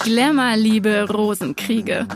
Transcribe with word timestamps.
Glamour-Liebe, 0.00 1.08
Rosenkriege. 1.10 2.06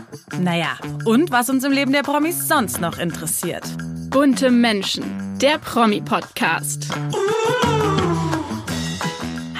Naja, 0.40 0.78
und 1.04 1.30
was 1.30 1.50
uns 1.50 1.64
im 1.64 1.72
Leben 1.72 1.92
der 1.92 2.02
Promis 2.02 2.48
sonst 2.48 2.80
noch 2.80 2.98
interessiert. 2.98 3.64
Bunte 4.10 4.50
Menschen, 4.50 5.04
der 5.40 5.58
Promi-Podcast. 5.58 6.88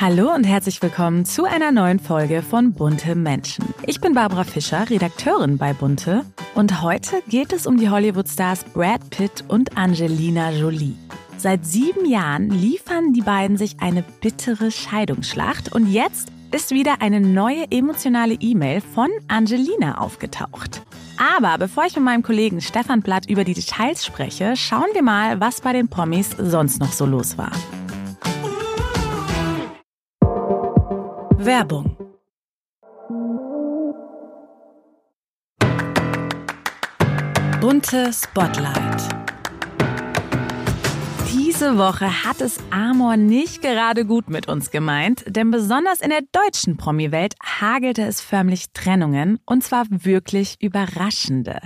Hallo 0.01 0.33
und 0.33 0.45
herzlich 0.45 0.81
willkommen 0.83 1.25
zu 1.25 1.45
einer 1.45 1.73
neuen 1.73 1.99
Folge 1.99 2.43
von 2.43 2.73
Bunte 2.73 3.15
Menschen. 3.15 3.75
Ich 3.87 4.01
bin 4.01 4.15
Barbara 4.15 4.45
Fischer, 4.45 4.89
Redakteurin 4.89 5.59
bei 5.59 5.73
Bunte. 5.73 6.25
Und 6.55 6.83
heute 6.83 7.23
geht 7.29 7.53
es 7.53 7.67
um 7.67 7.77
die 7.77 7.91
Hollywood-Stars 7.91 8.65
Brad 8.73 9.11
Pitt 9.11 9.45
und 9.49 9.77
Angelina 9.77 10.51
Jolie. 10.53 10.95
Seit 11.37 11.67
sieben 11.67 12.07
Jahren 12.07 12.51
liefern 12.51 13.13
die 13.13 13.23
beiden 13.23 13.57
sich 13.57 13.81
eine 13.81 14.05
bittere 14.21 14.71
Scheidungsschlacht 14.71 15.75
und 15.75 15.89
jetzt 15.93 16.31
ist 16.53 16.71
wieder 16.71 17.01
eine 17.01 17.21
neue 17.21 17.65
emotionale 17.71 18.35
E-Mail 18.35 18.81
von 18.81 19.09
Angelina 19.29 19.99
aufgetaucht. 19.99 20.83
Aber 21.19 21.57
bevor 21.59 21.87
ich 21.87 21.97
mit 21.97 22.05
meinem 22.05 22.23
Kollegen 22.23 22.61
Stefan 22.61 23.01
Blatt 23.01 23.29
über 23.29 23.45
die 23.45 23.55
Details 23.55 24.05
spreche, 24.05 24.55
schauen 24.57 24.89
wir 24.93 25.03
mal, 25.03 25.41
was 25.41 25.61
bei 25.61 25.73
den 25.73 25.89
Promis 25.89 26.31
sonst 26.39 26.79
noch 26.79 26.93
so 26.93 27.07
los 27.07 27.39
war. 27.39 27.53
Werbung 31.39 31.97
Bunte 37.61 38.13
Spotlight 38.13 39.22
diese 41.63 41.79
Woche 41.79 42.25
hat 42.25 42.41
es 42.41 42.59
Amor 42.73 43.17
nicht 43.17 43.63
gerade 43.63 44.05
gut 44.05 44.29
mit 44.29 44.49
uns 44.49 44.73
gemeint, 44.73 45.23
denn 45.29 45.53
besonders 45.53 46.01
in 46.01 46.11
der 46.11 46.23
deutschen 46.33 46.77
Promi-Welt 46.77 47.37
hagelte 47.41 48.03
es 48.03 48.21
förmlich 48.21 48.73
Trennungen 48.75 49.39
und 49.47 49.63
zwar 49.63 49.85
wirklich 49.89 50.57
überraschende. 50.61 51.61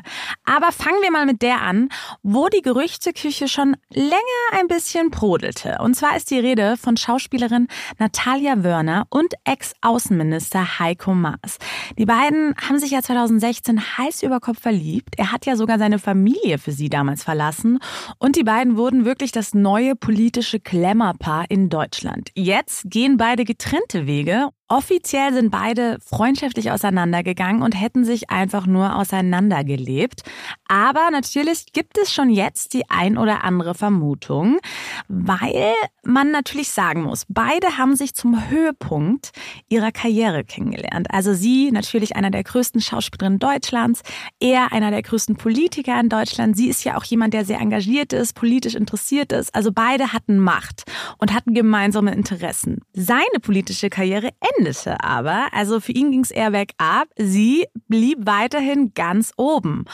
Aber 0.45 0.71
fangen 0.71 1.01
wir 1.01 1.11
mal 1.11 1.25
mit 1.25 1.41
der 1.41 1.63
an, 1.63 1.89
wo 2.23 2.49
die 2.49 2.61
Gerüchteküche 2.61 3.49
schon 3.49 3.75
länger 3.91 4.21
ein 4.53 4.67
bisschen 4.67 5.09
brodelte. 5.09 5.79
Und 5.81 5.95
zwar 5.95 6.15
ist 6.15 6.31
die 6.31 6.41
Rede 6.41 6.77
von 6.77 6.99
Schauspielerin 6.99 7.67
Natalia 7.99 8.63
Wörner 8.63 9.07
und 9.09 9.33
Ex-Außenminister 9.45 10.79
Heiko 10.79 11.15
Maas. 11.15 11.57
Die 11.97 12.05
beiden 12.05 12.55
haben 12.69 12.79
sich 12.79 12.91
ja 12.91 13.01
2016 13.01 13.81
heiß 13.97 14.25
über 14.25 14.41
Kopf 14.41 14.61
verliebt. 14.61 15.15
Er 15.17 15.33
hat 15.33 15.47
ja 15.47 15.57
sogar 15.57 15.79
seine 15.79 15.99
Familie 15.99 16.59
für 16.59 16.73
sie 16.73 16.91
damals 16.91 17.25
verlassen 17.25 17.79
und 18.19 18.37
die 18.37 18.45
beiden 18.45 18.77
wurden 18.77 19.07
wirklich 19.07 19.33
das 19.33 19.55
neue 19.55 19.86
neue 19.87 19.95
politische 19.95 20.59
Klemmerpaar 20.59 21.45
in 21.49 21.69
Deutschland. 21.69 22.31
Jetzt 22.35 22.91
gehen 22.91 23.17
beide 23.17 23.45
getrennte 23.45 24.07
Wege 24.07 24.49
Offiziell 24.69 25.33
sind 25.33 25.51
beide 25.51 25.99
freundschaftlich 26.05 26.73
auseinandergegangen 26.73 27.63
und 27.63 27.81
hätten 27.81 28.05
sich 28.05 28.31
einfach 28.31 28.67
nur 28.67 28.97
auseinandergelebt. 28.97 30.23
Aber 30.67 31.09
natürlich 31.13 31.73
gibt 31.73 31.99
es 31.99 32.13
schon 32.13 32.31
jetzt 32.31 32.75
die 32.75 32.91
ein 32.91 33.17
oder 33.17 33.45
andere 33.45 33.77
Vermutung, 33.77 34.59
weil 35.07 35.73
man 36.03 36.33
natürlich 36.33 36.73
sagen 36.73 37.03
muss, 37.03 37.27
beide 37.29 37.79
haben 37.79 37.95
sich 37.95 38.15
zum 38.15 38.51
Höhepunkt 38.51 39.31
ihrer 39.69 39.93
Karriere 39.93 40.43
kennengelernt. 40.43 41.09
Also 41.11 41.33
sie 41.33 41.71
natürlich 41.71 42.17
einer 42.17 42.33
der 42.33 42.43
größten 42.43 42.81
Schauspielerinnen 42.81 43.39
Deutschlands, 43.39 44.03
er 44.41 44.73
einer 44.73 44.91
der 44.91 45.03
größten 45.03 45.37
Politiker 45.37 45.99
in 46.01 46.09
Deutschland. 46.09 46.57
Sie 46.57 46.69
ist 46.69 46.83
ja 46.83 46.97
auch 46.97 47.05
jemand, 47.05 47.35
der 47.35 47.45
sehr 47.45 47.61
engagiert 47.61 48.13
ist, 48.13 48.35
politisch 48.35 48.75
interessiert 48.75 49.31
ist. 49.31 49.55
Also 49.55 49.71
beide 49.73 50.13
hatten 50.13 50.41
Macht 50.41 50.85
und 51.19 51.33
hatten 51.33 51.55
gemeinsame 51.55 52.13
Interessen. 52.13 52.81
Seine 52.93 53.39
politische 53.41 53.91
Karriere 53.91 54.31
endete 54.59 55.03
aber. 55.03 55.49
Also 55.53 55.81
für 55.81 55.93
ihn 55.93 56.11
ging 56.11 56.21
es 56.21 56.31
eher 56.31 56.51
bergab. 56.51 57.09
Sie 57.17 57.67
blieb 57.89 58.27
weiterhin 58.27 58.93
ganz 58.95 59.33
oben. 59.37 59.85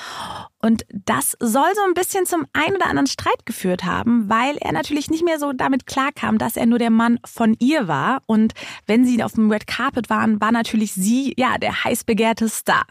Und 0.64 0.84
das 0.92 1.36
soll 1.40 1.74
so 1.74 1.82
ein 1.88 1.94
bisschen 1.94 2.24
zum 2.24 2.46
ein 2.52 2.76
oder 2.76 2.86
anderen 2.86 3.08
Streit 3.08 3.44
geführt 3.46 3.82
haben, 3.82 4.28
weil 4.28 4.56
er 4.58 4.70
natürlich 4.70 5.10
nicht 5.10 5.24
mehr 5.24 5.40
so 5.40 5.52
damit 5.52 5.86
klarkam, 5.86 6.38
dass 6.38 6.56
er 6.56 6.66
nur 6.66 6.78
der 6.78 6.90
Mann 6.90 7.18
von 7.26 7.56
ihr 7.58 7.88
war. 7.88 8.22
Und 8.26 8.52
wenn 8.86 9.04
sie 9.04 9.22
auf 9.24 9.32
dem 9.32 9.50
Red 9.50 9.66
Carpet 9.66 10.08
waren, 10.08 10.40
war 10.40 10.52
natürlich 10.52 10.92
sie, 10.92 11.34
ja, 11.36 11.58
der 11.58 11.82
heiß 11.82 12.04
begehrte 12.04 12.48
Star. 12.48 12.84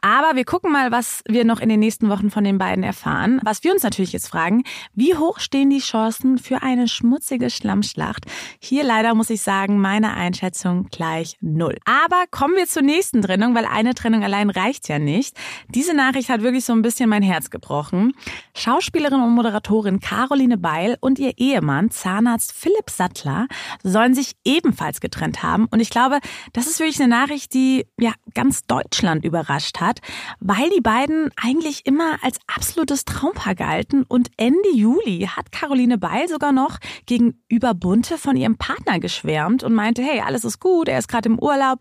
Aber 0.00 0.36
wir 0.36 0.44
gucken 0.44 0.70
mal, 0.70 0.92
was 0.92 1.22
wir 1.26 1.44
noch 1.44 1.58
in 1.58 1.68
den 1.68 1.80
nächsten 1.80 2.08
Wochen 2.08 2.30
von 2.30 2.44
den 2.44 2.56
beiden 2.56 2.84
erfahren. 2.84 3.40
Was 3.42 3.64
wir 3.64 3.72
uns 3.72 3.82
natürlich 3.82 4.12
jetzt 4.12 4.28
fragen, 4.28 4.62
wie 4.94 5.16
hoch 5.16 5.40
stehen 5.40 5.70
die 5.70 5.80
Chancen 5.80 6.38
für 6.38 6.62
eine 6.62 6.86
schmutzige 6.86 7.50
Schlammschlacht? 7.50 8.26
Hier 8.60 8.84
leider 8.84 9.14
muss 9.16 9.30
ich 9.30 9.42
sagen, 9.42 9.80
meine 9.80 10.14
Einschätzung 10.14 10.88
gleich 11.08 11.36
null. 11.40 11.76
Aber 11.84 12.24
kommen 12.30 12.54
wir 12.56 12.66
zur 12.66 12.82
nächsten 12.82 13.22
Trennung, 13.22 13.54
weil 13.54 13.64
eine 13.64 13.94
Trennung 13.94 14.22
allein 14.22 14.50
reicht 14.50 14.88
ja 14.88 14.98
nicht. 14.98 15.36
Diese 15.68 15.94
Nachricht 15.94 16.28
hat 16.28 16.42
wirklich 16.42 16.64
so 16.64 16.72
ein 16.72 16.82
bisschen 16.82 17.08
mein 17.08 17.22
Herz 17.22 17.50
gebrochen. 17.50 18.12
Schauspielerin 18.54 19.20
und 19.20 19.34
Moderatorin 19.34 20.00
Caroline 20.00 20.58
Beil 20.58 20.96
und 21.00 21.18
ihr 21.18 21.32
Ehemann, 21.38 21.90
Zahnarzt 21.90 22.52
Philipp 22.52 22.90
Sattler, 22.90 23.46
sollen 23.82 24.14
sich 24.14 24.32
ebenfalls 24.44 25.00
getrennt 25.00 25.42
haben. 25.42 25.66
Und 25.70 25.80
ich 25.80 25.90
glaube, 25.90 26.18
das 26.52 26.66
ist 26.66 26.78
wirklich 26.78 27.00
eine 27.00 27.08
Nachricht, 27.08 27.54
die 27.54 27.86
ja 27.98 28.12
ganz 28.34 28.66
Deutschland 28.66 29.24
überrascht 29.24 29.80
hat, 29.80 30.00
weil 30.40 30.68
die 30.76 30.82
beiden 30.82 31.30
eigentlich 31.42 31.86
immer 31.86 32.18
als 32.22 32.38
absolutes 32.54 33.04
Traumpaar 33.06 33.54
galten. 33.54 34.04
Und 34.06 34.30
Ende 34.36 34.74
Juli 34.74 35.28
hat 35.34 35.52
Caroline 35.52 35.96
Beil 35.96 36.28
sogar 36.28 36.52
noch 36.52 36.78
gegenüber 37.06 37.72
Bunte 37.72 38.18
von 38.18 38.36
ihrem 38.36 38.58
Partner 38.58 38.98
geschwärmt 39.00 39.62
und 39.62 39.74
meinte, 39.74 40.02
hey, 40.02 40.20
alles 40.20 40.44
ist 40.44 40.60
gut, 40.60 40.88
er 40.88 40.97
ist 40.98 41.08
gerade 41.08 41.28
im 41.28 41.38
Urlaub. 41.38 41.80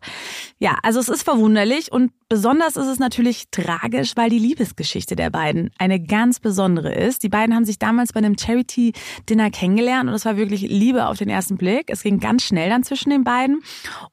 Ja, 0.59 0.77
also 0.83 0.99
es 0.99 1.09
ist 1.09 1.23
verwunderlich 1.23 1.91
und 1.91 2.11
besonders 2.29 2.75
ist 2.75 2.87
es 2.87 2.99
natürlich 2.99 3.45
tragisch, 3.51 4.13
weil 4.15 4.29
die 4.29 4.39
Liebesgeschichte 4.39 5.15
der 5.15 5.29
beiden 5.29 5.71
eine 5.77 5.99
ganz 5.99 6.39
besondere 6.39 6.93
ist. 6.93 7.23
Die 7.23 7.29
beiden 7.29 7.55
haben 7.55 7.65
sich 7.65 7.79
damals 7.79 8.13
bei 8.13 8.17
einem 8.17 8.37
Charity-Dinner 8.37 9.49
kennengelernt 9.49 10.09
und 10.09 10.15
es 10.15 10.25
war 10.25 10.35
wirklich 10.35 10.61
Liebe 10.61 11.07
auf 11.07 11.17
den 11.17 11.29
ersten 11.29 11.57
Blick. 11.57 11.89
Es 11.89 12.03
ging 12.03 12.19
ganz 12.19 12.43
schnell 12.43 12.69
dann 12.69 12.83
zwischen 12.83 13.11
den 13.11 13.23
beiden. 13.23 13.61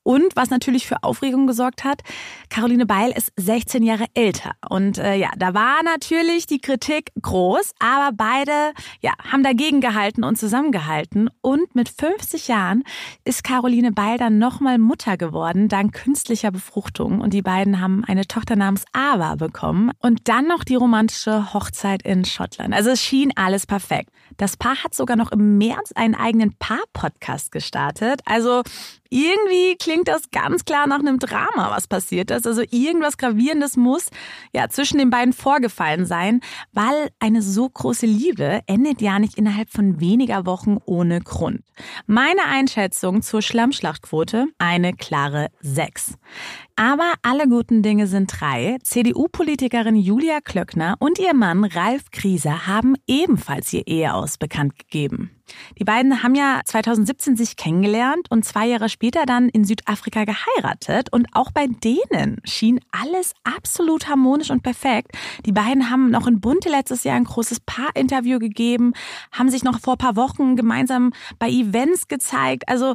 Und 0.03 0.37
was 0.37 0.51
natürlich 0.51 0.87
für 0.87 1.03
Aufregung 1.03 1.47
gesorgt 1.47 1.83
hat, 1.83 2.03
Caroline 2.51 2.87
Beil 2.87 3.11
ist 3.11 3.33
16 3.37 3.83
Jahre 3.83 4.07
älter. 4.15 4.53
Und 4.69 4.99
äh, 4.99 5.17
ja, 5.17 5.31
da 5.37 5.55
war 5.55 5.83
natürlich 5.83 6.47
die 6.47 6.61
Kritik 6.61 7.11
groß, 7.21 7.73
aber 7.81 8.11
beide 8.17 8.73
ja, 9.01 9.13
haben 9.31 9.43
dagegen 9.43 9.81
gehalten 9.81 10.23
und 10.23 10.39
zusammengehalten. 10.39 11.31
Und 11.41 11.75
mit 11.75 11.89
50 11.89 12.49
Jahren 12.49 12.85
ist 13.25 13.43
Caroline 13.43 13.91
Beil 13.93 14.19
dann 14.19 14.39
nochmal 14.39 14.79
Mutter 14.79 15.17
geworden, 15.17 15.69
dank 15.69 15.95
künstlicher 15.95 16.53
Befruchtung. 16.53 17.21
Und 17.21 17.35
die 17.35 17.43
beiden 17.43 17.81
haben 17.81 18.04
eine 18.05 18.27
Tochter 18.27 18.57
namens 18.57 18.85
Ava 18.93 19.35
bekommen. 19.37 19.91
Und 19.99 20.29
dann 20.29 20.47
noch 20.47 20.65
die 20.65 20.77
romantische 20.77 21.53
Hochzeit 21.53 22.03
in 22.03 22.25
Schottland. 22.25 22.75
Also 22.75 22.91
es 22.91 23.03
schien 23.03 23.33
alles 23.37 23.67
perfekt. 23.67 24.11
Das 24.37 24.57
Paar 24.57 24.83
hat 24.83 24.95
sogar 24.95 25.17
noch 25.17 25.31
im 25.33 25.59
März 25.59 25.93
einen 25.95 26.15
eigenen 26.15 26.55
Paar-Podcast 26.59 27.53
gestartet. 27.53 28.21
Also 28.25 28.63
irgendwie 29.15 29.77
klingt 29.77 30.09
das 30.09 30.31
ganz 30.33 30.65
klar 30.65 30.89
nach 30.89 30.99
einem 30.99 31.21
Drama, 31.21 31.71
was 31.71 31.87
passiert 31.87 32.33
ist. 32.33 32.49
Also 32.49 32.63
irgendwas 32.63 33.17
Gravierendes 33.17 33.77
muss 33.77 34.09
ja 34.53 34.69
zwischen 34.69 34.99
den 34.99 35.11
beiden 35.11 35.33
vorgefallen 35.33 36.05
sein, 36.05 36.41
weil 36.73 37.11
eine 37.21 37.41
so 37.41 37.69
große 37.69 38.07
Liebe 38.07 38.63
endet 38.67 39.01
ja 39.01 39.21
nicht 39.21 39.39
innerhalb 39.39 39.71
von 39.71 40.01
weniger 40.01 40.47
Wochen 40.47 40.79
ohne 40.85 41.21
Grund. 41.21 41.61
Meine 42.07 42.45
Einschätzung 42.47 43.23
zur 43.23 43.41
Schlammschlachtquote 43.41 44.47
eine 44.59 44.95
klare 44.95 45.49
6. 45.61 46.15
Aber 46.77 47.13
alle 47.23 47.47
guten 47.47 47.83
Dinge 47.83 48.09
sind 48.09 48.33
drei. 48.41 48.79
CDU-Politikerin 48.83 49.95
Julia 49.95 50.41
Klöckner 50.41 50.97
und 50.99 51.21
ihr 51.21 51.33
Mann 51.33 51.65
Ralf 51.65 52.11
Krieser 52.11 52.67
haben 52.67 52.97
ebenfalls 53.07 53.73
ihr 53.73 53.87
Eheaus 53.87 54.39
bekannt 54.39 54.77
gegeben. 54.77 55.31
Die 55.79 55.85
beiden 55.85 56.25
haben 56.25 56.35
ja 56.35 56.63
2017 56.65 57.37
sich 57.37 57.57
kennengelernt 57.57 58.29
und 58.29 58.45
zwei 58.45 58.67
Jahre 58.67 58.89
später 58.89 59.25
dann 59.25 59.49
in 59.49 59.65
Südafrika 59.65 60.25
geheiratet. 60.25 61.13
Und 61.13 61.29
auch 61.33 61.53
bei 61.53 61.69
denen 61.69 62.41
schien 62.43 62.81
alles 62.91 63.35
absolut 63.45 64.09
harmonisch 64.09 64.51
und 64.51 64.65
perfekt. 64.65 65.13
Die 65.47 65.53
beiden 65.53 65.91
haben 65.91 66.11
noch 66.11 66.27
in 66.27 66.41
Bunte 66.41 66.71
letztes 66.71 67.05
Jahr 67.05 67.15
ein 67.15 67.25
großes 67.25 67.61
Paar-Interview 67.61 68.41
gegeben, 68.41 68.95
haben 69.31 69.49
sich 69.49 69.63
noch 69.63 69.79
vor 69.79 69.97
paar 69.97 70.17
Wochen 70.17 70.57
gemeinsam 70.57 71.13
bei 71.39 71.49
Events 71.49 72.09
gezeigt. 72.09 72.69
Also 72.69 72.95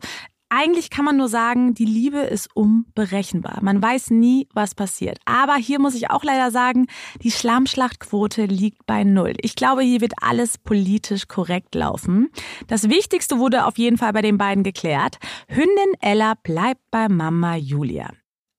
eigentlich 0.49 0.89
kann 0.89 1.05
man 1.05 1.17
nur 1.17 1.29
sagen, 1.29 1.73
die 1.73 1.85
Liebe 1.85 2.19
ist 2.19 2.49
unberechenbar. 2.55 3.59
Man 3.61 3.81
weiß 3.81 4.09
nie, 4.09 4.47
was 4.53 4.75
passiert. 4.75 5.19
Aber 5.25 5.55
hier 5.55 5.79
muss 5.79 5.95
ich 5.95 6.09
auch 6.09 6.23
leider 6.23 6.51
sagen, 6.51 6.87
die 7.21 7.31
Schlammschlachtquote 7.31 8.45
liegt 8.45 8.85
bei 8.85 9.03
Null. 9.03 9.33
Ich 9.41 9.55
glaube, 9.55 9.83
hier 9.83 10.01
wird 10.01 10.13
alles 10.21 10.57
politisch 10.57 11.27
korrekt 11.27 11.75
laufen. 11.75 12.29
Das 12.67 12.89
Wichtigste 12.89 13.37
wurde 13.37 13.65
auf 13.65 13.77
jeden 13.77 13.97
Fall 13.97 14.13
bei 14.13 14.21
den 14.21 14.37
beiden 14.37 14.63
geklärt. 14.63 15.17
Hündin 15.47 15.93
Ella 16.01 16.33
bleibt 16.41 16.81
bei 16.91 17.07
Mama 17.07 17.55
Julia. 17.55 18.09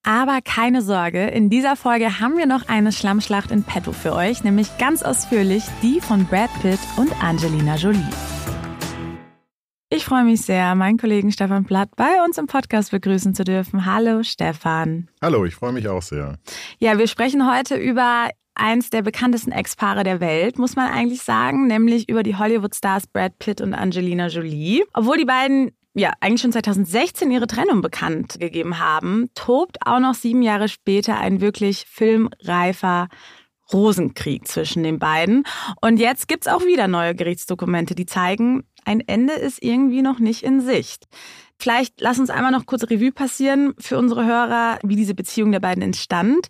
Aber 0.02 0.40
keine 0.42 0.80
Sorge, 0.80 1.26
in 1.26 1.50
dieser 1.50 1.76
Folge 1.76 2.20
haben 2.20 2.38
wir 2.38 2.46
noch 2.46 2.68
eine 2.68 2.90
Schlammschlacht 2.90 3.50
in 3.50 3.64
petto 3.64 3.92
für 3.92 4.14
euch, 4.14 4.42
nämlich 4.42 4.78
ganz 4.78 5.02
ausführlich 5.02 5.64
die 5.82 6.00
von 6.00 6.24
Brad 6.24 6.50
Pitt 6.62 6.80
und 6.96 7.12
Angelina 7.22 7.76
Jolie. 7.76 8.39
Ich 9.92 10.04
freue 10.04 10.22
mich 10.22 10.42
sehr, 10.42 10.76
meinen 10.76 10.98
Kollegen 10.98 11.32
Stefan 11.32 11.64
Blatt 11.64 11.96
bei 11.96 12.22
uns 12.24 12.38
im 12.38 12.46
Podcast 12.46 12.92
begrüßen 12.92 13.34
zu 13.34 13.42
dürfen. 13.42 13.86
Hallo 13.86 14.22
Stefan. 14.22 15.08
Hallo, 15.20 15.44
ich 15.44 15.56
freue 15.56 15.72
mich 15.72 15.88
auch 15.88 16.00
sehr. 16.00 16.38
Ja, 16.78 16.96
wir 16.96 17.08
sprechen 17.08 17.52
heute 17.52 17.74
über 17.74 18.28
eins 18.54 18.90
der 18.90 19.02
bekanntesten 19.02 19.50
Ex-Paare 19.50 20.04
der 20.04 20.20
Welt, 20.20 20.60
muss 20.60 20.76
man 20.76 20.92
eigentlich 20.92 21.22
sagen, 21.22 21.66
nämlich 21.66 22.08
über 22.08 22.22
die 22.22 22.36
Hollywood-Stars 22.36 23.08
Brad 23.08 23.36
Pitt 23.40 23.60
und 23.60 23.74
Angelina 23.74 24.28
Jolie. 24.28 24.84
Obwohl 24.94 25.18
die 25.18 25.24
beiden 25.24 25.72
ja 25.94 26.12
eigentlich 26.20 26.42
schon 26.42 26.52
2016 26.52 27.28
ihre 27.32 27.48
Trennung 27.48 27.80
bekannt 27.80 28.38
gegeben 28.38 28.78
haben, 28.78 29.28
tobt 29.34 29.78
auch 29.84 29.98
noch 29.98 30.14
sieben 30.14 30.42
Jahre 30.42 30.68
später 30.68 31.18
ein 31.18 31.40
wirklich 31.40 31.84
filmreifer 31.88 33.08
Rosenkrieg 33.72 34.46
zwischen 34.46 34.82
den 34.82 34.98
beiden. 34.98 35.44
Und 35.80 35.98
jetzt 35.98 36.28
gibt's 36.28 36.48
auch 36.48 36.64
wieder 36.64 36.88
neue 36.88 37.14
Gerichtsdokumente, 37.14 37.94
die 37.94 38.06
zeigen, 38.06 38.64
ein 38.84 39.00
Ende 39.00 39.34
ist 39.34 39.62
irgendwie 39.62 40.02
noch 40.02 40.18
nicht 40.18 40.42
in 40.42 40.60
Sicht. 40.60 41.06
Vielleicht 41.58 42.00
lass 42.00 42.18
uns 42.18 42.30
einmal 42.30 42.52
noch 42.52 42.64
kurz 42.64 42.84
Revue 42.84 43.12
passieren 43.12 43.74
für 43.78 43.98
unsere 43.98 44.24
Hörer, 44.24 44.78
wie 44.82 44.96
diese 44.96 45.14
Beziehung 45.14 45.52
der 45.52 45.60
beiden 45.60 45.82
entstand. 45.82 46.46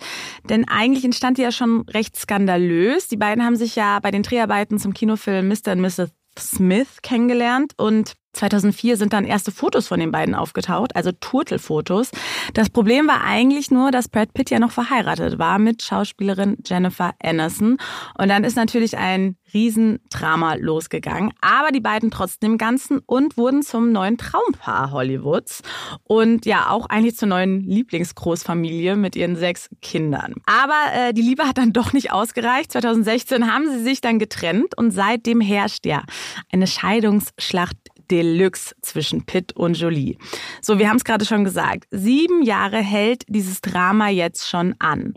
Denn 0.48 0.68
eigentlich 0.68 1.04
entstand 1.04 1.36
die 1.36 1.42
ja 1.42 1.50
schon 1.50 1.80
recht 1.88 2.16
skandalös. 2.16 3.08
Die 3.08 3.16
beiden 3.16 3.44
haben 3.44 3.56
sich 3.56 3.74
ja 3.74 3.98
bei 3.98 4.12
den 4.12 4.22
Dreharbeiten 4.22 4.78
zum 4.78 4.94
Kinofilm 4.94 5.48
Mr. 5.48 5.72
und 5.72 5.80
Mrs. 5.80 6.12
Smith 6.38 7.02
kennengelernt 7.02 7.72
und 7.76 8.14
2004 8.32 8.96
sind 8.96 9.12
dann 9.12 9.24
erste 9.24 9.50
Fotos 9.50 9.88
von 9.88 9.98
den 9.98 10.12
beiden 10.12 10.34
aufgetaucht, 10.34 10.94
also 10.94 11.10
Turtelfotos. 11.12 12.10
Das 12.54 12.70
Problem 12.70 13.08
war 13.08 13.24
eigentlich 13.24 13.70
nur, 13.70 13.90
dass 13.90 14.08
Brad 14.08 14.32
Pitt 14.32 14.50
ja 14.50 14.60
noch 14.60 14.70
verheiratet 14.70 15.38
war 15.38 15.58
mit 15.58 15.82
Schauspielerin 15.82 16.58
Jennifer 16.64 17.12
Aniston. 17.22 17.78
Und 18.16 18.28
dann 18.28 18.44
ist 18.44 18.56
natürlich 18.56 18.96
ein 18.96 19.36
Riesendrama 19.52 20.54
losgegangen. 20.54 21.32
Aber 21.40 21.70
die 21.72 21.80
beiden 21.80 22.10
trotzdem 22.10 22.58
Ganzen 22.58 23.00
und 23.06 23.36
wurden 23.36 23.62
zum 23.62 23.92
neuen 23.92 24.18
Traumpaar 24.18 24.92
Hollywoods. 24.92 25.62
Und 26.04 26.46
ja, 26.46 26.70
auch 26.70 26.86
eigentlich 26.86 27.16
zur 27.16 27.28
neuen 27.28 27.60
Lieblingsgroßfamilie 27.62 28.96
mit 28.96 29.16
ihren 29.16 29.36
sechs 29.36 29.68
Kindern. 29.82 30.34
Aber 30.46 30.80
äh, 30.94 31.12
die 31.12 31.22
Liebe 31.22 31.44
hat 31.44 31.58
dann 31.58 31.72
doch 31.72 31.92
nicht 31.92 32.12
ausgereicht. 32.12 32.72
2016 32.72 33.52
haben 33.52 33.70
sie 33.70 33.82
sich 33.82 34.00
dann 34.00 34.18
getrennt 34.18 34.76
und 34.76 34.90
seitdem 34.90 35.40
herrscht 35.40 35.86
ja 35.86 36.02
eine 36.50 36.66
Scheidungsschlacht 36.66 37.76
Deluxe 38.10 38.74
zwischen 38.82 39.24
Pitt 39.24 39.52
und 39.54 39.78
Jolie. 39.78 40.18
So, 40.60 40.78
wir 40.78 40.88
haben 40.88 40.96
es 40.96 41.04
gerade 41.04 41.24
schon 41.24 41.44
gesagt. 41.44 41.86
Sieben 41.90 42.42
Jahre 42.42 42.78
hält 42.78 43.24
dieses 43.28 43.60
Drama 43.60 44.08
jetzt 44.08 44.48
schon 44.48 44.74
an. 44.78 45.14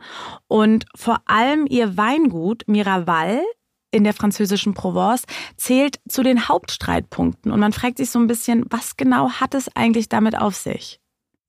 Und 0.47 0.85
vor 0.95 1.21
allem 1.25 1.65
ihr 1.67 1.97
Weingut 1.97 2.63
Miraval 2.67 3.41
in 3.93 4.03
der 4.03 4.13
französischen 4.13 4.73
Provence 4.73 5.23
zählt 5.55 5.99
zu 6.07 6.23
den 6.23 6.47
Hauptstreitpunkten. 6.47 7.51
Und 7.51 7.59
man 7.59 7.73
fragt 7.73 7.97
sich 7.97 8.09
so 8.09 8.19
ein 8.19 8.27
bisschen, 8.27 8.65
was 8.69 8.97
genau 8.97 9.29
hat 9.29 9.53
es 9.53 9.73
eigentlich 9.75 10.09
damit 10.09 10.37
auf 10.37 10.55
sich? 10.55 10.99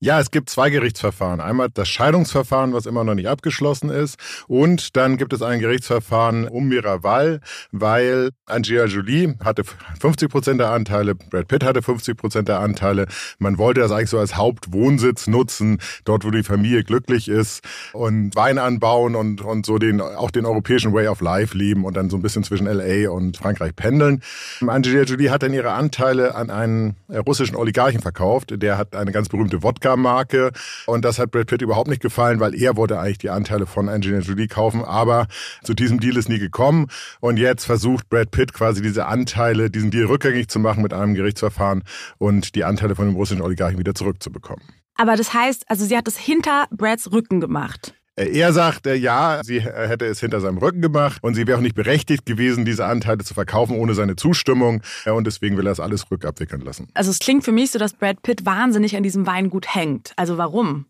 Ja, 0.01 0.19
es 0.19 0.29
gibt 0.29 0.49
zwei 0.49 0.69
Gerichtsverfahren. 0.69 1.39
Einmal 1.39 1.69
das 1.73 1.87
Scheidungsverfahren, 1.87 2.73
was 2.73 2.85
immer 2.85 3.05
noch 3.05 3.15
nicht 3.15 3.29
abgeschlossen 3.29 3.89
ist. 3.89 4.19
Und 4.47 4.97
dann 4.97 5.15
gibt 5.15 5.31
es 5.31 5.41
ein 5.41 5.61
Gerichtsverfahren 5.61 6.49
um 6.49 6.67
Miraval, 6.67 7.39
weil 7.71 8.31
Angelina 8.45 8.85
Jolie 8.85 9.35
hatte 9.41 9.63
50 10.01 10.29
Prozent 10.29 10.59
der 10.59 10.71
Anteile, 10.71 11.15
Brad 11.15 11.47
Pitt 11.47 11.63
hatte 11.63 11.81
50 11.81 12.17
Prozent 12.17 12.49
der 12.49 12.59
Anteile. 12.59 13.07
Man 13.39 13.57
wollte 13.57 13.79
das 13.79 13.91
eigentlich 13.91 14.09
so 14.09 14.19
als 14.19 14.35
Hauptwohnsitz 14.35 15.27
nutzen, 15.27 15.79
dort 16.03 16.25
wo 16.25 16.29
die 16.29 16.43
Familie 16.43 16.83
glücklich 16.83 17.29
ist 17.29 17.63
und 17.93 18.35
Wein 18.35 18.59
anbauen 18.59 19.15
und, 19.15 19.41
und 19.41 19.65
so 19.65 19.77
den, 19.77 20.01
auch 20.01 20.29
den 20.29 20.45
europäischen 20.45 20.91
Way 20.91 21.07
of 21.07 21.21
Life 21.21 21.57
leben 21.57 21.85
und 21.85 21.95
dann 21.95 22.09
so 22.09 22.17
ein 22.17 22.21
bisschen 22.21 22.43
zwischen 22.43 22.67
LA 22.67 23.09
und 23.09 23.37
Frankreich 23.37 23.73
pendeln. 23.73 24.21
Angelina 24.59 25.03
Jolie 25.03 25.29
hat 25.29 25.41
dann 25.41 25.53
ihre 25.53 25.71
Anteile 25.71 26.35
an 26.35 26.49
einen 26.49 26.97
russischen 27.25 27.55
Oligarchen 27.55 28.01
verkauft. 28.01 28.61
Der 28.61 28.77
hat 28.77 28.93
eine 28.93 29.13
ganz 29.13 29.29
berühmte 29.29 29.63
Wodka 29.63 29.84
Wodka-Marke. 29.85 30.51
Und 30.85 31.05
das 31.05 31.19
hat 31.19 31.31
Brad 31.31 31.47
Pitt 31.47 31.61
überhaupt 31.61 31.89
nicht 31.89 32.01
gefallen, 32.01 32.39
weil 32.39 32.55
er 32.55 32.75
wollte 32.75 32.99
eigentlich 32.99 33.19
die 33.19 33.29
Anteile 33.29 33.65
von 33.65 33.89
Angelina 33.89 34.19
Jolie 34.19 34.47
kaufen. 34.47 34.83
Aber 34.83 35.27
zu 35.63 35.73
diesem 35.73 35.99
Deal 35.99 36.17
ist 36.17 36.29
nie 36.29 36.39
gekommen. 36.39 36.87
Und 37.19 37.37
jetzt 37.37 37.65
versucht 37.65 38.09
Brad 38.09 38.31
Pitt 38.31 38.53
quasi 38.53 38.81
diese 38.81 39.05
Anteile, 39.05 39.69
diesen 39.69 39.91
Deal 39.91 40.05
rückgängig 40.05 40.49
zu 40.49 40.59
machen 40.59 40.81
mit 40.83 40.93
einem 40.93 41.13
Gerichtsverfahren 41.13 41.83
und 42.17 42.55
die 42.55 42.63
Anteile 42.63 42.95
von 42.95 43.05
dem 43.05 43.15
russischen 43.15 43.41
Oligarchen 43.41 43.77
wieder 43.79 43.95
zurückzubekommen. 43.95 44.63
Aber 44.97 45.15
das 45.15 45.33
heißt, 45.33 45.65
also 45.67 45.85
sie 45.85 45.97
hat 45.97 46.07
es 46.07 46.17
hinter 46.17 46.67
Brads 46.71 47.11
Rücken 47.11 47.41
gemacht. 47.41 47.93
Äh, 48.15 48.37
er 48.37 48.53
sagt, 48.53 48.85
ja, 48.85 49.41
sie 49.43 49.61
hätte 49.61 50.05
es 50.05 50.19
hinter 50.19 50.39
seinem 50.39 50.57
Rücken 50.57 50.81
gemacht 50.81 51.21
und 51.21 51.35
sie 51.35 51.47
wäre 51.47 51.57
auch 51.57 51.61
nicht 51.61 51.75
berechtigt 51.75 52.25
gewesen, 52.25 52.65
diese 52.65 52.85
Anteile 52.85 53.23
zu 53.23 53.33
verkaufen 53.33 53.77
ohne 53.77 53.93
seine 53.93 54.15
Zustimmung. 54.15 54.81
Und 55.05 55.27
deswegen 55.27 55.57
will 55.57 55.65
er 55.67 55.71
das 55.71 55.79
alles 55.79 56.09
rückabwickeln 56.09 56.61
lassen. 56.61 56.87
Also 56.93 57.11
es 57.11 57.19
klingt 57.19 57.43
für 57.43 57.51
mich 57.51 57.71
so, 57.71 57.79
dass 57.79 57.93
Brad 57.93 58.21
Pitt 58.21 58.45
wahnsinnig 58.45 58.95
an 58.95 59.03
diesem 59.03 59.25
Weingut 59.27 59.75
hängt. 59.75 60.13
Also 60.15 60.37
warum? 60.37 60.85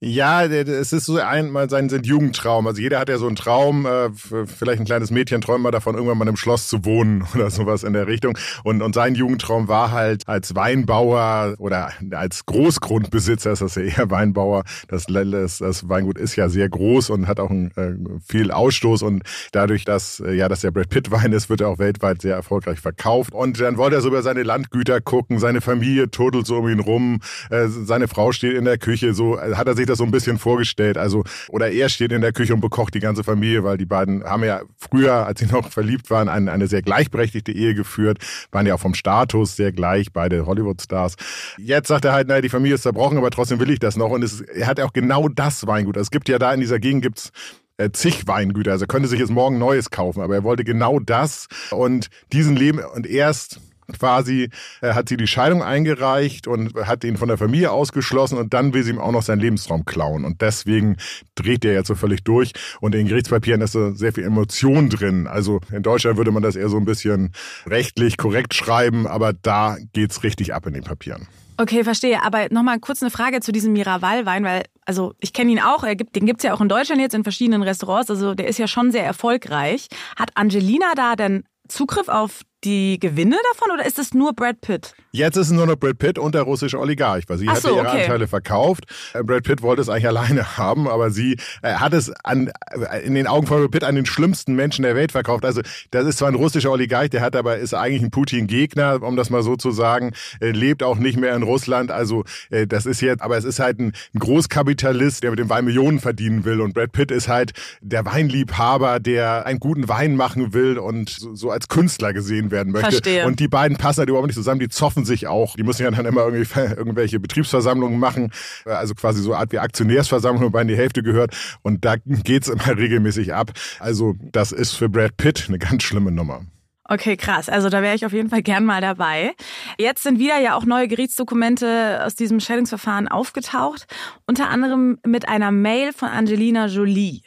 Ja, 0.00 0.44
es 0.44 0.92
ist 0.92 1.06
so 1.06 1.16
einmal 1.16 1.70
sein, 1.70 1.88
sein 1.88 2.02
Jugendtraum. 2.02 2.66
Also 2.66 2.82
jeder 2.82 2.98
hat 2.98 3.08
ja 3.08 3.16
so 3.16 3.26
einen 3.26 3.34
Traum, 3.34 3.86
äh, 3.86 4.10
vielleicht 4.12 4.78
ein 4.78 4.84
kleines 4.84 5.10
Mädchen 5.10 5.40
träumt 5.40 5.62
mal 5.62 5.70
davon, 5.70 5.94
irgendwann 5.94 6.18
mal 6.18 6.28
im 6.28 6.36
Schloss 6.36 6.68
zu 6.68 6.84
wohnen 6.84 7.24
oder 7.34 7.48
sowas 7.48 7.82
in 7.82 7.94
der 7.94 8.06
Richtung. 8.06 8.36
Und, 8.62 8.82
und 8.82 8.94
sein 8.94 9.14
Jugendtraum 9.14 9.68
war 9.68 9.92
halt 9.92 10.24
als 10.26 10.54
Weinbauer 10.54 11.54
oder 11.56 11.92
als 12.10 12.44
Großgrundbesitzer, 12.44 13.52
ist 13.52 13.62
das 13.62 13.76
ja 13.76 13.84
eher 13.84 14.10
Weinbauer. 14.10 14.64
Das, 14.88 15.06
das, 15.06 15.58
das 15.58 15.88
Weingut 15.88 16.18
ist 16.18 16.36
ja 16.36 16.50
sehr 16.50 16.68
groß 16.68 17.08
und 17.08 17.26
hat 17.26 17.40
auch 17.40 17.48
ein, 17.48 17.70
äh, 17.76 17.94
viel 18.22 18.50
Ausstoß 18.50 19.00
und 19.00 19.22
dadurch, 19.52 19.86
dass 19.86 20.20
äh, 20.20 20.34
ja, 20.34 20.50
dass 20.50 20.60
der 20.60 20.72
Brad 20.72 20.90
Pitt 20.90 21.10
Wein 21.10 21.32
ist, 21.32 21.48
wird 21.48 21.62
er 21.62 21.68
auch 21.68 21.78
weltweit 21.78 22.20
sehr 22.20 22.34
erfolgreich 22.34 22.80
verkauft. 22.80 23.32
Und 23.32 23.58
dann 23.58 23.78
wollte 23.78 23.96
er 23.96 24.02
so 24.02 24.08
über 24.08 24.20
seine 24.20 24.42
Landgüter 24.42 25.00
gucken, 25.00 25.38
seine 25.38 25.62
Familie 25.62 26.10
turtelt 26.10 26.46
so 26.46 26.58
um 26.58 26.68
ihn 26.68 26.80
rum, 26.80 27.20
äh, 27.48 27.66
seine 27.68 28.08
Frau 28.08 28.32
steht 28.32 28.52
in 28.52 28.66
der 28.66 28.76
Küche, 28.76 29.14
so 29.14 29.38
äh, 29.38 29.54
hat 29.54 29.66
er 29.66 29.74
sich 29.74 29.85
sich 29.86 29.92
das 29.92 29.98
so 29.98 30.04
ein 30.04 30.10
bisschen 30.10 30.38
vorgestellt. 30.38 30.98
Also, 30.98 31.24
oder 31.48 31.70
er 31.70 31.88
steht 31.88 32.12
in 32.12 32.20
der 32.20 32.32
Küche 32.32 32.54
und 32.54 32.60
bekocht 32.60 32.94
die 32.94 33.00
ganze 33.00 33.24
Familie, 33.24 33.64
weil 33.64 33.78
die 33.78 33.86
beiden 33.86 34.24
haben 34.24 34.44
ja 34.44 34.62
früher, 34.76 35.26
als 35.26 35.40
sie 35.40 35.46
noch 35.46 35.70
verliebt 35.70 36.10
waren, 36.10 36.28
eine, 36.28 36.52
eine 36.52 36.66
sehr 36.66 36.82
gleichberechtigte 36.82 37.52
Ehe 37.52 37.74
geführt, 37.74 38.18
waren 38.50 38.66
ja 38.66 38.74
auch 38.74 38.80
vom 38.80 38.94
Status 38.94 39.56
sehr 39.56 39.72
gleich, 39.72 40.12
beide 40.12 40.46
Hollywood-Stars. 40.46 41.16
Jetzt 41.58 41.88
sagt 41.88 42.04
er 42.04 42.12
halt, 42.12 42.28
naja, 42.28 42.40
die 42.40 42.48
Familie 42.48 42.74
ist 42.74 42.82
zerbrochen, 42.82 43.18
aber 43.18 43.30
trotzdem 43.30 43.60
will 43.60 43.70
ich 43.70 43.78
das 43.78 43.96
noch. 43.96 44.10
Und 44.10 44.22
es, 44.22 44.40
er 44.40 44.66
hat 44.66 44.78
ja 44.78 44.84
auch 44.84 44.92
genau 44.92 45.28
das 45.28 45.66
Weingut. 45.66 45.96
Also 45.96 46.06
es 46.06 46.10
gibt 46.10 46.28
ja 46.28 46.38
da 46.38 46.52
in 46.52 46.60
dieser 46.60 46.78
Gegend 46.78 47.02
gibt's 47.02 47.30
äh, 47.78 47.90
zig 47.90 48.26
Weingüter. 48.26 48.72
Also 48.72 48.84
er 48.84 48.88
könnte 48.88 49.08
sich 49.08 49.20
jetzt 49.20 49.30
morgen 49.30 49.58
Neues 49.58 49.90
kaufen, 49.90 50.22
aber 50.22 50.34
er 50.34 50.44
wollte 50.44 50.64
genau 50.64 50.98
das 50.98 51.48
und 51.70 52.08
diesen 52.32 52.56
Leben 52.56 52.80
und 52.80 53.06
erst 53.06 53.60
quasi 53.98 54.50
äh, 54.80 54.92
hat 54.92 55.08
sie 55.08 55.16
die 55.16 55.26
Scheidung 55.26 55.62
eingereicht 55.62 56.46
und 56.46 56.74
hat 56.74 57.04
ihn 57.04 57.16
von 57.16 57.28
der 57.28 57.38
Familie 57.38 57.70
ausgeschlossen 57.70 58.38
und 58.38 58.54
dann 58.54 58.74
will 58.74 58.82
sie 58.82 58.90
ihm 58.90 58.98
auch 58.98 59.12
noch 59.12 59.22
seinen 59.22 59.40
Lebensraum 59.40 59.84
klauen. 59.84 60.24
Und 60.24 60.42
deswegen 60.42 60.96
dreht 61.34 61.64
er 61.64 61.74
jetzt 61.74 61.88
so 61.88 61.94
völlig 61.94 62.24
durch. 62.24 62.52
Und 62.80 62.94
in 62.94 63.06
Gerichtspapieren 63.06 63.60
ist 63.60 63.72
so 63.72 63.92
sehr 63.92 64.12
viel 64.12 64.24
Emotion 64.24 64.88
drin. 64.88 65.26
Also 65.26 65.60
in 65.72 65.82
Deutschland 65.82 66.16
würde 66.16 66.30
man 66.30 66.42
das 66.42 66.56
eher 66.56 66.68
so 66.68 66.76
ein 66.76 66.84
bisschen 66.84 67.32
rechtlich 67.66 68.16
korrekt 68.16 68.54
schreiben, 68.54 69.06
aber 69.06 69.32
da 69.32 69.76
geht's 69.92 70.22
richtig 70.22 70.54
ab 70.54 70.66
in 70.66 70.74
den 70.74 70.84
Papieren. 70.84 71.28
Okay, 71.58 71.84
verstehe. 71.84 72.22
Aber 72.22 72.48
nochmal 72.50 72.78
kurz 72.80 73.02
eine 73.02 73.10
Frage 73.10 73.40
zu 73.40 73.50
diesem 73.50 73.72
Miraval-Wein, 73.72 74.44
weil, 74.44 74.64
also 74.84 75.14
ich 75.20 75.32
kenne 75.32 75.52
ihn 75.52 75.60
auch, 75.60 75.84
er 75.84 75.96
gibt, 75.96 76.14
den 76.14 76.26
gibt's 76.26 76.44
ja 76.44 76.52
auch 76.52 76.60
in 76.60 76.68
Deutschland 76.68 77.00
jetzt 77.00 77.14
in 77.14 77.22
verschiedenen 77.22 77.62
Restaurants, 77.62 78.10
also 78.10 78.34
der 78.34 78.46
ist 78.46 78.58
ja 78.58 78.68
schon 78.68 78.92
sehr 78.92 79.04
erfolgreich. 79.04 79.88
Hat 80.18 80.30
Angelina 80.34 80.92
da 80.94 81.16
denn 81.16 81.44
Zugriff 81.68 82.08
auf 82.08 82.42
die 82.64 82.98
Gewinne 82.98 83.36
davon 83.52 83.72
oder 83.72 83.86
ist 83.86 83.98
es 83.98 84.14
nur 84.14 84.32
Brad 84.32 84.60
Pitt? 84.60 84.94
Jetzt 85.12 85.36
ist 85.36 85.48
es 85.48 85.52
nur 85.52 85.66
noch 85.66 85.76
Brad 85.76 85.98
Pitt 85.98 86.18
und 86.18 86.34
der 86.34 86.42
russische 86.42 86.78
Oligarch, 86.78 87.24
weil 87.28 87.38
sie 87.38 87.48
Ach 87.48 87.56
hatte 87.56 87.68
ihre 87.68 87.80
okay. 87.80 88.02
Anteile 88.02 88.26
verkauft. 88.26 88.84
Äh, 89.14 89.22
Brad 89.22 89.44
Pitt 89.44 89.62
wollte 89.62 89.82
es 89.82 89.88
eigentlich 89.88 90.08
alleine 90.08 90.56
haben, 90.56 90.88
aber 90.88 91.10
sie 91.10 91.36
äh, 91.62 91.74
hat 91.74 91.92
es 91.92 92.10
an, 92.24 92.50
äh, 92.70 93.06
in 93.06 93.14
den 93.14 93.26
Augen 93.26 93.46
von 93.46 93.60
Brad 93.60 93.70
Pitt 93.70 93.84
an 93.84 93.94
den 93.94 94.06
schlimmsten 94.06 94.54
Menschen 94.54 94.82
der 94.82 94.96
Welt 94.96 95.12
verkauft. 95.12 95.44
Also 95.44 95.62
das 95.90 96.06
ist 96.06 96.18
zwar 96.18 96.28
ein 96.28 96.34
russischer 96.34 96.70
Oligarch, 96.70 97.10
der 97.10 97.20
hat 97.20 97.36
aber 97.36 97.58
ist 97.58 97.74
eigentlich 97.74 98.02
ein 98.02 98.10
Putin-Gegner, 98.10 99.02
um 99.02 99.16
das 99.16 99.30
mal 99.30 99.42
so 99.42 99.56
zu 99.56 99.70
sagen, 99.70 100.12
lebt 100.40 100.82
auch 100.82 100.96
nicht 100.96 101.18
mehr 101.18 101.34
in 101.34 101.42
Russland. 101.42 101.90
Also 101.90 102.24
das 102.50 102.86
ist 102.86 103.00
jetzt, 103.00 103.22
aber 103.22 103.36
es 103.36 103.44
ist 103.44 103.58
halt 103.58 103.78
ein, 103.78 103.92
Großkapitalist, 104.18 105.22
der 105.22 105.30
mit 105.30 105.38
dem 105.38 105.48
Wein 105.48 105.64
Millionen 105.64 106.00
verdienen 106.00 106.44
will 106.44 106.60
und 106.60 106.74
Brad 106.74 106.92
Pitt 106.92 107.10
ist 107.10 107.28
halt 107.28 107.52
der 107.80 108.04
Weinliebhaber, 108.04 109.00
der 109.00 109.46
einen 109.46 109.60
guten 109.60 109.88
Wein 109.88 110.16
machen 110.16 110.52
will 110.52 110.78
und 110.78 111.10
so, 111.10 111.34
so 111.34 111.50
als 111.50 111.68
Künstler 111.68 112.12
gesehen 112.12 112.45
werden 112.50 112.72
möchte. 112.72 112.90
Verstehe. 112.90 113.26
Und 113.26 113.40
die 113.40 113.48
beiden 113.48 113.76
passen 113.76 114.00
halt 114.00 114.08
überhaupt 114.08 114.28
nicht 114.28 114.36
zusammen, 114.36 114.60
die 114.60 114.68
zoffen 114.68 115.04
sich 115.04 115.26
auch. 115.26 115.56
Die 115.56 115.62
müssen 115.62 115.82
ja 115.82 115.90
dann 115.90 116.06
immer 116.06 116.22
irgendwie 116.24 116.60
irgendwelche 116.76 117.20
Betriebsversammlungen 117.20 117.98
machen, 117.98 118.32
also 118.64 118.94
quasi 118.94 119.22
so 119.22 119.32
eine 119.32 119.40
Art 119.40 119.52
wie 119.52 119.58
Aktionärsversammlung, 119.58 120.44
wobei 120.44 120.64
die 120.64 120.76
Hälfte 120.76 121.02
gehört. 121.02 121.34
Und 121.62 121.84
da 121.84 121.96
geht's 122.04 122.48
immer 122.48 122.66
regelmäßig 122.76 123.34
ab. 123.34 123.52
Also 123.78 124.14
das 124.32 124.52
ist 124.52 124.72
für 124.72 124.88
Brad 124.88 125.16
Pitt 125.16 125.44
eine 125.48 125.58
ganz 125.58 125.82
schlimme 125.82 126.10
Nummer. 126.10 126.42
Okay, 126.88 127.16
krass. 127.16 127.48
Also 127.48 127.68
da 127.68 127.82
wäre 127.82 127.96
ich 127.96 128.06
auf 128.06 128.12
jeden 128.12 128.30
Fall 128.30 128.42
gern 128.42 128.64
mal 128.64 128.80
dabei. 128.80 129.34
Jetzt 129.76 130.04
sind 130.04 130.20
wieder 130.20 130.38
ja 130.38 130.54
auch 130.54 130.64
neue 130.64 130.86
Gerichtsdokumente 130.86 132.00
aus 132.04 132.14
diesem 132.14 132.38
Scheidungsverfahren 132.38 133.08
aufgetaucht, 133.08 133.86
unter 134.26 134.48
anderem 134.50 134.98
mit 135.04 135.28
einer 135.28 135.50
Mail 135.50 135.92
von 135.92 136.08
Angelina 136.08 136.66
Jolie. 136.66 137.22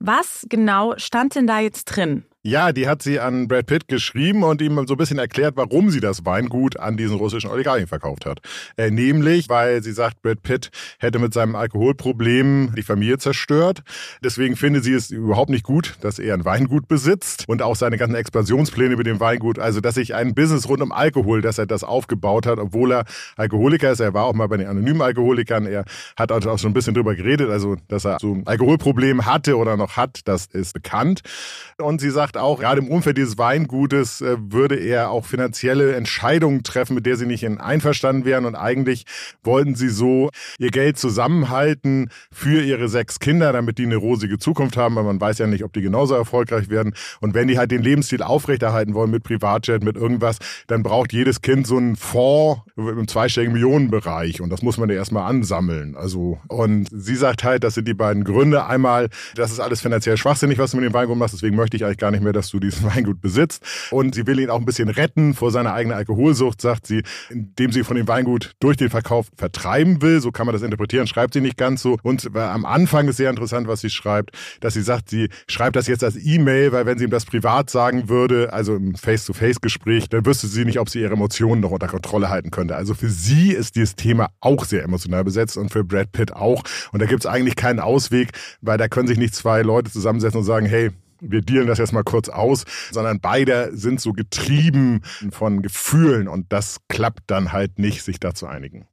Was 0.00 0.44
genau 0.48 0.94
stand 0.96 1.36
denn 1.36 1.46
da 1.46 1.60
jetzt 1.60 1.84
drin? 1.84 2.24
Ja, 2.46 2.72
die 2.72 2.86
hat 2.86 3.00
sie 3.00 3.20
an 3.20 3.48
Brad 3.48 3.64
Pitt 3.64 3.88
geschrieben 3.88 4.42
und 4.42 4.60
ihm 4.60 4.74
so 4.86 4.92
ein 4.92 4.98
bisschen 4.98 5.18
erklärt, 5.18 5.56
warum 5.56 5.88
sie 5.88 6.00
das 6.00 6.26
Weingut 6.26 6.78
an 6.78 6.98
diesen 6.98 7.16
russischen 7.16 7.48
Oligarchen 7.48 7.86
verkauft 7.86 8.26
hat. 8.26 8.40
Äh, 8.76 8.90
nämlich, 8.90 9.48
weil 9.48 9.82
sie 9.82 9.92
sagt, 9.92 10.20
Brad 10.20 10.42
Pitt 10.42 10.70
hätte 10.98 11.18
mit 11.18 11.32
seinem 11.32 11.56
Alkoholproblem 11.56 12.74
die 12.76 12.82
Familie 12.82 13.16
zerstört. 13.16 13.82
Deswegen 14.22 14.56
finde 14.56 14.82
sie 14.82 14.92
es 14.92 15.10
überhaupt 15.10 15.48
nicht 15.48 15.64
gut, 15.64 15.94
dass 16.02 16.18
er 16.18 16.34
ein 16.34 16.44
Weingut 16.44 16.86
besitzt 16.86 17.48
und 17.48 17.62
auch 17.62 17.76
seine 17.76 17.96
ganzen 17.96 18.14
Expansionspläne 18.14 18.96
mit 18.96 19.06
dem 19.06 19.20
Weingut. 19.20 19.58
Also, 19.58 19.80
dass 19.80 19.94
sich 19.94 20.14
ein 20.14 20.34
Business 20.34 20.68
rund 20.68 20.82
um 20.82 20.92
Alkohol, 20.92 21.40
dass 21.40 21.56
er 21.56 21.64
das 21.64 21.82
aufgebaut 21.82 22.44
hat, 22.44 22.58
obwohl 22.58 22.92
er 22.92 23.04
Alkoholiker 23.38 23.90
ist. 23.90 24.00
Er 24.00 24.12
war 24.12 24.24
auch 24.24 24.34
mal 24.34 24.48
bei 24.48 24.58
den 24.58 24.66
anonymen 24.66 25.00
Alkoholikern. 25.00 25.64
Er 25.64 25.86
hat 26.18 26.30
auch 26.30 26.58
schon 26.58 26.72
ein 26.72 26.74
bisschen 26.74 26.92
drüber 26.92 27.14
geredet. 27.14 27.48
Also, 27.48 27.76
dass 27.88 28.04
er 28.04 28.18
so 28.20 28.34
ein 28.34 28.46
Alkoholproblem 28.46 29.24
hatte 29.24 29.56
oder 29.56 29.78
noch 29.78 29.96
hat, 29.96 30.20
das 30.26 30.44
ist 30.44 30.74
bekannt. 30.74 31.22
Und 31.78 32.02
sie 32.02 32.10
sagt 32.10 32.33
auch, 32.36 32.60
gerade 32.60 32.80
im 32.80 32.88
Umfeld 32.88 33.16
dieses 33.16 33.38
Weingutes 33.38 34.20
äh, 34.20 34.36
würde 34.38 34.76
er 34.76 35.10
auch 35.10 35.24
finanzielle 35.24 35.94
Entscheidungen 35.94 36.62
treffen, 36.62 36.94
mit 36.94 37.06
der 37.06 37.16
sie 37.16 37.26
nicht 37.26 37.42
in 37.42 37.58
einverstanden 37.58 38.24
wären. 38.24 38.44
Und 38.44 38.54
eigentlich 38.54 39.04
wollten 39.42 39.74
sie 39.74 39.88
so 39.88 40.30
ihr 40.58 40.70
Geld 40.70 40.98
zusammenhalten 40.98 42.10
für 42.32 42.62
ihre 42.62 42.88
sechs 42.88 43.20
Kinder, 43.20 43.52
damit 43.52 43.78
die 43.78 43.84
eine 43.84 43.96
rosige 43.96 44.38
Zukunft 44.38 44.76
haben. 44.76 44.96
weil 44.96 45.04
man 45.04 45.20
weiß 45.20 45.38
ja 45.38 45.46
nicht, 45.46 45.64
ob 45.64 45.72
die 45.72 45.82
genauso 45.82 46.14
erfolgreich 46.14 46.68
werden. 46.68 46.94
Und 47.20 47.34
wenn 47.34 47.48
die 47.48 47.58
halt 47.58 47.70
den 47.70 47.82
Lebensstil 47.82 48.22
aufrechterhalten 48.22 48.94
wollen 48.94 49.10
mit 49.10 49.22
Privatjet, 49.22 49.84
mit 49.84 49.96
irgendwas, 49.96 50.38
dann 50.66 50.82
braucht 50.82 51.12
jedes 51.12 51.42
Kind 51.42 51.66
so 51.66 51.76
einen 51.76 51.96
Fonds 51.96 52.62
im 52.76 53.06
zweistelligen 53.06 53.52
Millionenbereich. 53.52 54.40
Und 54.40 54.50
das 54.50 54.62
muss 54.62 54.78
man 54.78 54.88
ja 54.88 54.96
erstmal 54.96 55.28
ansammeln. 55.30 55.94
Also, 55.96 56.40
und 56.48 56.88
sie 56.90 57.14
sagt 57.14 57.44
halt, 57.44 57.62
das 57.62 57.74
sind 57.74 57.86
die 57.86 57.94
beiden 57.94 58.24
Gründe. 58.24 58.66
Einmal, 58.66 59.08
das 59.36 59.52
ist 59.52 59.60
alles 59.60 59.80
finanziell 59.80 60.16
schwachsinnig, 60.16 60.58
was 60.58 60.72
du 60.72 60.78
mit 60.78 60.86
dem 60.86 60.92
Weingut 60.92 61.16
machst. 61.16 61.34
Deswegen 61.34 61.54
möchte 61.56 61.76
ich 61.76 61.84
eigentlich 61.84 61.98
gar 61.98 62.10
nicht 62.10 62.22
mehr, 62.22 62.32
dass 62.32 62.50
du 62.50 62.58
diesen 62.58 62.84
Weingut 62.94 63.20
besitzt. 63.20 63.62
Und 63.90 64.14
sie 64.14 64.26
will 64.26 64.40
ihn 64.40 64.50
auch 64.50 64.58
ein 64.58 64.64
bisschen 64.64 64.88
retten 64.88 65.34
vor 65.34 65.50
seiner 65.50 65.72
eigenen 65.72 65.96
Alkoholsucht, 65.96 66.60
sagt 66.60 66.86
sie, 66.86 67.02
indem 67.30 67.70
sie 67.70 67.84
von 67.84 67.96
dem 67.96 68.08
Weingut 68.08 68.52
durch 68.58 68.76
den 68.76 68.90
Verkauf 68.90 69.28
vertreiben 69.36 70.02
will. 70.02 70.20
So 70.20 70.32
kann 70.32 70.46
man 70.46 70.52
das 70.52 70.62
interpretieren, 70.62 71.06
schreibt 71.06 71.34
sie 71.34 71.40
nicht 71.40 71.56
ganz 71.56 71.82
so. 71.82 71.96
Und 72.02 72.34
am 72.36 72.64
Anfang 72.64 73.06
ist 73.06 73.18
sehr 73.18 73.30
interessant, 73.30 73.68
was 73.68 73.80
sie 73.80 73.90
schreibt, 73.90 74.30
dass 74.60 74.74
sie 74.74 74.82
sagt, 74.82 75.10
sie 75.10 75.28
schreibt 75.46 75.76
das 75.76 75.86
jetzt 75.86 76.02
als 76.02 76.16
E-Mail, 76.16 76.72
weil 76.72 76.86
wenn 76.86 76.98
sie 76.98 77.04
ihm 77.04 77.10
das 77.10 77.24
privat 77.24 77.70
sagen 77.70 78.08
würde, 78.08 78.52
also 78.52 78.74
im 78.74 78.96
Face-to-Face-Gespräch, 78.96 80.08
dann 80.08 80.26
wüsste 80.26 80.48
sie 80.48 80.64
nicht, 80.64 80.80
ob 80.80 80.88
sie 80.90 81.00
ihre 81.00 81.12
Emotionen 81.12 81.60
noch 81.60 81.70
unter 81.70 81.86
Kontrolle 81.86 82.30
halten 82.30 82.50
könnte. 82.64 82.76
Also 82.76 82.94
für 82.94 83.08
sie 83.08 83.52
ist 83.52 83.76
dieses 83.76 83.96
Thema 83.96 84.30
auch 84.40 84.64
sehr 84.64 84.82
emotional 84.82 85.24
besetzt 85.24 85.56
und 85.56 85.70
für 85.70 85.84
Brad 85.84 86.12
Pitt 86.12 86.32
auch. 86.32 86.62
Und 86.92 87.00
da 87.00 87.06
gibt 87.06 87.24
es 87.24 87.26
eigentlich 87.26 87.56
keinen 87.56 87.80
Ausweg, 87.80 88.32
weil 88.60 88.78
da 88.78 88.88
können 88.88 89.08
sich 89.08 89.18
nicht 89.18 89.34
zwei 89.34 89.62
Leute 89.62 89.90
zusammensetzen 89.90 90.40
und 90.40 90.46
sagen, 90.46 90.66
hey, 90.66 90.90
wir 91.20 91.40
dealen 91.40 91.66
das 91.66 91.78
jetzt 91.78 91.92
mal 91.92 92.02
kurz 92.02 92.28
aus, 92.28 92.64
sondern 92.90 93.20
beide 93.20 93.70
sind 93.74 94.00
so 94.00 94.12
getrieben 94.12 95.02
von 95.30 95.62
Gefühlen 95.62 96.28
und 96.28 96.52
das 96.52 96.78
klappt 96.88 97.22
dann 97.28 97.52
halt 97.52 97.78
nicht, 97.78 98.02
sich 98.02 98.20
da 98.20 98.34
zu 98.34 98.46
einigen. 98.46 98.86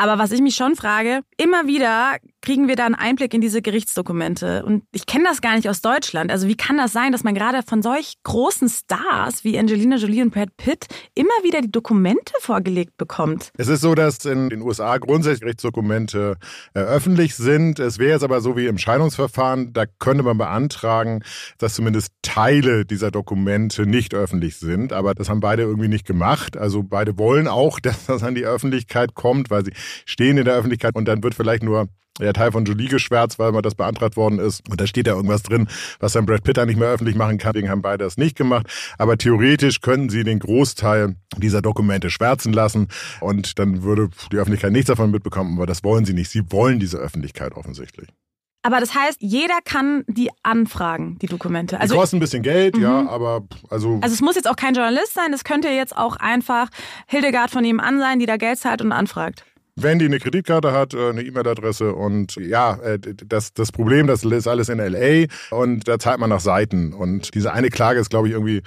Aber 0.00 0.18
was 0.18 0.30
ich 0.30 0.40
mich 0.40 0.54
schon 0.54 0.76
frage, 0.76 1.22
immer 1.36 1.66
wieder 1.66 2.18
kriegen 2.48 2.66
wir 2.66 2.76
da 2.76 2.86
einen 2.86 2.94
Einblick 2.94 3.34
in 3.34 3.42
diese 3.42 3.60
Gerichtsdokumente. 3.60 4.64
Und 4.64 4.84
ich 4.90 5.04
kenne 5.04 5.24
das 5.24 5.42
gar 5.42 5.54
nicht 5.54 5.68
aus 5.68 5.82
Deutschland. 5.82 6.32
Also 6.32 6.48
wie 6.48 6.56
kann 6.56 6.78
das 6.78 6.94
sein, 6.94 7.12
dass 7.12 7.22
man 7.22 7.34
gerade 7.34 7.62
von 7.62 7.82
solch 7.82 8.14
großen 8.24 8.70
Stars 8.70 9.44
wie 9.44 9.58
Angelina 9.58 9.96
Jolie 9.96 10.22
und 10.22 10.32
Brad 10.32 10.56
Pitt 10.56 10.86
immer 11.14 11.28
wieder 11.42 11.60
die 11.60 11.70
Dokumente 11.70 12.32
vorgelegt 12.40 12.96
bekommt? 12.96 13.50
Es 13.58 13.68
ist 13.68 13.82
so, 13.82 13.94
dass 13.94 14.24
in 14.24 14.48
den 14.48 14.62
USA 14.62 14.96
grundsätzlich 14.96 15.42
Gerichtsdokumente 15.42 16.38
äh, 16.72 16.78
öffentlich 16.78 17.34
sind. 17.34 17.80
Es 17.80 17.98
wäre 17.98 18.12
jetzt 18.12 18.24
aber 18.24 18.40
so 18.40 18.56
wie 18.56 18.64
im 18.64 18.78
Scheidungsverfahren, 18.78 19.74
da 19.74 19.84
könnte 19.98 20.22
man 20.22 20.38
beantragen, 20.38 21.22
dass 21.58 21.74
zumindest 21.74 22.12
Teile 22.22 22.86
dieser 22.86 23.10
Dokumente 23.10 23.84
nicht 23.84 24.14
öffentlich 24.14 24.56
sind. 24.56 24.94
Aber 24.94 25.14
das 25.14 25.28
haben 25.28 25.40
beide 25.40 25.64
irgendwie 25.64 25.88
nicht 25.88 26.06
gemacht. 26.06 26.56
Also 26.56 26.82
beide 26.82 27.18
wollen 27.18 27.46
auch, 27.46 27.78
dass 27.88 28.06
das 28.06 28.22
an 28.22 28.34
die 28.34 28.46
Öffentlichkeit 28.46 29.14
kommt, 29.14 29.50
weil 29.50 29.66
sie 29.66 29.72
stehen 30.06 30.38
in 30.38 30.46
der 30.46 30.54
Öffentlichkeit 30.54 30.96
und 30.96 31.06
dann 31.06 31.22
wird 31.22 31.34
vielleicht 31.34 31.62
nur 31.62 31.90
der 32.18 32.32
Teil 32.32 32.52
von 32.52 32.64
Jolie 32.64 32.88
geschwärzt, 32.88 33.38
weil 33.38 33.52
mal 33.52 33.62
das 33.62 33.74
beantragt 33.74 34.16
worden 34.16 34.38
ist. 34.38 34.68
Und 34.68 34.80
da 34.80 34.86
steht 34.86 35.06
ja 35.06 35.14
irgendwas 35.14 35.42
drin, 35.42 35.68
was 36.00 36.12
dann 36.12 36.26
Brad 36.26 36.44
Pitt 36.44 36.56
dann 36.56 36.68
nicht 36.68 36.78
mehr 36.78 36.88
öffentlich 36.88 37.16
machen 37.16 37.38
kann. 37.38 37.52
Deswegen 37.52 37.70
haben 37.70 37.82
beide 37.82 38.04
das 38.04 38.16
nicht 38.16 38.36
gemacht. 38.36 38.66
Aber 38.98 39.16
theoretisch 39.16 39.80
könnten 39.80 40.10
sie 40.10 40.24
den 40.24 40.38
Großteil 40.38 41.16
dieser 41.36 41.62
Dokumente 41.62 42.10
schwärzen 42.10 42.52
lassen 42.52 42.88
und 43.20 43.58
dann 43.58 43.82
würde 43.82 44.10
die 44.32 44.36
Öffentlichkeit 44.36 44.72
nichts 44.72 44.88
davon 44.88 45.10
mitbekommen. 45.10 45.56
Aber 45.56 45.66
das 45.66 45.84
wollen 45.84 46.04
sie 46.04 46.14
nicht. 46.14 46.30
Sie 46.30 46.50
wollen 46.50 46.78
diese 46.78 46.98
Öffentlichkeit 46.98 47.54
offensichtlich. 47.54 48.08
Aber 48.62 48.80
das 48.80 48.94
heißt, 48.94 49.18
jeder 49.20 49.60
kann 49.64 50.04
die 50.08 50.30
anfragen, 50.42 51.16
die 51.20 51.26
Dokumente. 51.26 51.80
Also 51.80 51.94
die 51.94 52.00
kosten 52.00 52.16
ein 52.16 52.20
bisschen 52.20 52.42
Geld, 52.42 52.76
mhm. 52.76 52.82
ja, 52.82 53.08
aber 53.08 53.44
also. 53.70 53.98
Also 54.02 54.14
es 54.14 54.20
muss 54.20 54.34
jetzt 54.34 54.48
auch 54.50 54.56
kein 54.56 54.74
Journalist 54.74 55.14
sein, 55.14 55.32
es 55.32 55.44
könnte 55.44 55.68
jetzt 55.68 55.96
auch 55.96 56.16
einfach 56.16 56.68
Hildegard 57.06 57.50
von 57.50 57.64
ihm 57.64 57.78
an 57.78 57.98
sein, 57.98 58.18
die 58.18 58.26
da 58.26 58.36
Geld 58.36 58.58
zahlt 58.58 58.82
und 58.82 58.92
anfragt 58.92 59.44
wenn 59.82 59.98
die 59.98 60.06
eine 60.06 60.18
Kreditkarte 60.18 60.72
hat, 60.72 60.94
äh, 60.94 61.10
eine 61.10 61.22
E-Mail-Adresse 61.22 61.94
und 61.94 62.36
ja, 62.36 62.76
äh, 62.76 62.98
das, 62.98 63.52
das 63.52 63.72
Problem, 63.72 64.06
das 64.06 64.24
ist 64.24 64.46
alles 64.46 64.68
in 64.68 64.78
LA 64.78 65.26
und 65.50 65.86
da 65.88 65.98
zahlt 65.98 66.20
man 66.20 66.30
nach 66.30 66.40
Seiten. 66.40 66.92
Und 66.92 67.34
diese 67.34 67.52
eine 67.52 67.70
Klage 67.70 68.00
ist, 68.00 68.10
glaube 68.10 68.28
ich, 68.28 68.34
irgendwie 68.34 68.62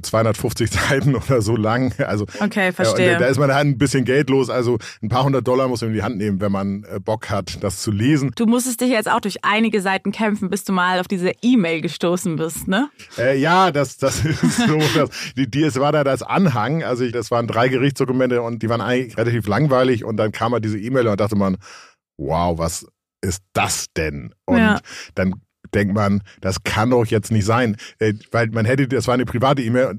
250 0.00 0.70
Seiten 0.70 1.14
oder 1.16 1.42
so 1.42 1.56
lang. 1.56 1.92
Also, 1.98 2.26
okay, 2.40 2.72
verstehe. 2.72 3.12
Ja, 3.12 3.18
da 3.18 3.26
ist 3.26 3.38
man 3.38 3.52
halt 3.52 3.66
ein 3.66 3.78
bisschen 3.78 4.04
Geld 4.04 4.30
los. 4.30 4.48
Also 4.48 4.78
ein 5.02 5.08
paar 5.08 5.24
hundert 5.24 5.46
Dollar 5.46 5.68
muss 5.68 5.82
man 5.82 5.90
in 5.90 5.96
die 5.96 6.02
Hand 6.02 6.16
nehmen, 6.16 6.40
wenn 6.40 6.52
man 6.52 6.84
äh, 6.84 6.98
Bock 6.98 7.30
hat, 7.30 7.62
das 7.62 7.82
zu 7.82 7.90
lesen. 7.90 8.30
Du 8.34 8.46
musstest 8.46 8.80
dich 8.80 8.90
jetzt 8.90 9.10
auch 9.10 9.20
durch 9.20 9.44
einige 9.44 9.82
Seiten 9.82 10.12
kämpfen, 10.12 10.48
bis 10.48 10.64
du 10.64 10.72
mal 10.72 11.00
auf 11.00 11.08
diese 11.08 11.32
E-Mail 11.42 11.80
gestoßen 11.80 12.36
bist, 12.36 12.68
ne? 12.68 12.88
Äh, 13.18 13.38
ja, 13.38 13.70
das, 13.70 13.98
das 13.98 14.24
ist 14.24 14.56
so. 14.56 14.78
das, 14.94 15.10
die, 15.36 15.50
die, 15.50 15.64
es 15.64 15.78
war 15.78 15.92
da 15.92 16.04
das 16.04 16.22
Anhang. 16.22 16.82
Also 16.82 17.04
ich, 17.04 17.12
das 17.12 17.30
waren 17.30 17.46
drei 17.46 17.68
Gerichtsdokumente 17.68 18.42
und 18.42 18.62
die 18.62 18.68
waren 18.68 18.80
eigentlich 18.80 19.16
relativ 19.18 19.46
langweilig. 19.46 20.04
Und 20.04 20.16
dann 20.16 20.32
kam 20.32 20.52
halt 20.52 20.64
diese 20.64 20.78
E-Mail 20.78 21.08
und 21.08 21.20
dachte 21.20 21.36
man, 21.36 21.58
wow, 22.16 22.56
was 22.56 22.86
ist 23.20 23.42
das 23.52 23.86
denn? 23.96 24.34
Und 24.46 24.58
ja. 24.58 24.80
dann 25.14 25.40
denkt 25.74 25.94
man, 25.94 26.22
das 26.40 26.64
kann 26.64 26.90
doch 26.90 27.06
jetzt 27.06 27.30
nicht 27.32 27.44
sein. 27.44 27.76
Äh, 27.98 28.14
weil 28.30 28.48
man 28.48 28.64
hätte, 28.64 28.88
das 28.88 29.06
war 29.06 29.14
eine 29.14 29.24
private 29.24 29.62
E-Mail. 29.62 29.94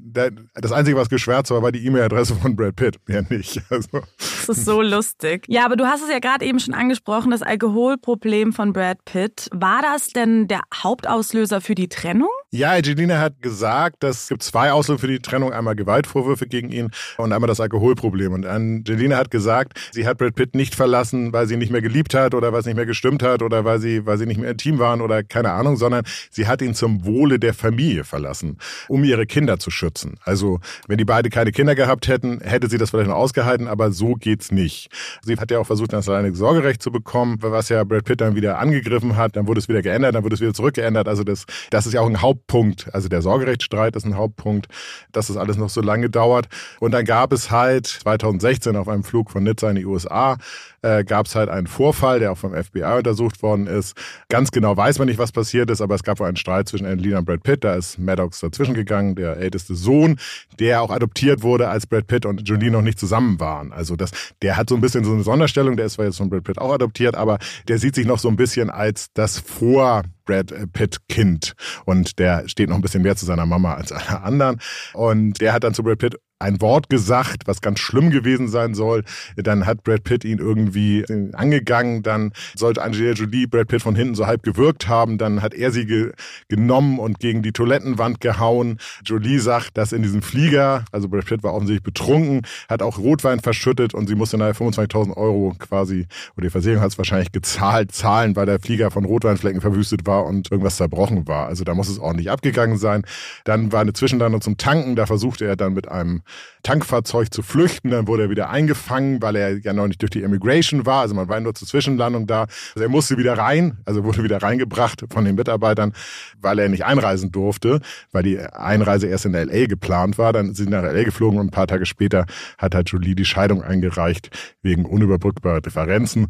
Das 0.56 0.72
Einzige, 0.72 0.98
was 0.98 1.10
geschwärzt 1.10 1.52
war, 1.52 1.62
war 1.62 1.72
die 1.72 1.86
E-Mail-Adresse 1.86 2.36
von 2.36 2.56
Brad 2.56 2.76
Pitt. 2.76 2.98
Mehr 3.08 3.26
nicht. 3.30 3.62
Also. 3.74 4.02
Das 4.20 4.58
ist 4.58 4.66
so 4.66 4.82
lustig. 4.82 5.46
Ja, 5.48 5.66
aber 5.66 5.76
du 5.76 5.86
hast 5.86 6.04
es 6.04 6.10
ja 6.10 6.20
gerade 6.20 6.46
eben 6.46 6.60
schon 6.60 6.76
angesprochen, 6.76 7.32
das 7.32 7.42
Alkoholproblem 7.42 8.54
von 8.54 8.72
Brad 8.72 9.04
Pitt. 9.06 9.50
War 9.52 9.82
das 9.82 10.10
denn 10.10 10.48
der 10.48 10.62
Hauptauslöser 10.76 11.60
für 11.60 11.74
die 11.74 11.88
Trennung? 11.88 12.30
Ja, 12.52 12.72
Angelina 12.74 13.20
hat 13.20 13.42
gesagt, 13.42 14.04
dass 14.04 14.24
es 14.24 14.28
gibt 14.28 14.44
zwei 14.44 14.72
Auslöser 14.72 15.00
für 15.00 15.08
die 15.08 15.20
Trennung. 15.20 15.54
Einmal 15.54 15.76
Gewaltvorwürfe 15.76 16.46
gegen 16.46 16.72
ihn 16.72 16.92
und 17.18 17.34
einmal 17.34 17.48
das 17.48 17.60
Alkoholproblem. 17.60 18.34
Und 18.34 18.46
Angelina 18.46 19.18
hat 19.18 19.32
gesagt, 19.32 19.80
sie 19.92 20.06
hat 20.06 20.20
Brad 20.20 20.36
Pitt 20.36 20.54
nicht 20.54 20.76
verlassen, 20.76 21.34
weil 21.34 21.48
sie 21.48 21.54
ihn 21.56 21.60
nicht 21.60 21.72
mehr 21.72 21.82
geliebt 21.82 22.14
hat 22.14 22.36
oder 22.36 22.54
weil 22.54 22.60
es 22.60 22.66
nicht 22.68 22.76
mehr 22.76 22.86
gestimmt 22.86 23.24
hat 23.24 23.42
oder 23.42 23.66
weil 23.66 23.80
sie, 23.80 24.06
weil 24.06 24.18
sie 24.20 24.28
nicht 24.28 24.40
mehr 24.40 24.52
intim 24.52 24.78
waren 24.78 25.02
oder 25.02 25.24
keine 25.24 25.53
Ahnung, 25.54 25.78
sondern 25.78 26.04
sie 26.30 26.48
hat 26.48 26.62
ihn 26.62 26.76
zum 26.76 27.06
Wohle 27.06 27.40
der 27.40 27.54
Familie 27.54 28.04
verlassen, 28.04 28.58
um 28.88 29.04
ihre 29.04 29.26
Kinder 29.26 29.60
zu 29.60 29.72
schützen. 29.72 30.18
Also, 30.24 30.60
wenn 30.88 30.98
die 30.98 31.06
beide 31.06 31.30
keine 31.30 31.52
Kinder 31.52 31.76
gehabt 31.76 32.08
hätten, 32.08 32.40
hätte 32.42 32.70
sie 32.70 32.78
das 32.78 32.92
vielleicht 32.92 33.10
noch 33.10 33.16
ausgehalten, 33.16 33.68
aber 33.68 33.92
so 33.92 34.14
geht's 34.14 34.52
nicht. 34.52 34.90
Sie 35.24 35.38
hat 35.38 35.52
ja 35.52 35.60
auch 35.60 35.68
versucht, 35.68 35.94
das 35.94 36.10
alleine 36.10 36.34
Sorgerecht 36.36 36.82
zu 36.82 36.92
bekommen, 36.92 37.38
was 37.42 37.70
ja 37.70 37.84
Brad 37.84 38.06
Pitt 38.06 38.22
dann 38.22 38.36
wieder 38.36 38.60
angegriffen 38.60 39.16
hat. 39.16 39.36
Dann 39.36 39.48
wurde 39.48 39.60
es 39.60 39.70
wieder 39.70 39.82
geändert, 39.82 40.16
dann 40.16 40.24
wurde 40.24 40.36
es 40.36 40.42
wieder 40.42 40.54
zurückgeändert. 40.54 41.08
Also 41.08 41.24
das, 41.24 41.46
das 41.70 41.86
ist 41.86 41.94
ja 41.94 42.02
auch 42.02 42.08
ein 42.10 42.22
Haupt 42.22 42.34
Hauptpunkt. 42.34 42.94
Also 42.94 43.10
der 43.10 43.22
Sorgerechtsstreit 43.22 43.96
ist 43.96 44.06
ein 44.06 44.18
Hauptpunkt, 44.18 44.68
dass 45.12 45.28
das 45.28 45.38
alles 45.38 45.58
noch 45.58 45.70
so 45.70 45.82
lange 45.82 46.10
dauert. 46.10 46.48
Und 46.80 46.92
dann 46.92 47.06
gab 47.06 47.32
es 47.34 47.52
halt 47.52 47.88
2016 47.88 48.76
auf 48.76 48.88
einem 48.88 49.04
Flug 49.04 49.32
von 49.32 49.44
Nizza 49.44 49.70
in 49.70 49.76
die 49.76 49.86
USA, 49.86 50.38
äh, 50.84 51.04
gab 51.04 51.26
es 51.26 51.36
halt 51.36 51.50
einen 51.50 51.68
Vorfall, 51.68 52.20
der 52.20 52.32
auch 52.32 52.38
vom 52.38 52.54
FBI 52.54 52.98
untersucht 52.98 53.42
worden 53.42 53.68
ist. 53.68 53.96
Ganz 54.30 54.52
genau 54.52 54.78
weiß 54.78 55.00
man 55.00 55.08
nicht, 55.08 55.18
was 55.18 55.32
passiert 55.32 55.72
ist, 55.72 55.82
aber 55.82 55.96
es 55.96 56.04
gab 56.04 56.20
wohl 56.20 56.28
einen 56.28 56.38
Streit 56.38 56.68
zwischen 56.68 56.86
Angelina 56.86 57.20
und 57.20 57.26
Brad 57.26 57.44
Pitt. 57.44 57.64
Da 57.64 57.74
ist 57.74 57.98
Maddox 57.98 58.40
dazwischen 58.42 58.74
gegangen, 58.74 59.16
der 59.16 59.38
älteste 59.38 59.76
Sohn, 59.76 60.20
der 60.60 60.82
auch 60.82 60.92
adoptiert 60.92 61.42
wurde, 61.42 61.70
als 61.70 61.88
Brad 61.88 62.08
Pitt 62.08 62.26
und 62.26 62.48
Julie 62.48 62.70
noch 62.70 62.82
nicht 62.82 63.00
zusammen 63.00 63.40
waren. 63.40 63.72
Also 63.72 63.96
das, 63.96 64.12
der 64.42 64.58
hat 64.58 64.70
so 64.70 64.76
ein 64.76 64.82
bisschen 64.82 65.04
so 65.04 65.14
eine 65.14 65.24
Sonderstellung. 65.24 65.78
Der 65.78 65.88
ist 65.88 65.94
zwar 65.94 66.06
jetzt 66.06 66.18
von 66.18 66.30
Brad 66.30 66.44
Pitt 66.44 66.60
auch 66.60 66.74
adoptiert, 66.74 67.16
aber 67.16 67.40
der 67.68 67.80
sieht 67.80 67.96
sich 67.96 68.06
noch 68.06 68.20
so 68.20 68.28
ein 68.28 68.36
bisschen 68.36 68.70
als 68.70 69.08
das 69.14 69.40
vor 69.40 70.04
Brad 70.26 70.54
Pitt 70.74 71.08
Kind 71.10 71.54
und 71.86 72.20
der 72.20 72.48
steht 72.48 72.70
noch 72.70 72.76
ein 72.76 72.82
bisschen 72.82 73.02
mehr 73.02 73.16
zu 73.16 73.26
seiner 73.26 73.46
Mama 73.46 73.74
als 73.74 73.92
alle 73.92 74.22
anderen 74.22 74.60
und 74.94 75.42
der 75.42 75.54
hat 75.54 75.64
dann 75.64 75.74
zu 75.74 75.84
Brad 75.84 76.00
Pitt 76.00 76.18
ein 76.44 76.62
Wort 76.62 76.90
gesagt, 76.90 77.48
was 77.48 77.62
ganz 77.62 77.80
schlimm 77.80 78.12
gewesen 78.12 78.50
sein 78.50 78.76
soll. 78.76 79.04
Dann 79.38 79.66
hat 79.66 79.84
Brad 79.84 80.04
Pitt 80.04 80.26
ihn 80.26 80.40
irgendwie 80.40 81.06
angegangen. 81.34 82.04
Dann 82.04 82.34
sollte 82.56 82.82
Angelina 82.82 83.14
Jolie 83.14 83.48
Brad 83.48 83.70
Pitt 83.70 83.82
von 83.82 83.96
hinten 83.96 84.16
so 84.16 84.28
halb 84.28 84.44
gewürgt 84.44 84.88
haben. 84.88 85.18
Dann 85.18 85.42
hat 85.42 85.54
er 85.54 85.72
sie 85.72 85.86
ge 85.86 86.12
genommen 86.50 87.00
und 87.00 87.20
gegen 87.20 87.42
die 87.42 87.54
Toilettenwand 87.54 88.20
gehauen. 88.20 88.78
Jolie 89.06 89.40
sagt, 89.40 89.78
dass 89.78 89.94
in 89.94 90.04
diesem 90.04 90.22
Flieger, 90.22 90.84
also 90.92 91.08
Brad 91.08 91.26
Pitt 91.26 91.44
war 91.44 91.54
offensichtlich 91.54 91.84
betrunken, 91.84 92.42
hat 92.68 92.82
auch 92.82 92.98
Rotwein 92.98 93.40
verschüttet 93.40 93.94
und 93.94 94.08
sie 94.08 94.16
musste 94.16 94.38
nachher 94.38 94.56
25.000 94.56 95.16
Euro 95.16 95.56
quasi, 95.58 96.08
oder 96.36 96.48
die 96.48 96.52
Versicherung 96.52 96.82
hat 96.82 96.92
es 96.92 96.98
wahrscheinlich 96.98 97.32
gezahlt, 97.32 97.92
zahlen, 97.94 98.36
weil 98.36 98.46
der 98.46 98.60
Flieger 98.60 98.92
von 98.92 99.06
Rotweinflecken 99.06 99.62
verwüstet 99.62 100.06
war 100.06 100.26
und 100.26 100.52
irgendwas 100.52 100.78
zerbrochen 100.78 101.28
war. 101.28 101.48
Also 101.48 101.64
da 101.64 101.74
muss 101.74 101.88
es 101.88 102.00
ordentlich 102.00 102.30
abgegangen 102.30 102.78
sein. 102.78 103.04
Dann 103.46 103.72
war 103.72 103.82
eine 103.82 103.94
Zwischenlandung 103.94 104.42
zum 104.42 104.58
Tanken, 104.58 104.96
da 104.96 105.06
versuchte 105.06 105.46
er 105.46 105.56
dann 105.56 105.74
mit 105.74 105.88
einem 105.88 106.22
Tankfahrzeug 106.64 107.34
zu 107.34 107.42
flüchten. 107.42 107.92
Dann 107.92 108.08
wurde 108.08 108.24
er 108.24 108.30
wieder 108.30 108.50
eingefangen, 108.50 109.22
weil 109.22 109.36
er 109.36 109.58
ja 109.58 109.74
noch 109.74 109.88
nicht 109.88 110.02
durch 110.02 110.12
die 110.12 110.22
Immigration 110.22 110.86
war. 110.86 111.02
Also 111.02 111.14
man 111.14 111.28
war 111.28 111.40
nur 111.40 111.54
zur 111.54 111.68
Zwischenlandung 111.68 112.26
da. 112.26 112.48
Also 112.74 112.84
er 112.84 112.90
musste 112.90 113.18
wieder 113.18 113.38
rein, 113.38 113.78
also 113.86 114.04
wurde 114.04 114.24
wieder 114.24 114.42
reingebracht 114.42 115.04
von 115.10 115.26
den 115.26 115.36
Mitarbeitern, 115.36 115.94
weil 116.40 116.60
er 116.60 116.70
nicht 116.70 116.86
einreisen 116.86 117.32
durfte, 117.32 117.82
weil 118.12 118.24
die 118.24 118.40
Einreise 118.40 119.08
erst 119.08 119.26
in 119.26 119.34
L.A. 119.34 119.68
geplant 119.68 120.18
war. 120.18 120.34
Dann 120.34 120.54
sind 120.54 120.66
sie 120.66 120.72
nach 120.72 120.84
L.A. 120.84 121.04
geflogen 121.04 121.40
und 121.40 121.48
ein 121.48 121.52
paar 121.52 121.68
Tage 121.68 121.86
später 121.86 122.26
hat 122.58 122.76
halt 122.76 122.90
Jolie 122.90 123.16
die 123.16 123.26
Scheidung 123.26 123.62
eingereicht 123.62 124.30
wegen 124.62 124.86
unüberbrückbarer 124.86 125.62
Differenzen 125.62 126.28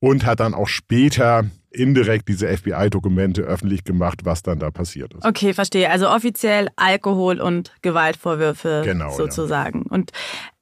und 0.00 0.26
hat 0.26 0.40
dann 0.40 0.54
auch 0.54 0.68
später 0.68 1.44
indirekt 1.74 2.28
diese 2.28 2.48
FBI-Dokumente 2.48 3.42
öffentlich 3.42 3.84
gemacht, 3.84 4.20
was 4.24 4.42
dann 4.42 4.58
da 4.58 4.70
passiert 4.70 5.14
ist. 5.14 5.24
Okay, 5.24 5.52
verstehe. 5.52 5.90
Also 5.90 6.08
offiziell 6.08 6.68
Alkohol 6.76 7.40
und 7.40 7.72
Gewaltvorwürfe 7.82 8.82
genau, 8.84 9.10
sozusagen. 9.10 9.84
Ja. 9.86 9.96
Und 9.96 10.12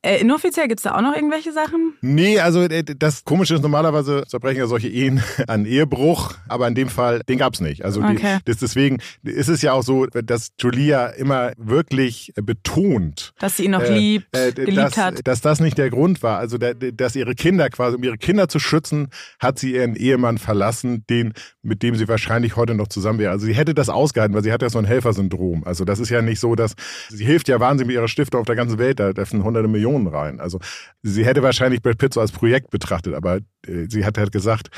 äh, 0.04 0.20
inoffiziell 0.20 0.66
gibt 0.66 0.80
es 0.80 0.82
da 0.82 0.96
auch 0.96 1.00
noch 1.00 1.14
irgendwelche 1.14 1.52
Sachen? 1.52 1.94
Nee, 2.00 2.40
also 2.40 2.62
äh, 2.62 2.82
das 2.82 3.24
Komische 3.24 3.54
ist, 3.54 3.62
normalerweise 3.62 4.24
zerbrechen 4.26 4.58
ja 4.58 4.66
solche 4.66 4.88
Ehen 4.88 5.22
an 5.46 5.64
Ehebruch, 5.64 6.34
aber 6.48 6.66
in 6.66 6.74
dem 6.74 6.88
Fall, 6.88 7.20
den 7.28 7.38
gab 7.38 7.54
es 7.54 7.60
nicht. 7.60 7.84
Also 7.84 8.02
okay. 8.02 8.38
die, 8.38 8.44
das, 8.46 8.56
deswegen 8.56 8.98
ist 9.22 9.48
es 9.48 9.62
ja 9.62 9.72
auch 9.72 9.84
so, 9.84 10.06
dass 10.06 10.48
Julia 10.58 11.06
immer 11.06 11.52
wirklich 11.56 12.32
betont, 12.34 13.32
dass 13.38 13.56
sie 13.56 13.66
ihn 13.66 13.70
noch 13.70 13.82
äh, 13.82 13.96
liebt, 13.96 14.36
äh, 14.36 14.50
geliebt 14.50 14.76
dass, 14.76 14.96
hat. 14.96 15.20
Dass 15.24 15.40
das 15.40 15.60
nicht 15.60 15.78
der 15.78 15.90
Grund 15.90 16.20
war. 16.24 16.38
Also 16.38 16.58
dass 16.58 17.14
ihre 17.14 17.36
Kinder 17.36 17.70
quasi, 17.70 17.96
um 17.96 18.02
ihre 18.02 18.18
Kinder 18.18 18.48
zu 18.48 18.58
schützen, 18.58 19.08
hat 19.38 19.60
sie 19.60 19.74
ihren 19.74 19.94
Ehemann 19.94 20.38
verlassen, 20.38 21.01
den, 21.10 21.32
mit 21.62 21.82
dem 21.82 21.94
sie 21.94 22.08
wahrscheinlich 22.08 22.56
heute 22.56 22.74
noch 22.74 22.88
zusammen 22.88 23.18
wäre. 23.18 23.30
Also 23.30 23.46
sie 23.46 23.54
hätte 23.54 23.74
das 23.74 23.88
ausgehalten, 23.88 24.34
weil 24.34 24.42
sie 24.42 24.52
hat 24.52 24.62
ja 24.62 24.70
so 24.70 24.78
ein 24.78 24.84
Helfersyndrom. 24.84 25.64
Also 25.64 25.84
das 25.84 25.98
ist 25.98 26.08
ja 26.08 26.22
nicht 26.22 26.40
so, 26.40 26.54
dass 26.54 26.74
sie 27.08 27.24
hilft 27.24 27.48
ja 27.48 27.60
wahnsinnig 27.60 27.88
mit 27.88 27.94
ihrer 27.96 28.08
Stiftung 28.08 28.40
auf 28.40 28.46
der 28.46 28.56
ganzen 28.56 28.78
Welt, 28.78 28.98
da 28.98 29.12
dürfen 29.12 29.44
hunderte 29.44 29.68
Millionen 29.68 29.82
Millionen 29.82 30.06
rein. 30.06 30.40
Also 30.40 30.58
sie 31.02 31.24
hätte 31.24 31.42
wahrscheinlich 31.42 31.82
Brad 31.82 31.98
Pitt 31.98 32.14
so 32.14 32.20
als 32.20 32.32
Projekt 32.32 32.70
betrachtet, 32.70 33.14
aber 33.14 33.40
äh, 33.66 33.86
sie 33.88 34.04
hat 34.04 34.18
halt 34.18 34.32
gesagt, 34.32 34.70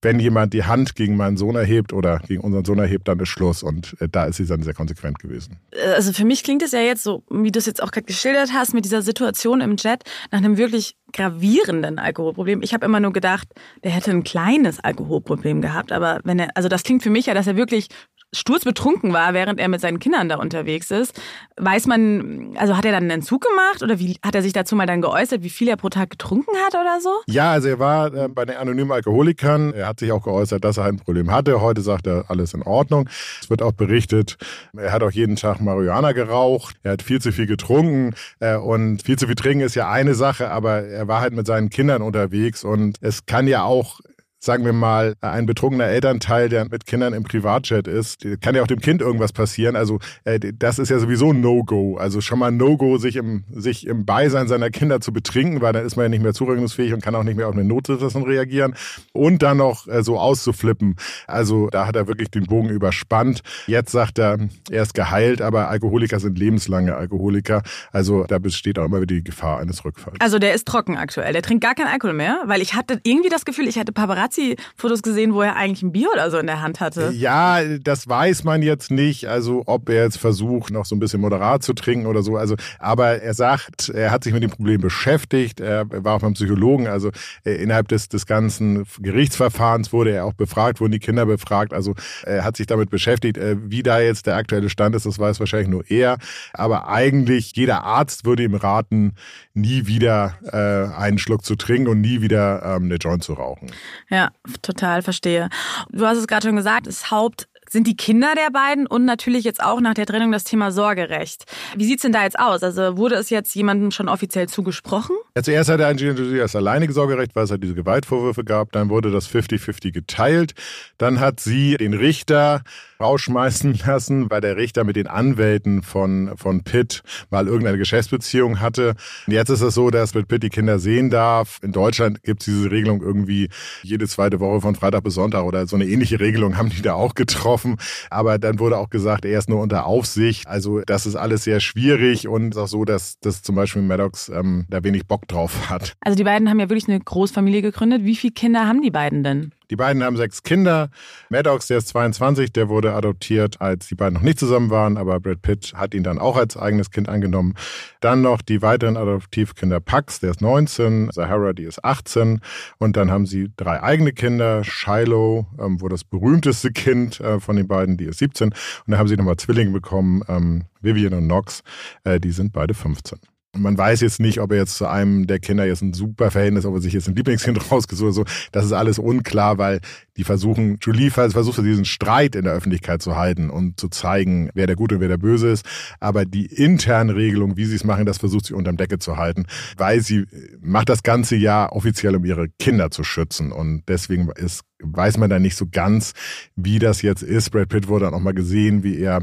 wenn 0.00 0.20
jemand 0.20 0.52
die 0.54 0.64
Hand 0.64 0.94
gegen 0.94 1.16
meinen 1.16 1.36
Sohn 1.36 1.56
erhebt 1.56 1.92
oder 1.92 2.20
gegen 2.20 2.42
unseren 2.42 2.64
Sohn 2.64 2.78
erhebt, 2.78 3.08
dann 3.08 3.18
ist 3.18 3.28
Schluss. 3.28 3.62
Und 3.62 3.96
äh, 4.00 4.08
da 4.08 4.26
ist 4.26 4.36
sie 4.36 4.46
dann 4.46 4.62
sehr 4.62 4.74
konsequent 4.74 5.18
gewesen. 5.18 5.58
Äh, 5.72 5.94
also 5.94 6.12
für 6.12 6.24
mich 6.24 6.44
klingt 6.44 6.62
es 6.62 6.72
ja 6.72 6.80
jetzt 6.80 7.02
so, 7.02 7.24
wie 7.30 7.50
du 7.50 7.58
es 7.58 7.66
jetzt 7.66 7.82
auch 7.82 7.90
gerade 7.90 8.06
geschildert 8.06 8.52
hast, 8.52 8.74
mit 8.74 8.84
dieser 8.84 9.02
Situation 9.02 9.60
im 9.60 9.76
Jet, 9.76 10.04
nach 10.30 10.38
einem 10.38 10.56
wirklich 10.56 10.94
gravierenden 11.12 11.98
Alkoholproblem. 11.98 12.62
Ich 12.62 12.74
habe 12.74 12.86
immer 12.86 13.00
nur 13.00 13.12
gedacht, 13.12 13.48
der 13.82 13.90
hätte 13.90 14.10
ein 14.10 14.22
kleines 14.22 14.78
Alkoholproblem 14.78 15.60
gehabt. 15.60 15.90
Aber 15.90 16.20
wenn 16.24 16.38
er, 16.38 16.50
also 16.54 16.68
das 16.68 16.84
klingt 16.84 17.02
für 17.02 17.10
mich 17.10 17.26
ja, 17.26 17.34
dass 17.34 17.46
er 17.46 17.56
wirklich 17.56 17.88
sturzbetrunken 18.34 19.12
war, 19.12 19.32
während 19.32 19.58
er 19.58 19.68
mit 19.68 19.80
seinen 19.80 19.98
Kindern 19.98 20.28
da 20.28 20.36
unterwegs 20.36 20.90
ist. 20.90 21.18
Weiß 21.56 21.86
man, 21.86 22.54
also 22.56 22.76
hat 22.76 22.84
er 22.84 22.92
dann 22.92 23.04
einen 23.04 23.10
Entzug 23.10 23.42
gemacht 23.42 23.82
oder 23.82 23.98
wie 23.98 24.18
hat 24.22 24.34
er 24.34 24.42
sich 24.42 24.52
dazu 24.52 24.76
mal 24.76 24.86
dann 24.86 25.00
geäußert, 25.00 25.42
wie 25.42 25.50
viel 25.50 25.68
er 25.68 25.76
pro 25.76 25.88
Tag 25.88 26.10
getrunken 26.10 26.54
hat 26.66 26.74
oder 26.74 27.00
so? 27.00 27.10
Ja, 27.26 27.52
also 27.52 27.68
er 27.68 27.78
war 27.78 28.12
äh, 28.14 28.28
bei 28.28 28.44
den 28.44 28.56
anonymen 28.56 28.92
Alkoholikern. 28.92 29.72
Er 29.72 29.86
hat 29.86 30.00
sich 30.00 30.12
auch 30.12 30.22
geäußert, 30.22 30.62
dass 30.64 30.76
er 30.76 30.84
ein 30.84 30.98
Problem 30.98 31.30
hatte. 31.30 31.60
Heute 31.60 31.80
sagt 31.80 32.06
er, 32.06 32.26
alles 32.28 32.52
in 32.54 32.62
Ordnung. 32.62 33.08
Es 33.40 33.48
wird 33.48 33.62
auch 33.62 33.72
berichtet, 33.72 34.36
er 34.76 34.92
hat 34.92 35.02
auch 35.02 35.10
jeden 35.10 35.36
Tag 35.36 35.60
Marihuana 35.60 36.12
geraucht. 36.12 36.76
Er 36.82 36.92
hat 36.92 37.02
viel 37.02 37.20
zu 37.20 37.32
viel 37.32 37.46
getrunken 37.46 38.14
äh, 38.40 38.56
und 38.56 39.02
viel 39.02 39.18
zu 39.18 39.26
viel 39.26 39.36
trinken 39.36 39.64
ist 39.64 39.74
ja 39.74 39.90
eine 39.90 40.14
Sache, 40.14 40.50
aber 40.50 40.82
er 40.82 41.08
war 41.08 41.20
halt 41.20 41.32
mit 41.32 41.46
seinen 41.46 41.70
Kindern 41.70 42.02
unterwegs 42.02 42.64
und 42.64 42.98
es 43.00 43.26
kann 43.26 43.46
ja 43.46 43.64
auch 43.64 44.00
sagen 44.40 44.64
wir 44.64 44.72
mal, 44.72 45.14
ein 45.20 45.46
betrunkener 45.46 45.86
Elternteil, 45.86 46.48
der 46.48 46.68
mit 46.68 46.86
Kindern 46.86 47.12
im 47.12 47.24
Privatjet 47.24 47.88
ist, 47.88 48.24
kann 48.40 48.54
ja 48.54 48.62
auch 48.62 48.66
dem 48.68 48.80
Kind 48.80 49.02
irgendwas 49.02 49.32
passieren. 49.32 49.74
Also 49.76 49.98
äh, 50.24 50.38
das 50.38 50.78
ist 50.78 50.90
ja 50.90 50.98
sowieso 50.98 51.32
No-Go. 51.32 51.96
Also 51.96 52.20
schon 52.20 52.38
mal 52.38 52.52
No-Go, 52.52 52.98
sich 52.98 53.16
im, 53.16 53.44
sich 53.50 53.86
im 53.86 54.06
Beisein 54.06 54.48
seiner 54.48 54.70
Kinder 54.70 55.00
zu 55.00 55.12
betrinken, 55.12 55.60
weil 55.60 55.72
dann 55.72 55.84
ist 55.84 55.96
man 55.96 56.04
ja 56.04 56.08
nicht 56.08 56.22
mehr 56.22 56.34
zurechnungsfähig 56.34 56.92
und 56.92 57.02
kann 57.02 57.14
auch 57.14 57.24
nicht 57.24 57.36
mehr 57.36 57.48
auf 57.48 57.54
eine 57.54 57.64
Notsituation 57.64 58.22
reagieren. 58.22 58.74
Und 59.12 59.42
dann 59.42 59.56
noch 59.56 59.88
äh, 59.88 60.02
so 60.02 60.18
auszuflippen. 60.18 60.96
Also 61.26 61.68
da 61.68 61.86
hat 61.86 61.96
er 61.96 62.06
wirklich 62.06 62.30
den 62.30 62.46
Bogen 62.46 62.68
überspannt. 62.68 63.42
Jetzt 63.66 63.90
sagt 63.90 64.18
er, 64.18 64.38
er 64.70 64.82
ist 64.82 64.94
geheilt, 64.94 65.42
aber 65.42 65.68
Alkoholiker 65.68 66.20
sind 66.20 66.38
lebenslange 66.38 66.94
Alkoholiker. 66.94 67.62
Also 67.92 68.24
da 68.24 68.38
besteht 68.38 68.78
auch 68.78 68.84
immer 68.84 69.00
wieder 69.00 69.16
die 69.16 69.24
Gefahr 69.24 69.58
eines 69.58 69.84
Rückfalls. 69.84 70.16
Also 70.20 70.38
der 70.38 70.54
ist 70.54 70.66
trocken 70.66 70.96
aktuell. 70.96 71.32
Der 71.32 71.42
trinkt 71.42 71.64
gar 71.64 71.74
keinen 71.74 71.88
Alkohol 71.88 72.14
mehr, 72.14 72.40
weil 72.46 72.62
ich 72.62 72.74
hatte 72.74 73.00
irgendwie 73.02 73.30
das 73.30 73.44
Gefühl, 73.44 73.66
ich 73.66 73.76
hätte 73.76 73.92
Paparazzi 73.92 74.27
Paparazzi-Fotos 74.28 75.02
gesehen, 75.02 75.34
wo 75.34 75.42
er 75.42 75.56
eigentlich 75.56 75.82
ein 75.82 75.92
Bier 75.92 76.08
oder 76.12 76.30
so 76.30 76.38
in 76.38 76.46
der 76.46 76.62
Hand 76.62 76.80
hatte. 76.80 77.10
Ja, 77.14 77.62
das 77.78 78.08
weiß 78.08 78.44
man 78.44 78.62
jetzt 78.62 78.90
nicht. 78.90 79.26
Also 79.26 79.62
ob 79.66 79.88
er 79.88 80.04
jetzt 80.04 80.18
versucht, 80.18 80.70
noch 80.70 80.84
so 80.84 80.94
ein 80.94 81.00
bisschen 81.00 81.20
moderat 81.20 81.62
zu 81.62 81.72
trinken 81.72 82.06
oder 82.06 82.22
so. 82.22 82.36
Also, 82.36 82.56
aber 82.78 83.22
er 83.22 83.34
sagt, 83.34 83.88
er 83.88 84.10
hat 84.10 84.24
sich 84.24 84.32
mit 84.32 84.42
dem 84.42 84.50
Problem 84.50 84.80
beschäftigt. 84.80 85.60
Er 85.60 85.86
war 86.04 86.16
auch 86.16 86.20
beim 86.20 86.34
Psychologen. 86.34 86.86
Also 86.86 87.10
äh, 87.44 87.52
innerhalb 87.52 87.88
des, 87.88 88.08
des 88.08 88.26
ganzen 88.26 88.84
Gerichtsverfahrens 89.00 89.92
wurde 89.92 90.12
er 90.12 90.24
auch 90.24 90.34
befragt, 90.34 90.80
wurden 90.80 90.92
die 90.92 90.98
Kinder 90.98 91.26
befragt. 91.26 91.72
Also 91.72 91.94
er 92.24 92.44
hat 92.44 92.56
sich 92.56 92.66
damit 92.66 92.90
beschäftigt. 92.90 93.38
Äh, 93.38 93.56
wie 93.64 93.82
da 93.82 94.00
jetzt 94.00 94.26
der 94.26 94.36
aktuelle 94.36 94.70
Stand 94.70 94.94
ist, 94.94 95.06
das 95.06 95.18
weiß 95.18 95.40
wahrscheinlich 95.40 95.68
nur 95.68 95.84
er. 95.88 96.18
Aber 96.52 96.88
eigentlich 96.88 97.52
jeder 97.54 97.84
Arzt 97.84 98.24
würde 98.24 98.42
ihm 98.42 98.54
raten, 98.54 99.14
nie 99.54 99.86
wieder 99.86 100.38
äh, 100.52 100.96
einen 100.96 101.18
Schluck 101.18 101.44
zu 101.44 101.56
trinken 101.56 101.88
und 101.88 102.00
nie 102.00 102.20
wieder 102.20 102.62
ähm, 102.64 102.84
eine 102.84 102.96
Joint 102.96 103.24
zu 103.24 103.34
rauchen. 103.34 103.70
Ja, 104.18 104.32
total 104.62 105.02
verstehe. 105.02 105.48
Du 105.92 106.04
hast 106.04 106.18
es 106.18 106.26
gerade 106.26 106.48
schon 106.48 106.56
gesagt, 106.56 106.88
das 106.88 107.12
Haupt 107.12 107.46
sind 107.70 107.86
die 107.86 107.94
Kinder 107.94 108.34
der 108.34 108.50
beiden 108.50 108.88
und 108.88 109.04
natürlich 109.04 109.44
jetzt 109.44 109.62
auch 109.62 109.80
nach 109.80 109.94
der 109.94 110.06
Trennung 110.06 110.32
das 110.32 110.42
Thema 110.42 110.72
Sorgerecht. 110.72 111.44
Wie 111.76 111.84
sieht's 111.84 112.02
denn 112.02 112.10
da 112.10 112.24
jetzt 112.24 112.36
aus? 112.36 112.64
Also 112.64 112.96
wurde 112.96 113.14
es 113.14 113.30
jetzt 113.30 113.54
jemandem 113.54 113.92
schon 113.92 114.08
offiziell 114.08 114.48
zugesprochen? 114.48 115.14
Ja, 115.36 115.44
zuerst 115.44 115.70
hatte 115.70 115.86
Angelina 115.86 116.18
Jolie 116.18 116.38
das 116.38 116.56
alleinige 116.56 116.92
Sorgerecht, 116.92 117.36
weil 117.36 117.44
es 117.44 117.52
halt 117.52 117.62
diese 117.62 117.76
Gewaltvorwürfe 117.76 118.42
gab. 118.42 118.72
Dann 118.72 118.88
wurde 118.88 119.12
das 119.12 119.30
50-50 119.30 119.92
geteilt. 119.92 120.54
Dann 120.96 121.20
hat 121.20 121.38
sie 121.38 121.76
den 121.76 121.94
Richter 121.94 122.62
rausschmeißen 123.00 123.78
lassen, 123.86 124.30
weil 124.30 124.40
der 124.40 124.56
Richter 124.56 124.84
mit 124.84 124.96
den 124.96 125.06
Anwälten 125.06 125.82
von, 125.82 126.32
von 126.36 126.62
Pitt 126.62 127.02
mal 127.30 127.46
irgendeine 127.46 127.78
Geschäftsbeziehung 127.78 128.60
hatte. 128.60 128.94
Und 129.26 129.32
jetzt 129.32 129.50
ist 129.50 129.60
es 129.60 129.74
so, 129.74 129.90
dass 129.90 130.12
Pitt 130.12 130.42
die 130.42 130.48
Kinder 130.48 130.78
sehen 130.78 131.10
darf. 131.10 131.58
In 131.62 131.72
Deutschland 131.72 132.22
gibt 132.22 132.42
es 132.42 132.46
diese 132.46 132.70
Regelung 132.70 133.02
irgendwie 133.02 133.48
jede 133.82 134.06
zweite 134.08 134.40
Woche 134.40 134.60
von 134.60 134.74
Freitag 134.74 135.04
bis 135.04 135.14
Sonntag 135.14 135.44
oder 135.44 135.66
so 135.66 135.76
eine 135.76 135.86
ähnliche 135.86 136.20
Regelung 136.20 136.56
haben 136.56 136.70
die 136.70 136.82
da 136.82 136.94
auch 136.94 137.14
getroffen. 137.14 137.76
Aber 138.10 138.38
dann 138.38 138.58
wurde 138.58 138.78
auch 138.78 138.90
gesagt, 138.90 139.24
er 139.24 139.38
ist 139.38 139.48
nur 139.48 139.60
unter 139.60 139.86
Aufsicht. 139.86 140.46
Also 140.46 140.80
das 140.80 141.06
ist 141.06 141.16
alles 141.16 141.44
sehr 141.44 141.60
schwierig 141.60 142.28
und 142.28 142.50
ist 142.50 142.56
auch 142.56 142.68
so, 142.68 142.84
dass, 142.84 143.18
dass 143.20 143.42
zum 143.42 143.54
Beispiel 143.54 143.82
Maddox 143.82 144.28
ähm, 144.28 144.66
da 144.68 144.82
wenig 144.84 145.06
Bock 145.06 145.26
drauf 145.28 145.70
hat. 145.70 145.94
Also 146.00 146.16
die 146.16 146.24
beiden 146.24 146.48
haben 146.48 146.60
ja 146.60 146.68
wirklich 146.68 146.88
eine 146.88 147.00
Großfamilie 147.00 147.62
gegründet. 147.62 148.04
Wie 148.04 148.16
viele 148.16 148.32
Kinder 148.32 148.66
haben 148.66 148.82
die 148.82 148.90
beiden 148.90 149.22
denn? 149.22 149.52
Die 149.70 149.76
beiden 149.76 150.02
haben 150.02 150.16
sechs 150.16 150.42
Kinder. 150.42 150.90
Maddox, 151.28 151.66
der 151.66 151.78
ist 151.78 151.88
22, 151.88 152.52
der 152.52 152.68
wurde 152.68 152.94
adoptiert, 152.94 153.60
als 153.60 153.88
die 153.88 153.94
beiden 153.94 154.14
noch 154.14 154.22
nicht 154.22 154.38
zusammen 154.38 154.70
waren, 154.70 154.96
aber 154.96 155.20
Brad 155.20 155.42
Pitt 155.42 155.74
hat 155.74 155.94
ihn 155.94 156.02
dann 156.02 156.18
auch 156.18 156.36
als 156.36 156.56
eigenes 156.56 156.90
Kind 156.90 157.08
angenommen. 157.08 157.54
Dann 158.00 158.22
noch 158.22 158.40
die 158.40 158.62
weiteren 158.62 158.96
Adoptivkinder 158.96 159.80
Pax, 159.80 160.20
der 160.20 160.30
ist 160.30 160.40
19, 160.40 161.10
Sahara, 161.12 161.52
die 161.52 161.64
ist 161.64 161.84
18 161.84 162.40
und 162.78 162.96
dann 162.96 163.10
haben 163.10 163.26
sie 163.26 163.50
drei 163.56 163.82
eigene 163.82 164.12
Kinder, 164.12 164.64
Shiloh, 164.64 165.46
ähm, 165.58 165.80
wo 165.80 165.88
das 165.88 166.04
berühmteste 166.04 166.72
Kind 166.72 167.20
äh, 167.20 167.40
von 167.40 167.56
den 167.56 167.68
beiden, 167.68 167.96
die 167.96 168.06
ist 168.06 168.18
17 168.18 168.48
und 168.48 168.54
dann 168.86 168.98
haben 168.98 169.08
sie 169.08 169.16
nochmal 169.16 169.36
Zwillinge 169.36 169.72
bekommen, 169.72 170.22
ähm, 170.28 170.64
Vivian 170.80 171.14
und 171.14 171.24
Knox, 171.24 171.62
äh, 172.04 172.18
die 172.20 172.30
sind 172.30 172.52
beide 172.52 172.74
15. 172.74 173.18
Man 173.56 173.78
weiß 173.78 174.02
jetzt 174.02 174.20
nicht, 174.20 174.40
ob 174.40 174.52
er 174.52 174.58
jetzt 174.58 174.76
zu 174.76 174.86
einem 174.86 175.26
der 175.26 175.38
Kinder 175.38 175.64
jetzt 175.64 175.80
ein 175.80 175.94
super 175.94 176.30
Verhältnis, 176.30 176.66
ob 176.66 176.74
er 176.74 176.80
sich 176.82 176.92
jetzt 176.92 177.08
ein 177.08 177.16
Lieblingskind 177.16 177.58
rausgesucht 177.72 178.04
oder 178.04 178.12
so. 178.12 178.24
Das 178.52 178.64
ist 178.64 178.72
alles 178.72 178.98
unklar, 178.98 179.56
weil 179.56 179.80
die 180.18 180.24
versuchen, 180.24 180.78
Julie 180.82 181.10
versucht 181.10 181.58
diesen 181.58 181.86
Streit 181.86 182.36
in 182.36 182.44
der 182.44 182.52
Öffentlichkeit 182.52 183.00
zu 183.00 183.16
halten 183.16 183.48
und 183.48 183.80
zu 183.80 183.88
zeigen, 183.88 184.50
wer 184.54 184.66
der 184.66 184.76
Gute 184.76 184.96
und 184.96 185.00
wer 185.00 185.08
der 185.08 185.16
Böse 185.16 185.48
ist. 185.48 185.64
Aber 185.98 186.26
die 186.26 186.46
interne 186.46 187.16
Regelung, 187.16 187.56
wie 187.56 187.64
sie 187.64 187.76
es 187.76 187.84
machen, 187.84 188.04
das 188.04 188.18
versucht 188.18 188.46
sie 188.46 188.54
unterm 188.54 188.76
Decke 188.76 188.98
zu 188.98 189.16
halten, 189.16 189.46
weil 189.76 190.02
sie 190.02 190.26
macht 190.60 190.90
das 190.90 191.02
ganze 191.02 191.36
Jahr 191.36 191.72
offiziell, 191.72 192.16
um 192.16 192.24
ihre 192.24 192.48
Kinder 192.58 192.90
zu 192.90 193.02
schützen. 193.02 193.50
Und 193.50 193.82
deswegen 193.88 194.28
ist 194.30 194.62
weiß 194.80 195.18
man 195.18 195.30
da 195.30 195.38
nicht 195.38 195.56
so 195.56 195.66
ganz, 195.70 196.12
wie 196.56 196.78
das 196.78 197.02
jetzt 197.02 197.22
ist. 197.22 197.50
Brad 197.50 197.68
Pitt 197.68 197.88
wurde 197.88 198.06
dann 198.06 198.14
auch 198.14 198.20
mal 198.20 198.34
gesehen, 198.34 198.82
wie 198.82 198.98
er 198.98 199.22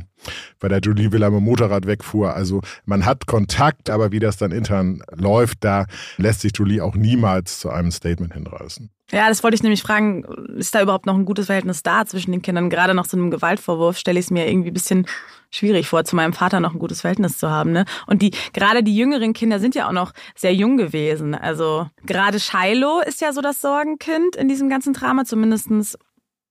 bei 0.59 0.67
der 0.67 0.79
Julie 0.79 1.11
Villa 1.11 1.29
mit 1.29 1.41
Motorrad 1.41 1.85
wegfuhr. 1.85 2.33
Also 2.33 2.61
man 2.85 3.05
hat 3.05 3.25
Kontakt, 3.25 3.89
aber 3.89 4.11
wie 4.11 4.19
das 4.19 4.37
dann 4.37 4.51
intern 4.51 5.01
läuft, 5.15 5.63
da 5.63 5.85
lässt 6.17 6.41
sich 6.41 6.53
Julie 6.55 6.83
auch 6.83 6.95
niemals 6.95 7.59
zu 7.59 7.69
einem 7.69 7.91
Statement 7.91 8.33
hinreißen. 8.33 8.89
Ja, 9.11 9.29
das 9.29 9.43
wollte 9.43 9.55
ich 9.55 9.61
nämlich 9.61 9.83
fragen, 9.83 10.23
ist 10.57 10.73
da 10.73 10.81
überhaupt 10.81 11.05
noch 11.05 11.15
ein 11.15 11.25
gutes 11.25 11.45
Verhältnis 11.45 11.83
da 11.83 12.05
zwischen 12.05 12.31
den 12.31 12.41
Kindern? 12.41 12.71
Gerade 12.71 12.95
nach 12.95 13.05
so 13.05 13.15
einem 13.15 13.29
Gewaltvorwurf 13.29 13.97
stelle 13.97 14.19
ich 14.19 14.25
es 14.25 14.31
mir 14.31 14.47
irgendwie 14.47 14.71
ein 14.71 14.73
bisschen 14.73 15.05
schwierig 15.51 15.87
vor, 15.87 16.03
zu 16.03 16.15
meinem 16.15 16.33
Vater 16.33 16.59
noch 16.59 16.73
ein 16.73 16.79
gutes 16.79 17.01
Verhältnis 17.01 17.37
zu 17.37 17.49
haben. 17.49 17.71
Ne? 17.71 17.85
Und 18.07 18.23
die 18.23 18.31
gerade 18.53 18.81
die 18.81 18.95
jüngeren 18.95 19.33
Kinder 19.33 19.59
sind 19.59 19.75
ja 19.75 19.87
auch 19.87 19.93
noch 19.93 20.11
sehr 20.35 20.53
jung 20.53 20.75
gewesen. 20.77 21.35
Also 21.35 21.87
gerade 22.05 22.39
Shiloh 22.39 23.01
ist 23.01 23.21
ja 23.21 23.31
so 23.31 23.41
das 23.41 23.61
Sorgenkind 23.61 24.35
in 24.35 24.47
diesem 24.47 24.69
ganzen 24.69 24.93
Drama, 24.93 25.23
zumindestens 25.23 25.97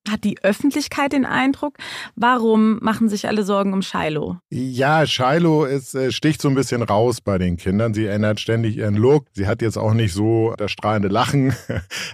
hat 0.08 0.24
die 0.24 0.42
Öffentlichkeit 0.42 1.12
den 1.12 1.24
Eindruck? 1.24 1.76
Warum 2.14 2.78
machen 2.80 3.08
sich 3.08 3.26
alle 3.26 3.42
Sorgen 3.42 3.72
um 3.72 3.82
Shiloh? 3.82 4.36
Ja, 4.50 5.06
Shiloh 5.06 5.64
ist, 5.64 5.94
äh, 5.94 6.12
sticht 6.12 6.42
so 6.42 6.48
ein 6.48 6.54
bisschen 6.54 6.82
raus 6.82 7.20
bei 7.20 7.38
den 7.38 7.56
Kindern. 7.56 7.94
Sie 7.94 8.06
ändert 8.06 8.40
ständig 8.40 8.76
ihren 8.76 8.96
Look. 8.96 9.26
Sie 9.32 9.46
hat 9.46 9.62
jetzt 9.62 9.78
auch 9.78 9.94
nicht 9.94 10.12
so 10.12 10.54
das 10.56 10.70
strahlende 10.70 11.08
Lachen. 11.08 11.54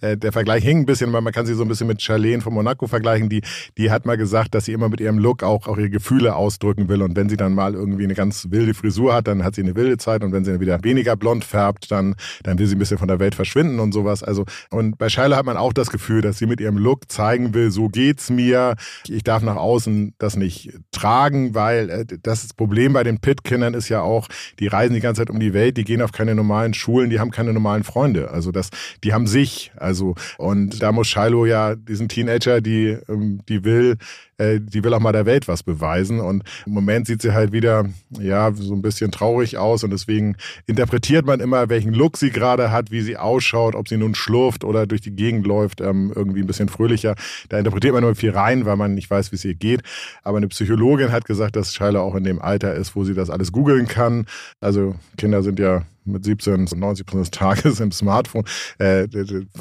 Äh, 0.03 0.16
der 0.16 0.33
Vergleich 0.33 0.64
hing 0.64 0.79
ein 0.79 0.87
bisschen, 0.87 1.12
weil 1.12 1.20
man 1.20 1.33
kann 1.33 1.44
sie 1.44 1.55
so 1.55 1.62
ein 1.62 1.68
bisschen 1.68 1.87
mit 1.87 2.00
Charlene 2.00 2.40
von 2.40 2.55
Monaco 2.55 2.87
vergleichen. 2.87 3.29
Die, 3.29 3.42
die 3.76 3.90
hat 3.90 4.07
mal 4.07 4.16
gesagt, 4.16 4.55
dass 4.55 4.64
sie 4.64 4.72
immer 4.72 4.88
mit 4.88 5.00
ihrem 5.00 5.18
Look 5.18 5.42
auch, 5.42 5.66
auch 5.66 5.76
ihre 5.76 5.90
Gefühle 5.90 6.37
ausdrücken 6.37 6.88
will. 6.88 7.03
Und 7.03 7.16
wenn 7.16 7.29
sie 7.29 7.37
dann 7.37 7.55
mal 7.55 7.74
irgendwie 7.74 8.05
eine 8.05 8.14
ganz 8.14 8.46
wilde 8.50 8.72
Frisur 8.72 9.12
hat, 9.12 9.26
dann 9.26 9.44
hat 9.44 9.57
sie 9.57 9.62
eine 9.62 9.74
wilde 9.74 9.98
Zeit. 9.98 10.24
Und 10.24 10.33
wenn 10.33 10.44
sie 10.44 10.53
dann 10.53 10.61
wieder 10.61 10.83
weniger 10.85 11.16
blond 11.16 11.44
färbt, 11.44 11.90
dann, 11.90 12.14
dann 12.42 12.59
will 12.59 12.66
sie 12.66 12.76
ein 12.76 12.79
bisschen 12.79 12.98
von 12.98 13.09
der 13.09 13.18
Welt 13.18 13.35
verschwinden 13.35 13.79
und 13.79 13.92
sowas. 13.92 14.22
Also, 14.22 14.46
und 14.70 14.96
bei 14.96 15.09
Shiloh 15.09 15.37
hat 15.37 15.44
man 15.44 15.57
auch 15.57 15.72
das 15.72 15.90
Gefühl, 15.90 16.22
dass 16.22 16.38
sie 16.38 16.46
mit 16.46 16.61
ihrem 16.61 16.79
Look 16.79 17.11
zeigen 17.11 17.53
will, 17.53 17.70
so 17.70 17.80
so 17.81 17.88
geht's 17.88 18.29
mir. 18.29 18.77
Ich 19.09 19.25
darf 19.25 19.43
nach 19.43 19.57
außen 19.57 20.14
das 20.19 20.37
nicht 20.37 20.73
tragen, 20.90 21.55
weil 21.55 21.88
äh, 21.90 22.05
das 22.23 22.53
Problem 22.53 22.93
bei 22.93 23.05
den 23.05 23.21
Pit-Kindern 23.21 23.73
ist 23.73 23.88
ja 23.88 24.03
auch, 24.03 24.29
die 24.59 24.66
reisen 24.66 24.93
die 24.93 25.01
ganze 25.01 25.23
Zeit 25.23 25.31
um 25.31 25.40
die 25.40 25.55
Welt, 25.55 25.79
die 25.79 25.85
gehen 25.85 26.03
auf 26.03 26.12
keine 26.12 26.35
normalen 26.35 26.75
Schulen, 26.75 27.09
die 27.09 27.21
haben 27.21 27.31
keine 27.31 27.55
normalen 27.55 27.85
Freunde. 27.85 28.31
Also 28.31 28.53
das, 28.53 28.69
die 29.03 29.14
haben 29.14 29.27
sich. 29.27 29.73
Also 29.77 30.14
und 30.37 30.83
da 30.83 30.93
muss 30.93 31.09
Shiloh 31.09 31.47
ja 31.47 31.75
diesen 31.75 32.09
Teenager, 32.09 32.61
die 32.61 32.99
ähm, 33.09 33.40
die 33.49 33.64
will 33.64 33.97
äh, 34.40 34.61
die 34.61 34.83
will 34.83 34.94
auch 34.94 35.00
mal 35.00 35.12
der 35.12 35.26
Welt 35.26 35.48
was 35.48 35.62
beweisen. 35.62 36.20
Und 36.20 36.44
im 36.66 36.72
Moment 36.72 37.07
sieht 37.07 37.22
sie 37.22 37.33
halt 37.33 37.53
wieder, 37.53 37.85
ja, 38.18 38.53
so 38.55 38.74
ein 38.74 38.83
bisschen 38.83 39.12
traurig 39.12 39.59
aus. 39.59 39.85
Und 39.85 39.90
deswegen 39.90 40.37
interpretiert 40.66 41.26
man 41.26 41.40
immer, 41.40 41.68
welchen 41.68 41.92
Look 41.92 42.16
sie 42.16 42.31
gerade 42.31 42.70
hat, 42.70 42.90
wie 42.90 43.03
sie 43.03 43.16
ausschaut, 43.16 43.74
ob 43.74 43.88
sie 43.88 43.96
nun 43.96 44.14
schlurft 44.14 44.64
oder 44.64 44.87
durch 44.87 45.03
die 45.03 45.14
Gegend 45.14 45.46
läuft, 45.46 45.81
ähm, 45.81 46.12
irgendwie 46.14 46.40
ein 46.40 46.46
bisschen 46.46 46.68
fröhlicher. 46.68 47.14
Da 47.48 47.59
interpretiert 47.59 47.92
man 47.92 48.03
immer 48.03 48.14
viel 48.14 48.31
rein, 48.31 48.64
weil 48.64 48.76
man 48.76 48.94
nicht 48.94 49.11
weiß, 49.11 49.31
wie 49.33 49.37
es 49.37 49.44
ihr 49.44 49.55
geht. 49.55 49.83
Aber 50.22 50.38
eine 50.38 50.48
Psychologin 50.48 51.12
hat 51.12 51.26
gesagt, 51.26 51.57
dass 51.57 51.74
Scheile 51.74 52.00
auch 52.00 52.14
in 52.14 52.24
dem 52.24 52.40
Alter 52.40 52.74
ist, 52.74 52.96
wo 52.96 53.05
sie 53.05 53.14
das 53.14 53.31
alles 53.31 53.53
googeln 53.53 53.87
kann. 53.87 54.26
Also 54.61 54.94
Kinder 55.16 55.42
sind 55.42 55.59
ja 55.59 55.83
mit 56.05 56.24
17, 56.24 56.68
90 56.74 57.07
Prozent 57.07 57.26
des 57.26 57.31
Tages 57.31 57.81
im 57.81 57.92
Smartphone. 57.92 58.44
Äh, 58.79 59.07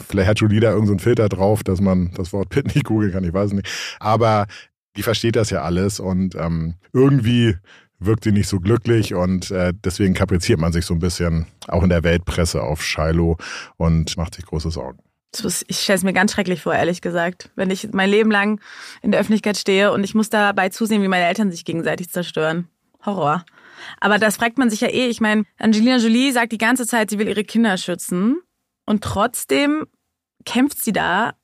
vielleicht 0.08 0.30
hat 0.30 0.40
Julie 0.40 0.60
da 0.60 0.72
irgendeinen 0.72 1.00
so 1.00 1.04
Filter 1.04 1.30
drauf, 1.30 1.64
dass 1.64 1.82
man 1.82 2.12
das 2.16 2.34
Wort 2.34 2.50
Pit 2.50 2.74
nicht 2.76 2.86
googeln 2.86 3.12
kann, 3.12 3.24
ich 3.24 3.34
weiß 3.34 3.54
nicht. 3.54 3.68
Aber 4.00 4.48
die 5.00 5.04
versteht 5.04 5.38
das 5.38 5.50
ja 5.50 5.62
alles 5.62 6.02
und 6.02 6.36
ähm, 6.36 6.76
irgendwie 6.92 7.56
wirkt 8.00 8.26
sie 8.26 8.34
nicht 8.34 8.50
so 8.50 8.60
glücklich 8.60 9.14
und 9.14 9.50
äh, 9.50 9.72
deswegen 9.74 10.14
kapriziert 10.14 10.60
man 10.60 10.74
sich 10.74 10.86
so 10.86 10.94
ein 10.94 11.00
bisschen 11.00 11.48
auch 11.70 11.84
in 11.84 11.90
der 11.90 12.04
Weltpresse 12.04 12.62
auf 12.62 12.84
Shiloh 12.84 13.38
und 13.78 14.18
macht 14.18 14.36
sich 14.36 14.46
große 14.46 14.72
Sorgen. 14.72 15.00
Ich 15.68 15.80
stelle 15.80 15.96
es 15.96 16.04
mir 16.04 16.12
ganz 16.12 16.34
schrecklich 16.34 16.64
vor, 16.64 16.74
ehrlich 16.74 17.00
gesagt. 17.00 17.50
Wenn 17.56 17.72
ich 17.72 17.88
mein 17.94 18.10
Leben 18.10 18.30
lang 18.30 18.60
in 19.02 19.12
der 19.12 19.22
Öffentlichkeit 19.22 19.56
stehe 19.56 19.94
und 19.94 20.04
ich 20.04 20.16
muss 20.16 20.30
dabei 20.30 20.68
zusehen, 20.68 21.02
wie 21.02 21.08
meine 21.08 21.28
Eltern 21.28 21.50
sich 21.50 21.64
gegenseitig 21.64 22.10
zerstören. 22.10 22.68
Horror. 23.06 23.46
Aber 24.02 24.18
das 24.18 24.36
fragt 24.36 24.58
man 24.58 24.70
sich 24.70 24.82
ja 24.82 24.90
eh. 24.90 25.08
Ich 25.08 25.22
meine, 25.22 25.46
Angelina 25.58 25.96
Jolie 25.96 26.34
sagt 26.34 26.52
die 26.52 26.58
ganze 26.58 26.86
Zeit, 26.86 27.10
sie 27.10 27.20
will 27.20 27.30
ihre 27.30 27.46
Kinder 27.46 27.78
schützen. 27.78 28.42
Und 28.86 29.02
trotzdem 29.02 29.86
kämpft 30.46 30.84
sie 30.84 30.92
da 30.92 31.36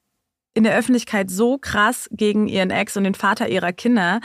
in 0.55 0.63
der 0.63 0.75
Öffentlichkeit 0.75 1.29
so 1.29 1.59
krass 1.59 2.07
gegen 2.11 2.47
ihren 2.47 2.71
Ex 2.71 2.97
und 2.97 3.03
den 3.03 3.13
Vater 3.13 3.49
ihrer 3.49 3.73
Kinder. 3.73 4.21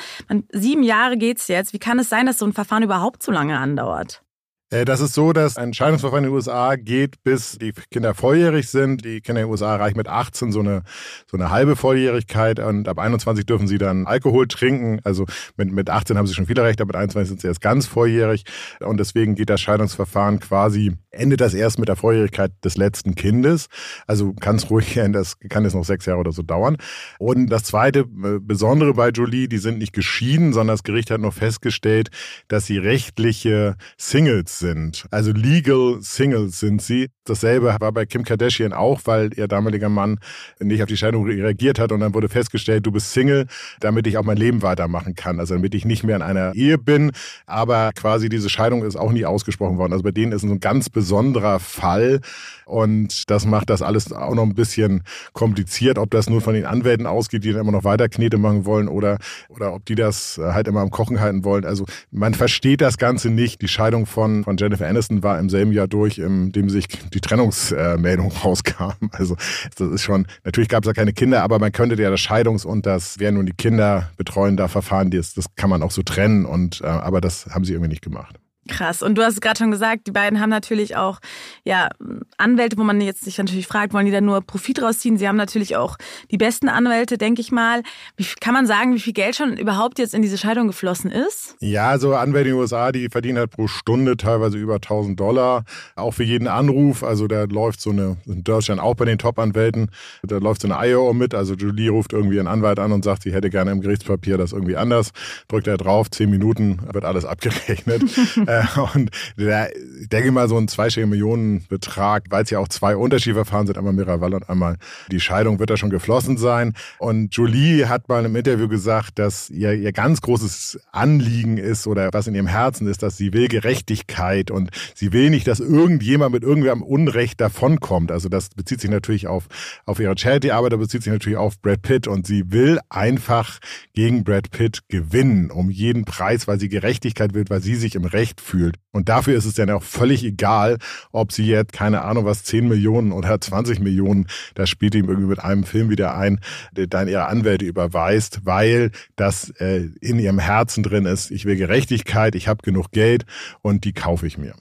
Sieben 0.52 0.82
Jahre 0.82 1.18
geht's 1.18 1.48
jetzt. 1.48 1.74
Wie 1.74 1.78
kann 1.78 1.98
es 1.98 2.08
sein, 2.08 2.24
dass 2.24 2.38
so 2.38 2.46
ein 2.46 2.52
Verfahren 2.54 2.84
überhaupt 2.84 3.22
so 3.22 3.32
lange 3.32 3.58
andauert? 3.58 4.22
Äh, 4.70 4.84
das 4.84 5.00
ist 5.00 5.14
so, 5.14 5.32
dass 5.32 5.56
ein 5.56 5.74
Scheidungsverfahren 5.74 6.24
in 6.24 6.30
den 6.30 6.34
USA 6.34 6.76
geht, 6.76 7.22
bis 7.24 7.58
die 7.58 7.72
Kinder 7.90 8.14
volljährig 8.14 8.68
sind. 8.68 9.04
Die 9.04 9.20
Kinder 9.20 9.42
in 9.42 9.46
den 9.46 9.52
USA 9.52 9.74
erreichen 9.74 9.96
mit 9.96 10.08
18 10.08 10.52
so 10.52 10.60
eine, 10.60 10.82
so 11.30 11.36
eine 11.36 11.50
halbe 11.50 11.76
Volljährigkeit 11.76 12.60
und 12.60 12.88
ab 12.88 12.98
21 12.98 13.44
dürfen 13.46 13.66
sie 13.66 13.78
dann 13.78 14.06
Alkohol 14.06 14.46
trinken. 14.46 15.00
Also 15.04 15.26
mit, 15.56 15.72
mit 15.72 15.90
18 15.90 16.16
haben 16.16 16.26
sie 16.26 16.34
schon 16.34 16.46
viele 16.46 16.62
Rechte, 16.62 16.82
aber 16.82 16.88
mit 16.88 16.96
21 16.96 17.28
sind 17.28 17.40
sie 17.40 17.48
erst 17.48 17.60
ganz 17.60 17.86
volljährig. 17.86 18.44
Und 18.80 18.98
deswegen 18.98 19.34
geht 19.34 19.50
das 19.50 19.60
Scheidungsverfahren 19.60 20.38
quasi, 20.40 20.92
endet 21.10 21.40
das 21.40 21.54
erst 21.54 21.78
mit 21.78 21.88
der 21.88 21.96
Volljährigkeit 21.96 22.52
des 22.64 22.76
letzten 22.76 23.14
Kindes. 23.14 23.68
Also 24.06 24.34
es 24.40 24.70
ruhig, 24.70 25.00
das 25.12 25.38
kann 25.48 25.64
es 25.64 25.74
noch 25.74 25.84
sechs 25.84 26.06
Jahre 26.06 26.20
oder 26.20 26.32
so 26.32 26.42
dauern. 26.42 26.76
Und 27.18 27.48
das 27.48 27.64
zweite 27.64 28.00
äh, 28.00 28.38
Besondere 28.40 28.94
bei 28.94 29.08
Jolie, 29.10 29.48
die 29.48 29.58
sind 29.58 29.78
nicht 29.78 29.92
geschieden, 29.92 30.52
sondern 30.52 30.74
das 30.74 30.84
Gericht 30.84 31.10
hat 31.10 31.20
noch 31.20 31.34
festgestellt, 31.34 32.10
dass 32.48 32.66
sie 32.66 32.78
rechtliche 32.78 33.76
Singles 33.96 34.59
sind. 34.60 35.06
Also 35.10 35.32
legal 35.32 35.98
Singles 36.00 36.60
sind 36.60 36.80
sie. 36.80 37.08
Dasselbe 37.30 37.76
war 37.80 37.92
bei 37.92 38.06
Kim 38.06 38.24
Kardashian 38.24 38.72
auch, 38.72 39.00
weil 39.04 39.30
ihr 39.36 39.48
damaliger 39.48 39.88
Mann 39.88 40.18
nicht 40.58 40.82
auf 40.82 40.88
die 40.88 40.96
Scheidung 40.96 41.24
reagiert 41.24 41.78
hat 41.78 41.92
und 41.92 42.00
dann 42.00 42.14
wurde 42.14 42.28
festgestellt, 42.28 42.84
du 42.86 42.92
bist 42.92 43.12
Single, 43.12 43.46
damit 43.80 44.06
ich 44.06 44.18
auch 44.18 44.24
mein 44.24 44.36
Leben 44.36 44.62
weitermachen 44.62 45.14
kann. 45.14 45.40
Also 45.40 45.54
damit 45.54 45.74
ich 45.74 45.84
nicht 45.84 46.04
mehr 46.04 46.16
in 46.16 46.22
einer 46.22 46.54
Ehe 46.54 46.78
bin. 46.78 47.12
Aber 47.46 47.92
quasi 47.94 48.28
diese 48.28 48.48
Scheidung 48.48 48.84
ist 48.84 48.96
auch 48.96 49.12
nie 49.12 49.24
ausgesprochen 49.24 49.78
worden. 49.78 49.92
Also 49.92 50.02
bei 50.02 50.10
denen 50.10 50.32
ist 50.32 50.42
es 50.42 50.50
ein 50.50 50.60
ganz 50.60 50.90
besonderer 50.90 51.60
Fall 51.60 52.20
und 52.66 53.30
das 53.30 53.46
macht 53.46 53.70
das 53.70 53.82
alles 53.82 54.12
auch 54.12 54.34
noch 54.34 54.44
ein 54.44 54.54
bisschen 54.54 55.02
kompliziert, 55.32 55.98
ob 55.98 56.10
das 56.10 56.30
nur 56.30 56.40
von 56.40 56.54
den 56.54 56.66
Anwälten 56.66 57.06
ausgeht, 57.06 57.44
die 57.44 57.52
dann 57.52 57.62
immer 57.62 57.72
noch 57.72 57.84
weiter 57.84 58.08
Knete 58.08 58.38
machen 58.38 58.64
wollen 58.64 58.88
oder, 58.88 59.18
oder 59.48 59.74
ob 59.74 59.84
die 59.86 59.96
das 59.96 60.38
halt 60.40 60.68
immer 60.68 60.80
am 60.80 60.90
Kochen 60.90 61.20
halten 61.20 61.44
wollen. 61.44 61.64
Also 61.64 61.84
man 62.10 62.34
versteht 62.34 62.80
das 62.80 62.98
Ganze 62.98 63.30
nicht. 63.30 63.60
Die 63.62 63.68
Scheidung 63.68 64.06
von 64.06 64.44
von 64.44 64.56
Jennifer 64.56 64.86
Aniston 64.86 65.22
war 65.22 65.38
im 65.38 65.48
selben 65.48 65.72
Jahr 65.72 65.88
durch, 65.88 66.18
in 66.18 66.52
dem 66.52 66.70
sich 66.70 66.88
die 66.88 67.19
Trennungsmeldung 67.20 68.32
rauskam. 68.44 69.10
Also 69.12 69.36
das 69.76 69.88
ist 69.88 70.02
schon, 70.02 70.26
natürlich 70.44 70.68
gab 70.68 70.84
es 70.84 70.86
da 70.86 70.92
keine 70.92 71.12
Kinder, 71.12 71.42
aber 71.42 71.58
man 71.58 71.72
könnte 71.72 72.00
ja 72.00 72.10
das 72.10 72.20
Scheidungs- 72.20 72.66
und 72.66 72.86
das, 72.86 73.18
wer 73.18 73.32
nun 73.32 73.46
die 73.46 73.52
Kinder 73.52 74.10
betreuen 74.16 74.56
da 74.56 74.68
Verfahren, 74.68 75.10
das, 75.10 75.34
das 75.34 75.46
kann 75.56 75.70
man 75.70 75.82
auch 75.82 75.90
so 75.90 76.02
trennen. 76.02 76.44
Und 76.44 76.80
äh, 76.82 76.86
aber 76.86 77.20
das 77.20 77.46
haben 77.46 77.64
sie 77.64 77.72
irgendwie 77.72 77.90
nicht 77.90 78.02
gemacht. 78.02 78.38
Krass. 78.68 79.02
Und 79.02 79.16
du 79.16 79.22
hast 79.22 79.34
es 79.34 79.40
gerade 79.40 79.58
schon 79.58 79.70
gesagt, 79.70 80.06
die 80.06 80.10
beiden 80.10 80.38
haben 80.38 80.50
natürlich 80.50 80.94
auch 80.94 81.18
ja, 81.64 81.88
Anwälte, 82.36 82.76
wo 82.76 82.84
man 82.84 83.00
jetzt 83.00 83.24
sich 83.24 83.38
natürlich 83.38 83.66
fragt, 83.66 83.94
wollen 83.94 84.04
die 84.04 84.12
da 84.12 84.20
nur 84.20 84.42
Profit 84.42 84.82
rausziehen? 84.82 85.16
Sie 85.16 85.26
haben 85.26 85.36
natürlich 85.36 85.76
auch 85.76 85.96
die 86.30 86.36
besten 86.36 86.68
Anwälte, 86.68 87.16
denke 87.16 87.40
ich 87.40 87.52
mal. 87.52 87.82
Wie, 88.16 88.24
kann 88.40 88.52
man 88.52 88.66
sagen, 88.66 88.94
wie 88.94 89.00
viel 89.00 89.14
Geld 89.14 89.36
schon 89.36 89.56
überhaupt 89.56 89.98
jetzt 89.98 90.12
in 90.12 90.20
diese 90.20 90.36
Scheidung 90.36 90.66
geflossen 90.66 91.10
ist? 91.10 91.56
Ja, 91.60 91.98
so 91.98 92.14
Anwälte 92.14 92.50
in 92.50 92.54
den 92.54 92.60
USA, 92.60 92.92
die 92.92 93.08
verdienen 93.08 93.38
halt 93.38 93.50
pro 93.50 93.66
Stunde 93.66 94.18
teilweise 94.18 94.58
über 94.58 94.74
1000 94.74 95.18
Dollar. 95.18 95.64
Auch 95.96 96.12
für 96.12 96.24
jeden 96.24 96.46
Anruf. 96.46 97.02
Also 97.02 97.28
da 97.28 97.44
läuft 97.44 97.80
so 97.80 97.90
eine, 97.90 98.18
in 98.26 98.44
Deutschland 98.44 98.80
auch 98.80 98.94
bei 98.94 99.06
den 99.06 99.18
Top-Anwälten, 99.18 99.90
da 100.22 100.36
läuft 100.36 100.62
so 100.62 100.70
eine 100.70 100.86
IO 100.86 101.14
mit. 101.14 101.34
Also 101.34 101.54
Julie 101.54 101.90
ruft 101.90 102.12
irgendwie 102.12 102.38
einen 102.38 102.48
Anwalt 102.48 102.78
an 102.78 102.92
und 102.92 103.04
sagt, 103.04 103.22
sie 103.22 103.32
hätte 103.32 103.48
gerne 103.48 103.70
im 103.70 103.80
Gerichtspapier 103.80 104.36
das 104.36 104.52
irgendwie 104.52 104.76
anders. 104.76 105.12
Drückt 105.48 105.66
er 105.66 105.78
drauf, 105.78 106.10
zehn 106.10 106.28
Minuten 106.28 106.78
wird 106.92 107.06
alles 107.06 107.24
abgerechnet. 107.24 108.02
Äh, 108.50 108.80
und 108.94 109.10
ich 109.36 110.08
denke 110.08 110.32
mal 110.32 110.48
so 110.48 110.58
ein 110.58 110.68
zweistelliger 110.68 111.10
Millionenbetrag, 111.10 112.24
weil 112.30 112.44
es 112.44 112.50
ja 112.50 112.58
auch 112.58 112.68
zwei 112.68 112.96
Unterschiedverfahren 112.96 113.66
sind, 113.66 113.78
einmal 113.78 113.92
Miraval 113.92 114.34
und 114.34 114.48
einmal 114.48 114.76
die 115.10 115.20
Scheidung 115.20 115.58
wird 115.58 115.70
da 115.70 115.76
schon 115.76 115.90
geflossen 115.90 116.36
sein. 116.36 116.74
Und 116.98 117.34
Julie 117.34 117.88
hat 117.88 118.08
mal 118.08 118.24
im 118.24 118.34
Interview 118.34 118.68
gesagt, 118.68 119.18
dass 119.18 119.50
ihr, 119.50 119.72
ihr 119.74 119.92
ganz 119.92 120.20
großes 120.20 120.80
Anliegen 120.92 121.58
ist 121.58 121.86
oder 121.86 122.10
was 122.12 122.26
in 122.26 122.34
ihrem 122.34 122.46
Herzen 122.46 122.88
ist, 122.88 123.02
dass 123.02 123.16
sie 123.16 123.32
will 123.32 123.48
Gerechtigkeit 123.48 124.50
und 124.50 124.70
sie 124.94 125.12
will 125.12 125.30
nicht, 125.30 125.46
dass 125.46 125.60
irgendjemand 125.60 126.32
mit 126.32 126.42
irgendwem 126.42 126.82
Unrecht 126.82 127.40
davonkommt. 127.40 128.10
Also 128.10 128.28
das 128.28 128.48
bezieht 128.50 128.80
sich 128.80 128.90
natürlich 128.90 129.26
auf, 129.26 129.46
auf 129.86 130.00
ihre 130.00 130.16
Charity-Arbeit, 130.16 130.72
aber 130.72 130.82
bezieht 130.82 131.02
sich 131.02 131.12
natürlich 131.12 131.38
auf 131.38 131.60
Brad 131.60 131.82
Pitt 131.82 132.08
und 132.08 132.26
sie 132.26 132.50
will 132.50 132.80
einfach 132.88 133.58
gegen 133.94 134.24
Brad 134.24 134.50
Pitt 134.50 134.88
gewinnen, 134.88 135.50
um 135.50 135.70
jeden 135.70 136.04
Preis, 136.04 136.48
weil 136.48 136.58
sie 136.58 136.68
Gerechtigkeit 136.68 137.34
will, 137.34 137.44
weil 137.48 137.62
sie 137.62 137.76
sich 137.76 137.94
im 137.94 138.04
Recht 138.04 138.39
fühlt. 138.40 138.76
Und 138.92 139.08
dafür 139.08 139.36
ist 139.36 139.44
es 139.44 139.54
dann 139.54 139.70
auch 139.70 139.82
völlig 139.82 140.24
egal, 140.24 140.78
ob 141.12 141.32
sie 141.32 141.46
jetzt, 141.46 141.72
keine 141.72 142.02
Ahnung 142.02 142.24
was, 142.24 142.44
10 142.44 142.68
Millionen 142.68 143.12
oder 143.12 143.40
20 143.40 143.80
Millionen, 143.80 144.26
das 144.54 144.68
spielt 144.68 144.94
ihm 144.94 145.08
irgendwie 145.08 145.28
mit 145.28 145.38
einem 145.38 145.64
Film 145.64 145.90
wieder 145.90 146.16
ein, 146.16 146.40
dann 146.72 147.08
ihre 147.08 147.26
Anwälte 147.26 147.64
überweist, 147.64 148.40
weil 148.44 148.90
das 149.16 149.50
äh, 149.60 149.88
in 150.00 150.18
ihrem 150.18 150.38
Herzen 150.38 150.82
drin 150.82 151.06
ist. 151.06 151.30
Ich 151.30 151.44
will 151.44 151.56
Gerechtigkeit, 151.56 152.34
ich 152.34 152.48
habe 152.48 152.62
genug 152.62 152.90
Geld 152.90 153.24
und 153.62 153.84
die 153.84 153.92
kaufe 153.92 154.26
ich 154.26 154.38
mir. 154.38 154.54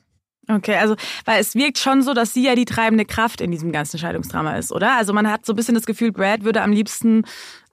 Okay, 0.49 0.75
also, 0.75 0.95
weil 1.25 1.39
es 1.39 1.53
wirkt 1.53 1.77
schon 1.77 2.01
so, 2.01 2.15
dass 2.15 2.33
sie 2.33 2.43
ja 2.43 2.55
die 2.55 2.65
treibende 2.65 3.05
Kraft 3.05 3.39
in 3.39 3.51
diesem 3.51 3.71
ganzen 3.71 3.99
Scheidungsdrama 3.99 4.57
ist, 4.57 4.71
oder? 4.71 4.97
Also 4.97 5.13
man 5.13 5.29
hat 5.29 5.45
so 5.45 5.53
ein 5.53 5.55
bisschen 5.55 5.75
das 5.75 5.85
Gefühl, 5.85 6.11
Brad 6.11 6.43
würde 6.43 6.63
am 6.63 6.71
liebsten 6.71 7.23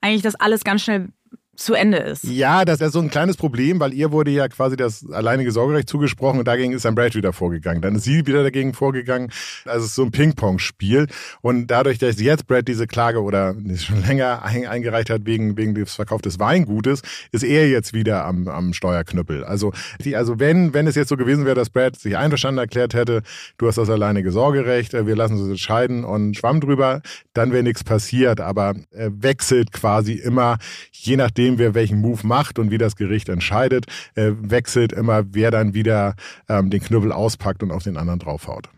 eigentlich 0.02 0.22
das 0.22 0.34
alles 0.34 0.62
ganz 0.62 0.82
schnell 0.82 1.08
zu 1.56 1.74
Ende 1.74 1.98
ist. 1.98 2.24
Ja, 2.24 2.64
das 2.64 2.80
ist 2.80 2.92
so 2.92 3.00
ein 3.00 3.10
kleines 3.10 3.36
Problem, 3.36 3.80
weil 3.80 3.94
ihr 3.94 4.12
wurde 4.12 4.30
ja 4.30 4.48
quasi 4.48 4.76
das 4.76 5.10
alleinige 5.10 5.50
Sorgerecht 5.52 5.88
zugesprochen 5.88 6.38
und 6.38 6.46
dagegen 6.46 6.72
ist 6.72 6.84
dann 6.84 6.94
Brad 6.94 7.14
wieder 7.14 7.32
vorgegangen. 7.32 7.82
Dann 7.82 7.94
ist 7.96 8.04
sie 8.04 8.26
wieder 8.26 8.42
dagegen 8.42 8.74
vorgegangen. 8.74 9.30
Also 9.64 9.80
es 9.80 9.90
ist 9.90 9.94
so 9.94 10.04
ein 10.04 10.10
Ping-Pong-Spiel. 10.10 11.06
Und 11.40 11.68
dadurch, 11.68 11.98
dass 11.98 12.20
jetzt 12.20 12.46
Brad 12.46 12.68
diese 12.68 12.86
Klage 12.86 13.22
oder 13.22 13.54
schon 13.76 14.02
länger 14.06 14.44
eingereicht 14.44 15.10
hat 15.10 15.24
wegen, 15.24 15.56
wegen 15.56 15.74
des 15.74 15.94
Verkaufs 15.94 16.22
des 16.22 16.38
Weingutes, 16.38 17.02
ist 17.32 17.44
er 17.44 17.68
jetzt 17.68 17.94
wieder 17.94 18.24
am, 18.24 18.48
am 18.48 18.72
Steuerknüppel. 18.72 19.44
Also, 19.44 19.72
die, 20.04 20.16
also 20.16 20.38
wenn, 20.38 20.74
wenn 20.74 20.86
es 20.86 20.94
jetzt 20.94 21.08
so 21.08 21.16
gewesen 21.16 21.44
wäre, 21.44 21.56
dass 21.56 21.70
Brad 21.70 21.96
sich 21.96 22.16
einverstanden 22.16 22.58
erklärt 22.58 22.94
hätte, 22.94 23.22
du 23.58 23.66
hast 23.66 23.78
das 23.78 23.90
alleinige 23.90 24.30
Sorgerecht, 24.30 24.94
äh, 24.94 25.06
wir 25.06 25.16
lassen 25.16 25.38
uns 25.38 25.48
entscheiden 25.48 26.04
und 26.04 26.36
schwamm 26.36 26.60
drüber, 26.60 27.00
dann 27.32 27.52
wäre 27.52 27.62
nichts 27.62 27.84
passiert. 27.84 28.40
Aber 28.40 28.74
er 28.90 29.22
wechselt 29.22 29.72
quasi 29.72 30.12
immer, 30.14 30.58
je 30.92 31.16
nachdem, 31.16 31.45
nachdem 31.46 31.58
wer 31.58 31.74
welchen 31.74 32.00
Move 32.00 32.26
macht 32.26 32.58
und 32.58 32.70
wie 32.70 32.78
das 32.78 32.96
Gericht 32.96 33.28
entscheidet, 33.28 33.86
äh, 34.14 34.32
wechselt 34.36 34.92
immer, 34.92 35.22
wer 35.30 35.50
dann 35.50 35.74
wieder 35.74 36.14
ähm, 36.48 36.70
den 36.70 36.82
Knüppel 36.82 37.12
auspackt 37.12 37.62
und 37.62 37.70
auf 37.70 37.84
den 37.84 37.96
anderen 37.96 38.18
draufhaut. 38.18 38.68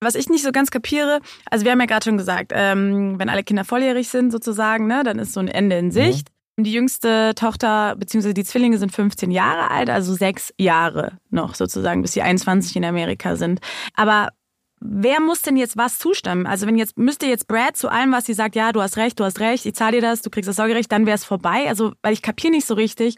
Was 0.00 0.14
ich 0.14 0.28
nicht 0.28 0.44
so 0.44 0.52
ganz 0.52 0.70
kapiere, 0.70 1.20
also 1.50 1.64
wir 1.64 1.72
haben 1.72 1.80
ja 1.80 1.86
gerade 1.86 2.04
schon 2.04 2.18
gesagt, 2.18 2.52
ähm, 2.54 3.18
wenn 3.18 3.28
alle 3.28 3.42
Kinder 3.42 3.64
volljährig 3.64 4.08
sind 4.08 4.30
sozusagen, 4.30 4.86
ne, 4.86 5.02
dann 5.04 5.18
ist 5.18 5.32
so 5.32 5.40
ein 5.40 5.48
Ende 5.48 5.78
in 5.78 5.86
mhm. 5.86 5.90
Sicht. 5.90 6.28
Mhm. 6.56 6.64
Die 6.64 6.72
jüngste 6.72 7.34
Tochter 7.34 7.96
bzw. 7.96 8.34
die 8.34 8.44
Zwillinge 8.44 8.78
sind 8.78 8.92
15 8.92 9.30
Jahre 9.30 9.70
alt, 9.70 9.88
also 9.88 10.12
sechs 10.12 10.52
Jahre 10.58 11.12
noch 11.30 11.54
sozusagen, 11.54 12.02
bis 12.02 12.12
sie 12.12 12.22
21 12.22 12.76
in 12.76 12.84
Amerika 12.84 13.36
sind. 13.36 13.60
Aber 13.94 14.30
wer 14.80 15.20
muss 15.20 15.42
denn 15.42 15.56
jetzt 15.56 15.76
was 15.76 15.98
zustimmen? 15.98 16.46
Also 16.46 16.66
wenn 16.66 16.76
jetzt 16.76 16.96
müsste 16.98 17.26
jetzt 17.26 17.48
Brad 17.48 17.76
zu 17.76 17.88
allem, 17.88 18.12
was 18.12 18.26
sie 18.26 18.34
sagt, 18.34 18.56
ja, 18.56 18.72
du 18.72 18.80
hast 18.80 18.96
recht, 18.96 19.18
du 19.18 19.24
hast 19.24 19.40
recht, 19.40 19.66
ich 19.66 19.74
zahle 19.74 19.92
dir 19.92 20.02
das, 20.02 20.22
du 20.22 20.30
kriegst 20.30 20.48
das 20.48 20.56
Sorgerecht, 20.56 20.90
dann 20.92 21.06
wäre 21.06 21.16
es 21.16 21.24
vorbei. 21.24 21.68
Also 21.68 21.92
weil 22.02 22.12
ich 22.12 22.22
kapiere 22.22 22.52
nicht 22.52 22.66
so 22.66 22.74
richtig, 22.74 23.16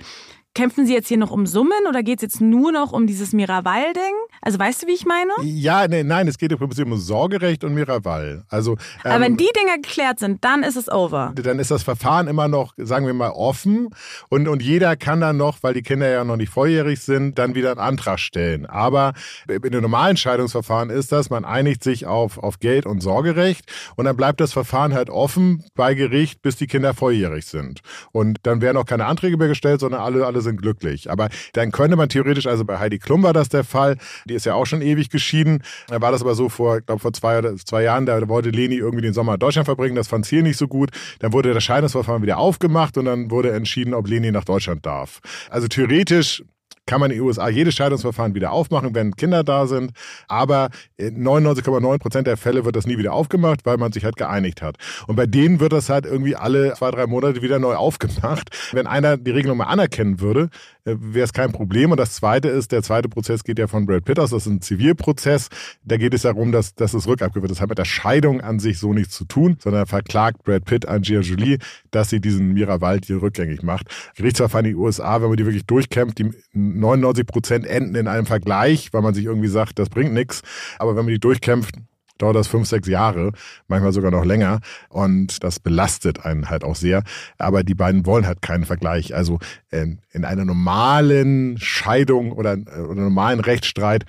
Kämpfen 0.53 0.85
Sie 0.85 0.93
jetzt 0.93 1.07
hier 1.07 1.17
noch 1.17 1.31
um 1.31 1.47
Summen 1.47 1.87
oder 1.89 2.03
geht 2.03 2.19
es 2.19 2.23
jetzt 2.23 2.41
nur 2.41 2.73
noch 2.73 2.91
um 2.93 3.07
dieses 3.07 3.33
Miraval-Ding? 3.33 4.15
Also 4.43 4.59
weißt 4.59 4.83
du, 4.83 4.89
wie 4.89 4.95
ich 4.95 5.07
meine? 5.07 5.31
Ja, 5.43 5.87
nee, 5.87 6.03
nein, 6.03 6.27
es 6.27 6.39
geht 6.39 6.51
im 6.51 6.59
Prinzip 6.59 6.87
um 6.87 6.99
Sorgerecht 6.99 7.63
und 7.63 7.73
Miraval. 7.73 8.43
Also, 8.49 8.73
ähm, 9.05 9.13
Aber 9.13 9.21
wenn 9.21 9.37
die 9.37 9.49
Dinge 9.57 9.81
geklärt 9.81 10.19
sind, 10.19 10.45
dann 10.45 10.65
ist 10.65 10.77
es 10.77 10.91
over. 10.91 11.33
Dann 11.37 11.61
ist 11.61 11.71
das 11.71 11.85
Verfahren 11.85 12.27
immer 12.27 12.49
noch, 12.49 12.75
sagen 12.79 13.07
wir 13.07 13.15
mal, 13.15 13.31
offen 13.31 13.91
und, 14.29 14.49
und 14.49 14.61
jeder 14.61 14.97
kann 14.97 15.21
dann 15.21 15.37
noch, 15.37 15.63
weil 15.63 15.75
die 15.75 15.83
Kinder 15.83 16.11
ja 16.11 16.25
noch 16.25 16.37
nicht 16.37 16.53
volljährig 16.53 17.01
sind, 17.01 17.39
dann 17.39 17.55
wieder 17.55 17.71
einen 17.71 17.81
Antrag 17.81 18.19
stellen. 18.19 18.67
Aber 18.67 19.13
in 19.49 19.71
den 19.71 19.83
normalen 19.83 20.17
Scheidungsverfahren 20.17 20.91
ist 20.91 21.13
das, 21.13 21.31
man 21.31 21.45
einigt 21.45 21.85
sich 21.85 22.07
auf, 22.07 22.39
auf 22.39 22.59
Geld 22.59 22.87
und 22.87 23.03
Sorgerecht 23.03 23.71
und 23.95 24.05
dann 24.05 24.17
bleibt 24.17 24.41
das 24.41 24.53
Verfahren 24.53 24.95
halt 24.95 25.11
offen 25.11 25.65
bei 25.77 25.95
Gericht, 25.95 26.43
bis 26.43 26.57
die 26.57 26.67
Kinder 26.67 26.93
volljährig 26.93 27.47
sind. 27.47 27.83
Und 28.11 28.39
dann 28.43 28.61
werden 28.61 28.79
auch 28.79 28.87
keine 28.87 29.07
Anträge 29.07 29.37
mehr 29.37 29.49
gestellt, 29.49 29.79
sondern 29.79 30.01
alle, 30.01 30.27
alle 30.27 30.40
sind 30.43 30.61
glücklich. 30.61 31.11
Aber 31.11 31.29
dann 31.53 31.73
könnte 31.73 31.97
man 31.97 32.09
theoretisch, 32.09 32.47
also 32.47 32.65
bei 32.65 32.79
Heidi 32.79 32.99
Klum 32.99 33.23
war 33.23 33.33
das 33.33 33.49
der 33.49 33.65
Fall, 33.65 33.97
die 34.25 34.35
ist 34.35 34.47
ja 34.47 34.55
auch 34.55 34.67
schon 34.67 34.83
ewig 34.83 35.11
geschieden. 35.11 35.63
Da 35.89 36.01
war 36.01 36.13
das 36.13 36.23
aber 36.23 36.35
so 36.35 36.49
vor, 36.49 36.79
ich 36.79 36.87
glaube 36.87 37.01
vor 37.01 37.13
zwei 37.13 37.39
oder 37.39 37.57
zwei 37.57 37.83
Jahren, 37.83 38.07
da 38.07 38.29
wollte 38.29 38.51
Leni 38.51 38.77
irgendwie 38.77 39.03
den 39.03 39.15
Sommer 39.15 39.35
in 39.35 39.41
Deutschland 39.41 39.67
verbringen, 39.67 39.97
das 39.97 40.09
fand 40.09 40.27
Ziel 40.27 40.43
nicht 40.43 40.57
so 40.57 40.69
gut. 40.69 40.91
Dann 41.19 41.33
wurde 41.33 41.55
das 41.55 41.65
Scheidungsverfahren 41.65 42.23
wieder 42.23 42.39
aufgemacht 42.39 42.97
und 42.99 43.07
dann 43.07 43.31
wurde 43.31 43.53
entschieden, 43.53 43.95
ob 43.95 44.09
Leni 44.09 44.31
nach 44.31 44.45
Deutschland 44.45 44.87
darf. 44.87 45.21
Also 45.51 45.69
theoretisch 45.69 46.43
kann 46.91 46.99
man 46.99 47.13
in 47.13 47.19
den 47.19 47.25
USA 47.25 47.49
jedes 47.49 47.75
Scheidungsverfahren 47.77 48.35
wieder 48.35 48.51
aufmachen, 48.51 48.97
wenn 48.97 49.15
Kinder 49.15 49.45
da 49.45 49.69
sind. 49.69 49.93
Aber 50.27 50.71
in 50.97 51.23
99,9 51.25 51.99
Prozent 51.99 52.27
der 52.27 52.37
Fälle 52.37 52.65
wird 52.65 52.75
das 52.75 52.85
nie 52.85 52.99
wieder 52.99 53.13
aufgemacht, 53.13 53.65
weil 53.65 53.77
man 53.77 53.93
sich 53.93 54.05
halt 54.05 54.17
geeinigt 54.17 54.61
hat. 54.61 54.77
Und 55.07 55.15
bei 55.15 55.27
denen 55.27 55.61
wird 55.61 55.73
das 55.73 55.89
halt 55.89 56.05
irgendwie 56.05 56.35
alle 56.35 56.75
zwei, 56.75 56.91
drei 56.91 57.07
Monate 57.07 57.43
wieder 57.43 57.61
neu 57.61 57.77
aufgemacht. 57.77 58.51
Wenn 58.73 58.89
einer 58.89 59.17
die 59.17 59.31
Regelung 59.31 59.59
mal 59.59 59.67
anerkennen 59.67 60.19
würde, 60.19 60.51
äh, 60.80 60.80
wäre 60.85 61.25
es 61.25 61.33
kein 61.33 61.53
Problem. 61.53 61.91
Und 61.91 61.99
das 61.99 62.15
zweite 62.15 62.49
ist, 62.49 62.73
der 62.73 62.83
zweite 62.83 63.09
Prozess 63.09 63.45
geht 63.45 63.59
ja 63.59 63.67
von 63.67 63.87
Brad 63.87 64.05
Pitt 64.05 64.19
aus, 64.19 64.31
das 64.31 64.47
ist 64.47 64.53
ein 64.53 64.61
Zivilprozess. 64.61 65.49
Da 65.85 65.97
geht 65.97 66.15
es 66.15 66.23
darum, 66.23 66.53
dass, 66.53 66.75
dass 66.75 66.95
es 66.95 67.07
rückabgewickelt 67.07 67.43
wird. 67.43 67.51
Das 67.53 67.61
hat 67.61 67.69
mit 67.69 67.79
der 67.79 67.85
Scheidung 67.85 68.41
an 68.41 68.59
sich 68.59 68.79
so 68.79 68.93
nichts 68.93 69.15
zu 69.15 69.25
tun, 69.25 69.57
sondern 69.61 69.87
verklagt 69.87 70.45
Brad 70.45 70.65
Pitt 70.65 70.87
an 70.87 71.03
Gia 71.03 71.21
Jolie, 71.21 71.59
dass 71.91 72.11
sie 72.11 72.21
diesen 72.21 72.53
Mira 72.53 72.79
hier 73.05 73.23
rückgängig 73.23 73.63
macht. 73.63 73.87
Gerichtsverfahren 74.17 74.67
in 74.67 74.73
den 74.73 74.81
USA, 74.81 75.21
wenn 75.21 75.29
man 75.29 75.37
die 75.37 75.47
wirklich 75.47 75.67
durchkämpft, 75.67 76.19
die 76.19 76.31
99 76.53 77.27
Prozent 77.27 77.67
enden 77.67 77.95
in 77.95 78.09
einem 78.09 78.27
Vergleich, 78.27 78.93
weil 78.93 79.03
man 79.03 79.15
sich 79.15 79.25
irgendwie 79.25 79.49
sagt, 79.49 79.79
das 79.79 79.89
bringt 79.89 80.13
nichts. 80.13 80.43
Aber 80.79 80.97
wenn 80.97 81.05
man 81.05 81.15
die 81.15 81.21
durchkämpft, 81.21 81.75
dauert 82.23 82.37
das 82.37 82.49
fünf, 82.49 82.69
sechs 82.69 82.89
Jahre, 82.89 83.33
manchmal 83.69 83.93
sogar 83.93 84.11
noch 84.11 84.25
länger. 84.25 84.61
Und 84.89 85.43
das 85.43 85.61
belastet 85.61 86.25
einen 86.25 86.51
halt 86.51 86.65
auch 86.65 86.77
sehr. 86.77 87.03
Aber 87.39 87.63
die 87.63 87.75
beiden 87.75 88.07
wollen 88.07 88.27
halt 88.27 88.43
keinen 88.43 88.65
Vergleich. 88.65 89.15
Also 89.15 89.39
ähm, 89.73 89.99
in 90.13 90.25
einer 90.25 90.45
normalen 90.45 91.59
Scheidung 91.59 92.33
oder, 92.33 92.55
äh, 92.55 92.81
oder 92.81 93.03
normalen 93.03 93.41
Rechtsstreit 93.41 94.05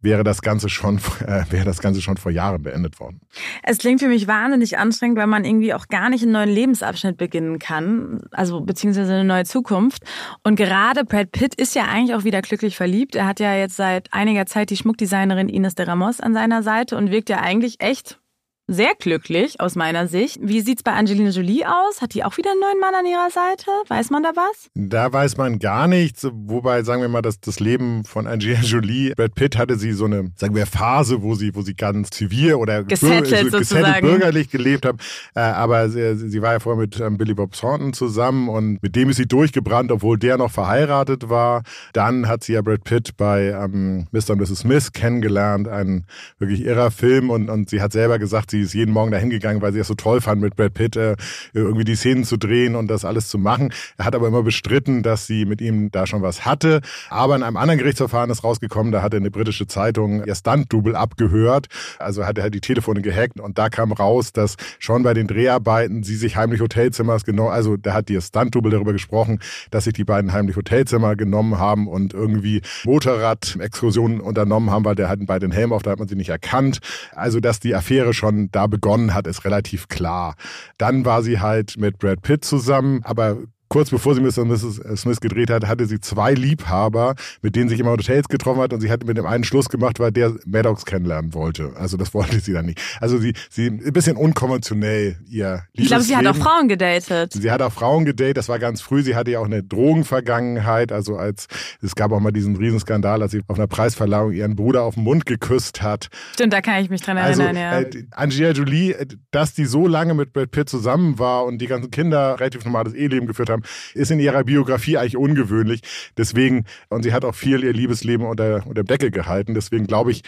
wäre 0.00 0.24
das 0.24 0.42
Ganze 0.42 0.68
schon, 0.68 0.98
äh, 1.26 1.44
wäre 1.50 1.64
das 1.64 1.80
Ganze 1.80 2.02
schon 2.02 2.16
vor 2.16 2.30
Jahren 2.30 2.62
beendet 2.62 3.00
worden. 3.00 3.20
Es 3.62 3.78
klingt 3.78 4.00
für 4.00 4.08
mich 4.08 4.26
wahnsinnig 4.26 4.78
anstrengend, 4.78 5.18
weil 5.18 5.26
man 5.26 5.44
irgendwie 5.44 5.74
auch 5.74 5.88
gar 5.88 6.10
nicht 6.10 6.22
einen 6.22 6.32
neuen 6.32 6.50
Lebensabschnitt 6.50 7.16
beginnen 7.16 7.58
kann, 7.58 8.22
also 8.30 8.60
beziehungsweise 8.60 9.12
eine 9.12 9.24
neue 9.24 9.44
Zukunft. 9.44 10.02
Und 10.44 10.56
gerade 10.56 11.04
Brad 11.04 11.32
Pitt 11.32 11.54
ist 11.54 11.74
ja 11.74 11.84
eigentlich 11.84 12.14
auch 12.14 12.24
wieder 12.24 12.42
glücklich 12.42 12.76
verliebt. 12.76 13.14
Er 13.14 13.26
hat 13.26 13.40
ja 13.40 13.54
jetzt 13.54 13.76
seit 13.76 14.12
einiger 14.12 14.46
Zeit 14.46 14.70
die 14.70 14.76
Schmuckdesignerin 14.76 15.48
Ines 15.48 15.74
de 15.74 15.86
Ramos 15.86 16.20
an 16.20 16.34
seiner 16.34 16.62
Seite 16.62 16.96
und 16.96 17.10
wirkt 17.10 17.28
ja 17.28 17.40
eigentlich 17.40 17.80
echt 17.80 18.20
sehr 18.68 18.94
glücklich 18.98 19.60
aus 19.60 19.76
meiner 19.76 20.08
Sicht. 20.08 20.38
Wie 20.42 20.60
sieht's 20.60 20.82
bei 20.82 20.92
Angelina 20.92 21.30
Jolie 21.30 21.64
aus? 21.64 22.02
Hat 22.02 22.14
die 22.14 22.24
auch 22.24 22.36
wieder 22.36 22.50
einen 22.50 22.60
neuen 22.60 22.80
Mann 22.80 22.94
an 22.94 23.06
ihrer 23.06 23.30
Seite? 23.30 23.70
Weiß 23.86 24.10
man 24.10 24.24
da 24.24 24.32
was? 24.34 24.70
Da 24.74 25.12
weiß 25.12 25.36
man 25.36 25.60
gar 25.60 25.86
nichts. 25.86 26.26
Wobei, 26.32 26.82
sagen 26.82 27.00
wir 27.00 27.08
mal, 27.08 27.22
dass 27.22 27.40
das 27.40 27.60
Leben 27.60 28.04
von 28.04 28.26
Angelina 28.26 28.60
Jolie, 28.62 29.14
Brad 29.14 29.34
Pitt 29.36 29.56
hatte 29.56 29.76
sie 29.76 29.92
so 29.92 30.06
eine, 30.06 30.32
sagen 30.34 30.56
wir, 30.56 30.66
Phase, 30.66 31.22
wo 31.22 31.34
sie, 31.36 31.54
wo 31.54 31.62
sie 31.62 31.74
ganz 31.74 32.10
zivil 32.10 32.54
oder 32.54 32.82
gesettelt, 32.82 33.30
bürger, 33.30 33.58
gesettelt 33.58 34.00
bürgerlich 34.00 34.50
gelebt 34.50 34.84
hat. 34.84 34.96
Äh, 35.34 35.40
aber 35.40 35.88
sie, 35.88 36.16
sie, 36.16 36.42
war 36.42 36.54
ja 36.54 36.60
vorher 36.60 36.80
mit 36.80 36.98
ähm, 36.98 37.18
Billy 37.18 37.34
Bob 37.34 37.52
Thornton 37.52 37.92
zusammen 37.92 38.48
und 38.48 38.82
mit 38.82 38.96
dem 38.96 39.10
ist 39.10 39.16
sie 39.16 39.26
durchgebrannt, 39.26 39.92
obwohl 39.92 40.18
der 40.18 40.38
noch 40.38 40.50
verheiratet 40.50 41.28
war. 41.28 41.62
Dann 41.92 42.26
hat 42.26 42.42
sie 42.42 42.54
ja 42.54 42.62
Brad 42.62 42.82
Pitt 42.82 43.16
bei 43.16 43.50
ähm, 43.50 44.08
Mr. 44.10 44.30
und 44.30 44.40
Mrs. 44.40 44.60
Smith 44.60 44.92
kennengelernt, 44.92 45.68
ein 45.68 46.04
wirklich 46.38 46.62
irrer 46.62 46.90
Film 46.90 47.30
und, 47.30 47.48
und 47.48 47.70
sie 47.70 47.80
hat 47.80 47.92
selber 47.92 48.18
gesagt, 48.18 48.50
sie 48.50 48.55
ist 48.60 48.74
jeden 48.74 48.92
Morgen 48.92 49.10
dahin 49.10 49.30
gegangen, 49.30 49.62
weil 49.62 49.72
sie 49.72 49.78
es 49.78 49.88
so 49.88 49.94
toll 49.94 50.20
fand, 50.20 50.40
mit 50.40 50.56
Brad 50.56 50.74
Pitt 50.74 50.96
äh, 50.96 51.16
irgendwie 51.52 51.84
die 51.84 51.96
Szenen 51.96 52.24
zu 52.24 52.36
drehen 52.36 52.76
und 52.76 52.88
das 52.88 53.04
alles 53.04 53.28
zu 53.28 53.38
machen. 53.38 53.72
Er 53.96 54.04
hat 54.04 54.14
aber 54.14 54.28
immer 54.28 54.42
bestritten, 54.42 55.02
dass 55.02 55.26
sie 55.26 55.44
mit 55.44 55.60
ihm 55.60 55.90
da 55.90 56.06
schon 56.06 56.22
was 56.22 56.44
hatte. 56.44 56.80
Aber 57.10 57.36
in 57.36 57.42
einem 57.42 57.56
anderen 57.56 57.78
Gerichtsverfahren 57.78 58.30
ist 58.30 58.44
rausgekommen, 58.44 58.92
da 58.92 59.02
hatte 59.02 59.16
eine 59.16 59.30
britische 59.30 59.66
Zeitung 59.66 60.24
ihr 60.24 60.34
Stunt-Double 60.34 60.94
abgehört. 60.96 61.66
Also 61.98 62.26
hat 62.26 62.38
er 62.38 62.44
halt 62.44 62.54
die 62.54 62.60
Telefone 62.60 63.02
gehackt 63.02 63.40
und 63.40 63.58
da 63.58 63.68
kam 63.68 63.92
raus, 63.92 64.32
dass 64.32 64.56
schon 64.78 65.02
bei 65.02 65.14
den 65.14 65.26
Dreharbeiten 65.26 66.02
sie 66.02 66.16
sich 66.16 66.36
heimlich 66.36 66.60
Hotelzimmers 66.60 67.24
genommen, 67.24 67.50
also 67.50 67.76
da 67.76 67.94
hat 67.94 68.10
ihr 68.10 68.20
Stunt-Double 68.20 68.70
darüber 68.70 68.92
gesprochen, 68.92 69.40
dass 69.70 69.84
sich 69.84 69.94
die 69.94 70.04
beiden 70.04 70.32
heimlich 70.32 70.56
Hotelzimmer 70.56 71.16
genommen 71.16 71.58
haben 71.58 71.88
und 71.88 72.14
irgendwie 72.14 72.62
Motorrad-Exkursionen 72.84 74.20
unternommen 74.20 74.70
haben, 74.70 74.84
weil 74.84 74.94
der 74.94 75.08
hatten 75.08 75.26
beide 75.26 75.46
den 75.46 75.52
Helm 75.52 75.72
auf, 75.72 75.82
da 75.82 75.92
hat 75.92 75.98
man 75.98 76.08
sie 76.08 76.16
nicht 76.16 76.30
erkannt. 76.30 76.80
Also 77.14 77.40
dass 77.40 77.60
die 77.60 77.74
Affäre 77.74 78.14
schon 78.14 78.45
da 78.52 78.66
begonnen 78.66 79.14
hat, 79.14 79.26
ist 79.26 79.44
relativ 79.44 79.88
klar. 79.88 80.34
Dann 80.78 81.04
war 81.04 81.22
sie 81.22 81.40
halt 81.40 81.76
mit 81.76 81.98
Brad 81.98 82.22
Pitt 82.22 82.44
zusammen, 82.44 83.02
aber 83.04 83.38
kurz 83.76 83.90
bevor 83.90 84.14
sie 84.14 84.22
Mr. 84.22 84.38
und 84.38 84.48
Mrs. 84.48 85.02
Smith 85.02 85.20
gedreht 85.20 85.50
hat, 85.50 85.66
hatte 85.66 85.84
sie 85.84 86.00
zwei 86.00 86.32
Liebhaber, 86.32 87.14
mit 87.42 87.56
denen 87.56 87.68
sie 87.68 87.74
sich 87.74 87.80
immer 87.80 87.92
in 87.92 87.98
Hotels 87.98 88.26
getroffen 88.28 88.62
hat 88.62 88.72
und 88.72 88.80
sie 88.80 88.90
hat 88.90 89.04
mit 89.04 89.18
dem 89.18 89.26
einen 89.26 89.44
Schluss 89.44 89.68
gemacht, 89.68 90.00
weil 90.00 90.12
der 90.12 90.32
Maddox 90.46 90.86
kennenlernen 90.86 91.34
wollte. 91.34 91.72
Also 91.76 91.98
das 91.98 92.14
wollte 92.14 92.40
sie 92.40 92.54
dann 92.54 92.64
nicht. 92.64 92.80
Also 93.02 93.18
sie, 93.18 93.34
sie 93.50 93.66
ein 93.66 93.92
bisschen 93.92 94.16
unkonventionell 94.16 95.18
ihr 95.28 95.64
Liebesleben. 95.74 95.82
Ich 95.82 95.86
glaube, 95.88 96.02
sie 96.04 96.16
hat 96.16 96.26
auch 96.26 96.36
Frauen 96.36 96.68
gedatet. 96.68 97.34
Sie 97.34 97.50
hat 97.50 97.60
auch 97.60 97.70
Frauen 97.70 98.06
gedatet, 98.06 98.38
das 98.38 98.48
war 98.48 98.58
ganz 98.58 98.80
früh. 98.80 99.02
Sie 99.02 99.14
hatte 99.14 99.32
ja 99.32 99.40
auch 99.40 99.44
eine 99.44 99.62
Drogenvergangenheit. 99.62 100.90
Also 100.90 101.18
als 101.18 101.46
es 101.82 101.94
gab 101.94 102.12
auch 102.12 102.20
mal 102.20 102.32
diesen 102.32 102.56
Riesenskandal, 102.56 103.20
als 103.20 103.32
sie 103.32 103.42
auf 103.46 103.58
einer 103.58 103.66
Preisverleihung 103.66 104.32
ihren 104.32 104.56
Bruder 104.56 104.84
auf 104.84 104.94
den 104.94 105.04
Mund 105.04 105.26
geküsst 105.26 105.82
hat. 105.82 106.08
Stimmt, 106.32 106.54
da 106.54 106.62
kann 106.62 106.82
ich 106.82 106.88
mich 106.88 107.02
dran 107.02 107.18
erinnern, 107.18 107.48
also, 107.48 107.60
ja. 107.60 107.80
Äh, 107.80 108.06
Angelina 108.12 108.52
Jolie, 108.52 108.92
äh, 108.92 109.06
dass 109.32 109.52
die 109.52 109.66
so 109.66 109.86
lange 109.86 110.14
mit 110.14 110.32
Brad 110.32 110.50
Pitt 110.50 110.70
zusammen 110.70 111.18
war 111.18 111.44
und 111.44 111.58
die 111.58 111.66
ganzen 111.66 111.90
Kinder 111.90 112.40
relativ 112.40 112.64
normales 112.64 112.94
Eheleben 112.94 113.26
geführt 113.26 113.50
haben, 113.50 113.64
ist 113.94 114.10
in 114.10 114.20
ihrer 114.20 114.44
Biografie 114.44 114.98
eigentlich 114.98 115.16
ungewöhnlich. 115.16 115.80
Deswegen, 116.16 116.64
und 116.88 117.02
sie 117.02 117.12
hat 117.12 117.24
auch 117.24 117.34
viel 117.34 117.62
ihr 117.64 117.72
Liebesleben 117.72 118.26
unter, 118.26 118.66
unter 118.66 118.84
Deckel 118.84 119.10
gehalten. 119.10 119.54
Deswegen 119.54 119.86
glaube 119.86 120.10
ich, 120.12 120.22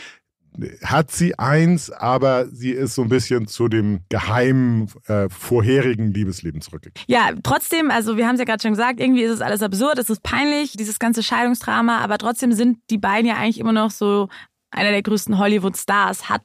hat 0.83 1.11
sie 1.11 1.39
eins, 1.39 1.91
aber 1.91 2.47
sie 2.49 2.71
ist 2.71 2.95
so 2.95 3.03
ein 3.03 3.09
bisschen 3.09 3.47
zu 3.47 3.69
dem 3.69 4.01
geheimen 4.09 4.89
äh, 5.07 5.29
vorherigen 5.29 6.13
Liebesleben 6.13 6.61
zurückgekehrt. 6.61 7.09
Ja, 7.09 7.31
trotzdem, 7.43 7.91
also 7.91 8.17
wir 8.17 8.27
haben 8.27 8.35
es 8.35 8.41
ja 8.41 8.45
gerade 8.45 8.63
schon 8.63 8.73
gesagt, 8.73 9.01
irgendwie 9.01 9.23
ist 9.23 9.33
es 9.33 9.41
alles 9.41 9.63
absurd, 9.63 9.99
es 9.99 10.11
ist 10.11 10.23
peinlich, 10.23 10.73
dieses 10.73 10.99
ganze 10.99 11.23
Scheidungsdrama, 11.23 11.99
aber 11.99 12.19
trotzdem 12.19 12.53
sind 12.53 12.79
die 12.91 12.99
beiden 12.99 13.27
ja 13.27 13.37
eigentlich 13.37 13.61
immer 13.61 13.73
noch 13.73 13.91
so 13.91 14.29
einer 14.71 14.91
der 14.91 15.03
größten 15.03 15.39
Hollywood-Stars. 15.39 16.29
Hat 16.29 16.43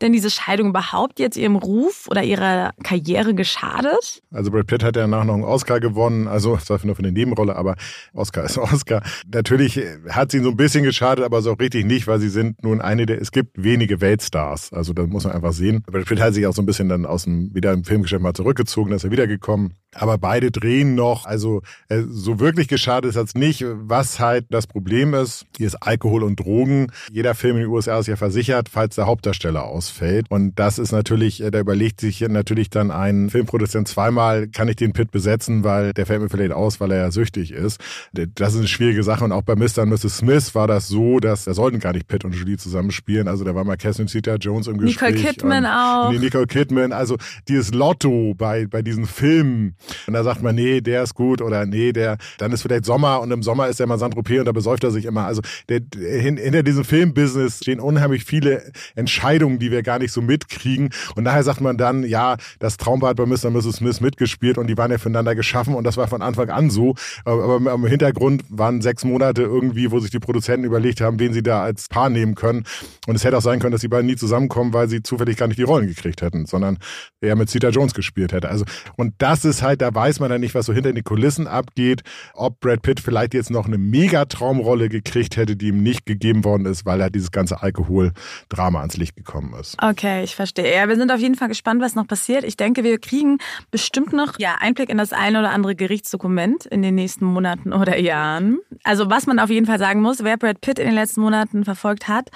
denn 0.00 0.12
diese 0.12 0.30
Scheidung 0.30 0.68
überhaupt 0.70 1.18
jetzt 1.18 1.36
ihrem 1.36 1.56
Ruf 1.56 2.06
oder 2.10 2.22
ihrer 2.22 2.72
Karriere 2.82 3.34
geschadet? 3.34 4.22
Also 4.30 4.50
Brad 4.50 4.66
Pitt 4.66 4.82
hat 4.82 4.96
ja 4.96 5.02
danach 5.02 5.24
noch 5.24 5.34
einen 5.34 5.44
Oscar 5.44 5.80
gewonnen, 5.80 6.28
also 6.28 6.56
zwar 6.56 6.78
nur 6.84 6.94
für 6.94 7.02
eine 7.02 7.12
Nebenrolle, 7.12 7.56
aber 7.56 7.76
Oscar 8.12 8.44
ist 8.44 8.58
Oscar. 8.62 9.02
Natürlich 9.32 9.80
hat 10.08 10.30
sie 10.30 10.38
ihn 10.38 10.44
so 10.44 10.50
ein 10.50 10.56
bisschen 10.56 10.84
geschadet, 10.84 11.24
aber 11.24 11.42
so 11.42 11.52
richtig 11.52 11.86
nicht, 11.86 12.06
weil 12.06 12.20
sie 12.20 12.28
sind 12.28 12.62
nun 12.62 12.80
eine 12.80 13.06
der, 13.06 13.20
es 13.20 13.32
gibt 13.32 13.62
wenige 13.62 14.00
Weltstars. 14.00 14.72
Also 14.72 14.92
das 14.92 15.06
muss 15.06 15.24
man 15.24 15.32
einfach 15.32 15.52
sehen. 15.52 15.82
Brad 15.86 16.06
Pitt 16.06 16.20
hat 16.20 16.34
sich 16.34 16.46
auch 16.46 16.54
so 16.54 16.62
ein 16.62 16.66
bisschen 16.66 16.88
dann 16.88 17.06
aus 17.06 17.24
dem, 17.24 17.54
wieder 17.54 17.72
im 17.72 17.84
Filmgeschäft 17.84 18.22
mal 18.22 18.34
zurückgezogen, 18.34 18.90
da 18.90 18.96
ist 18.96 19.04
er 19.04 19.10
wiedergekommen. 19.10 19.74
Aber 19.94 20.16
beide 20.16 20.50
drehen 20.50 20.94
noch, 20.94 21.26
also 21.26 21.62
äh, 21.88 22.02
so 22.08 22.40
wirklich 22.40 22.68
geschadet 22.68 23.10
ist 23.10 23.16
das 23.16 23.34
nicht. 23.34 23.64
Was 23.66 24.20
halt 24.20 24.46
das 24.50 24.66
Problem 24.66 25.12
ist, 25.12 25.44
hier 25.56 25.66
ist 25.66 25.76
Alkohol 25.76 26.22
und 26.22 26.40
Drogen. 26.40 26.90
Jeder 27.10 27.34
Film 27.34 27.56
in 27.56 27.61
den 27.62 27.72
USA 27.72 27.98
ist 27.98 28.06
ja 28.06 28.16
versichert, 28.16 28.68
falls 28.68 28.96
der 28.96 29.06
Hauptdarsteller 29.06 29.64
ausfällt. 29.64 30.26
Und 30.30 30.58
das 30.58 30.78
ist 30.78 30.92
natürlich, 30.92 31.42
äh, 31.42 31.50
da 31.50 31.60
überlegt 31.60 32.00
sich 32.00 32.20
natürlich 32.20 32.70
dann 32.70 32.90
ein 32.90 33.30
Filmproduzent 33.30 33.88
zweimal, 33.88 34.48
kann 34.48 34.68
ich 34.68 34.76
den 34.76 34.92
Pitt 34.92 35.10
besetzen, 35.10 35.64
weil 35.64 35.92
der 35.92 36.06
fällt 36.06 36.22
mir 36.22 36.28
vielleicht 36.28 36.52
aus, 36.52 36.80
weil 36.80 36.90
er 36.92 36.98
ja 36.98 37.10
süchtig 37.10 37.52
ist. 37.52 37.80
Das 38.12 38.52
ist 38.52 38.58
eine 38.58 38.68
schwierige 38.68 39.02
Sache. 39.02 39.24
Und 39.24 39.32
auch 39.32 39.42
bei 39.42 39.56
Mr. 39.56 39.82
und 39.82 39.90
Mrs. 39.90 40.18
Smith 40.18 40.54
war 40.54 40.66
das 40.66 40.88
so, 40.88 41.20
dass 41.20 41.44
da 41.44 41.54
sollten 41.54 41.78
gar 41.78 41.92
nicht 41.92 42.08
Pitt 42.08 42.24
und 42.24 42.34
Julie 42.34 42.56
zusammenspielen. 42.56 43.28
Also 43.28 43.44
da 43.44 43.54
war 43.54 43.64
mal 43.64 43.76
Catherine 43.76 44.08
Zeta-Jones 44.08 44.66
im 44.66 44.78
Gespräch. 44.78 45.14
Nicole 45.14 45.32
Kidman 45.32 45.66
auch. 45.66 46.10
Nee, 46.10 46.18
Nicole 46.18 46.46
Kidman. 46.46 46.92
Also 46.92 47.16
dieses 47.48 47.72
Lotto 47.72 48.34
bei, 48.36 48.66
bei 48.66 48.82
diesen 48.82 49.06
Filmen. 49.06 49.76
Und 50.06 50.14
da 50.14 50.24
sagt 50.24 50.42
man, 50.42 50.54
nee, 50.54 50.80
der 50.80 51.02
ist 51.02 51.14
gut 51.14 51.42
oder 51.42 51.66
nee, 51.66 51.92
der, 51.92 52.18
dann 52.38 52.52
ist 52.52 52.62
vielleicht 52.62 52.84
Sommer 52.84 53.20
und 53.20 53.30
im 53.30 53.42
Sommer 53.42 53.68
ist 53.68 53.80
er 53.80 53.86
mal 53.86 53.98
Saint-Tropez 53.98 54.40
und 54.40 54.46
da 54.46 54.52
besäuft 54.52 54.84
er 54.84 54.90
sich 54.90 55.04
immer. 55.04 55.26
Also 55.26 55.42
der, 55.68 55.80
hinter 55.94 56.62
diesem 56.62 56.84
Filmbusiness 56.84 57.51
stehen 57.58 57.80
unheimlich 57.80 58.24
viele 58.24 58.72
Entscheidungen, 58.94 59.58
die 59.58 59.70
wir 59.70 59.82
gar 59.82 59.98
nicht 59.98 60.12
so 60.12 60.22
mitkriegen. 60.22 60.90
Und 61.16 61.24
daher 61.24 61.42
sagt 61.42 61.60
man 61.60 61.76
dann, 61.76 62.04
ja, 62.04 62.36
das 62.58 62.76
Traumpaar 62.76 63.10
hat 63.10 63.16
bei 63.16 63.26
Mr. 63.26 63.46
und 63.46 63.54
Mrs. 63.54 63.76
Smith 63.76 64.00
mitgespielt 64.00 64.58
und 64.58 64.66
die 64.66 64.76
waren 64.76 64.90
ja 64.90 64.98
füreinander 64.98 65.34
geschaffen 65.34 65.74
und 65.74 65.84
das 65.84 65.96
war 65.96 66.08
von 66.08 66.22
Anfang 66.22 66.50
an 66.50 66.70
so. 66.70 66.94
Aber 67.24 67.56
im 67.56 67.86
Hintergrund 67.86 68.44
waren 68.48 68.80
sechs 68.82 69.04
Monate 69.04 69.42
irgendwie, 69.42 69.90
wo 69.90 70.00
sich 70.00 70.10
die 70.10 70.18
Produzenten 70.18 70.64
überlegt 70.64 71.00
haben, 71.00 71.18
wen 71.18 71.32
sie 71.32 71.42
da 71.42 71.62
als 71.62 71.88
Paar 71.88 72.10
nehmen 72.10 72.34
können. 72.34 72.64
Und 73.06 73.16
es 73.16 73.24
hätte 73.24 73.36
auch 73.36 73.42
sein 73.42 73.58
können, 73.58 73.72
dass 73.72 73.80
die 73.80 73.88
beiden 73.88 74.06
nie 74.06 74.16
zusammenkommen, 74.16 74.72
weil 74.72 74.88
sie 74.88 75.02
zufällig 75.02 75.36
gar 75.36 75.48
nicht 75.48 75.58
die 75.58 75.64
Rollen 75.64 75.86
gekriegt 75.86 76.22
hätten, 76.22 76.46
sondern 76.46 76.78
er 77.20 77.36
mit 77.36 77.50
Cita 77.50 77.68
Jones 77.68 77.94
gespielt 77.94 78.32
hätte. 78.32 78.48
Also, 78.48 78.64
und 78.96 79.14
das 79.18 79.44
ist 79.44 79.62
halt, 79.62 79.82
da 79.82 79.94
weiß 79.94 80.20
man 80.20 80.30
dann 80.30 80.40
nicht, 80.40 80.54
was 80.54 80.66
so 80.66 80.72
hinter 80.72 80.92
den 80.92 81.04
Kulissen 81.04 81.46
abgeht, 81.46 82.02
ob 82.34 82.60
Brad 82.60 82.82
Pitt 82.82 83.00
vielleicht 83.00 83.34
jetzt 83.34 83.50
noch 83.50 83.66
eine 83.66 83.78
Megatraumrolle 83.78 84.88
gekriegt 84.88 85.36
hätte, 85.36 85.56
die 85.56 85.68
ihm 85.68 85.82
nicht 85.82 86.06
gegeben 86.06 86.44
worden 86.44 86.66
ist, 86.66 86.86
weil 86.86 87.00
er 87.00 87.10
dieses 87.10 87.30
ganze 87.30 87.41
Alkohol-Drama 87.50 88.80
ans 88.80 88.96
Licht 88.96 89.16
gekommen 89.16 89.54
ist. 89.58 89.76
Okay, 89.82 90.22
ich 90.22 90.36
verstehe. 90.36 90.72
Ja, 90.72 90.88
wir 90.88 90.96
sind 90.96 91.10
auf 91.10 91.18
jeden 91.18 91.34
Fall 91.34 91.48
gespannt, 91.48 91.80
was 91.80 91.96
noch 91.96 92.06
passiert. 92.06 92.44
Ich 92.44 92.56
denke, 92.56 92.84
wir 92.84 92.98
kriegen 92.98 93.38
bestimmt 93.72 94.12
noch 94.12 94.38
ja, 94.38 94.56
Einblick 94.60 94.90
in 94.90 94.98
das 94.98 95.12
eine 95.12 95.40
oder 95.40 95.50
andere 95.50 95.74
Gerichtsdokument 95.74 96.66
in 96.66 96.82
den 96.82 96.94
nächsten 96.94 97.24
Monaten 97.24 97.72
oder 97.72 97.98
Jahren. 97.98 98.60
Also 98.84 99.10
was 99.10 99.26
man 99.26 99.40
auf 99.40 99.50
jeden 99.50 99.66
Fall 99.66 99.80
sagen 99.80 100.02
muss, 100.02 100.22
wer 100.22 100.36
Brad 100.36 100.60
Pitt 100.60 100.78
in 100.78 100.86
den 100.86 100.94
letzten 100.94 101.22
Monaten 101.22 101.64
verfolgt 101.64 102.06
hat, 102.06 102.28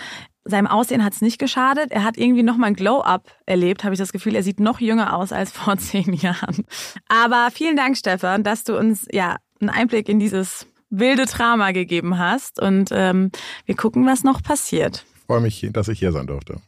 seinem 0.47 0.67
Aussehen 0.67 1.05
hat 1.05 1.13
es 1.13 1.21
nicht 1.21 1.39
geschadet. 1.39 1.91
Er 1.91 2.05
hat 2.05 2.17
irgendwie 2.17 2.43
nochmal 2.43 2.71
ein 2.71 2.77
Glow-Up 2.77 3.33
erlebt, 3.47 3.85
habe 3.85 3.95
ich 3.95 3.99
das 3.99 4.13
Gefühl. 4.13 4.35
Er 4.35 4.43
sieht 4.43 4.61
noch 4.61 4.81
jünger 4.81 5.17
aus 5.17 5.33
als 5.33 5.51
vor 5.53 5.77
zehn 5.77 6.13
Jahren. 6.15 6.65
Aber 7.09 7.49
vielen 7.53 7.77
Dank, 7.77 7.97
Stefan, 7.97 8.43
dass 8.43 8.65
du 8.65 8.79
uns 8.79 9.07
ja 9.13 9.37
einen 9.61 9.71
Einblick 9.71 10.09
in 10.09 10.19
dieses 10.19 10.67
wilde 10.91 11.27
Drama 11.27 11.73
gegeben 11.73 12.19
hast. 12.19 12.61
Und 12.61 12.91
ähm, 12.93 13.31
wir 13.65 13.77
gucken, 13.77 14.07
was 14.07 14.25
noch 14.25 14.43
passiert. 14.43 15.05
Ich 15.17 15.23
freue 15.23 15.41
mich, 15.41 15.69
dass 15.73 15.89
ich 15.89 15.99
hier 15.99 16.13
sein 16.13 16.27
durfte. 16.27 16.61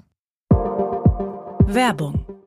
Werbung 1.67 2.38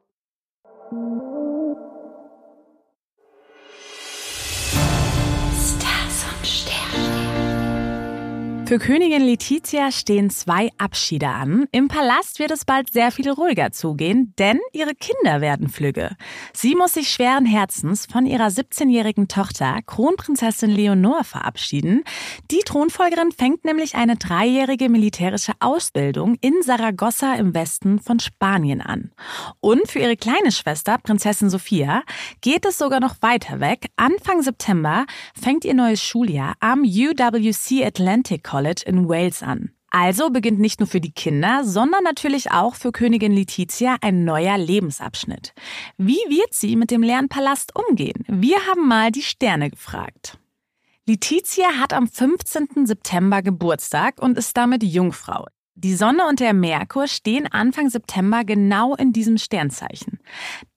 Für 8.71 8.79
Königin 8.79 9.23
Letizia 9.23 9.91
stehen 9.91 10.29
zwei 10.29 10.69
Abschiede 10.77 11.27
an. 11.27 11.67
Im 11.73 11.89
Palast 11.89 12.39
wird 12.39 12.51
es 12.51 12.63
bald 12.63 12.89
sehr 12.89 13.12
viel 13.12 13.29
ruhiger 13.29 13.73
zugehen, 13.73 14.34
denn 14.39 14.62
ihre 14.71 14.95
Kinder 14.95 15.41
werden 15.41 15.67
flügge. 15.67 16.15
Sie 16.53 16.75
muss 16.75 16.93
sich 16.93 17.10
schweren 17.10 17.45
Herzens 17.45 18.05
von 18.05 18.25
ihrer 18.25 18.47
17-jährigen 18.47 19.27
Tochter, 19.27 19.81
Kronprinzessin 19.86 20.69
Leonor, 20.69 21.25
verabschieden. 21.25 22.05
Die 22.49 22.62
Thronfolgerin 22.63 23.34
fängt 23.34 23.65
nämlich 23.65 23.95
eine 23.95 24.15
dreijährige 24.15 24.88
militärische 24.88 25.51
Ausbildung 25.60 26.38
in 26.39 26.62
Saragossa 26.62 27.34
im 27.34 27.53
Westen 27.53 27.99
von 27.99 28.21
Spanien 28.21 28.79
an. 28.79 29.12
Und 29.60 29.86
für 29.89 29.99
ihre 29.99 30.15
kleine 30.15 30.53
Schwester, 30.53 30.97
Prinzessin 30.97 31.49
Sophia, 31.49 32.03
geht 32.39 32.65
es 32.65 32.77
sogar 32.77 33.01
noch 33.01 33.15
weiter 33.19 33.60
weg. 33.60 33.88
Anfang 33.97 34.41
September 34.41 35.05
fängt 35.38 35.65
ihr 35.65 35.73
neues 35.73 36.01
Schuljahr 36.01 36.53
am 36.62 36.84
UWC 36.84 37.84
Atlantic 37.84 38.45
College 38.45 38.61
College 38.62 38.84
in 38.86 39.10
Wales 39.10 39.41
an. 39.41 39.71
Also 39.89 40.30
beginnt 40.30 40.60
nicht 40.60 40.80
nur 40.80 40.88
für 40.88 41.02
die 41.02 41.12
Kinder, 41.12 41.63
sondern 41.63 42.04
natürlich 42.04 42.52
auch 42.52 42.76
für 42.76 42.91
Königin 42.91 43.34
Letizia 43.34 43.97
ein 44.02 44.24
neuer 44.24 44.56
Lebensabschnitt. 44.58 45.54
Wie 45.97 46.21
wird 46.30 46.54
sie 46.54 46.76
mit 46.76 46.91
dem 46.91 47.02
leeren 47.02 47.28
Palast 47.28 47.76
umgehen? 47.76 48.24
Wir 48.28 48.58
haben 48.67 48.88
mal 48.88 49.12
die 49.12 49.24
Sterne 49.24 49.71
gefragt. 49.71 50.38
Letizia 51.08 51.80
hat 51.80 51.91
am 51.91 52.08
15. 52.08 52.86
September 52.86 53.41
Geburtstag 53.41 54.21
und 54.21 54.38
ist 54.38 54.56
damit 54.56 54.84
Jungfrau. 54.84 55.47
Die 55.75 55.95
Sonne 55.95 56.27
und 56.27 56.41
der 56.41 56.53
Merkur 56.53 57.07
stehen 57.07 57.47
Anfang 57.47 57.89
September 57.89 58.43
genau 58.43 58.93
in 58.95 59.13
diesem 59.13 59.38
Sternzeichen. 59.38 60.19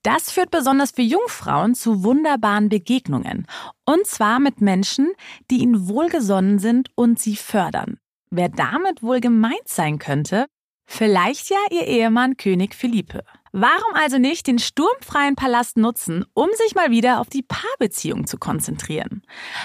Das 0.03 0.31
führt 0.31 0.51
besonders 0.51 0.91
für 0.91 1.01
Jungfrauen 1.01 1.75
zu 1.75 2.03
wunderbaren 2.03 2.69
Begegnungen. 2.69 3.45
Und 3.85 4.07
zwar 4.07 4.39
mit 4.39 4.61
Menschen, 4.61 5.11
die 5.51 5.57
ihnen 5.57 5.89
wohlgesonnen 5.89 6.59
sind 6.59 6.89
und 6.95 7.19
sie 7.19 7.35
fördern. 7.35 7.97
Wer 8.31 8.49
damit 8.49 9.03
wohl 9.03 9.19
gemeint 9.19 9.67
sein 9.67 9.99
könnte? 9.99 10.45
Vielleicht 10.87 11.49
ja 11.49 11.57
ihr 11.71 11.85
Ehemann 11.87 12.37
König 12.37 12.73
Philippe. 12.73 13.23
Warum 13.57 13.93
also 13.93 14.17
nicht 14.17 14.47
den 14.47 14.59
sturmfreien 14.59 15.37
Palast 15.37 15.77
nutzen, 15.77 16.25
um 16.33 16.49
sich 16.57 16.75
mal 16.75 16.91
wieder 16.91 17.21
auf 17.21 17.29
die 17.29 17.41
Paarbeziehung 17.41 18.27
zu 18.27 18.37
konzentrieren? 18.37 19.21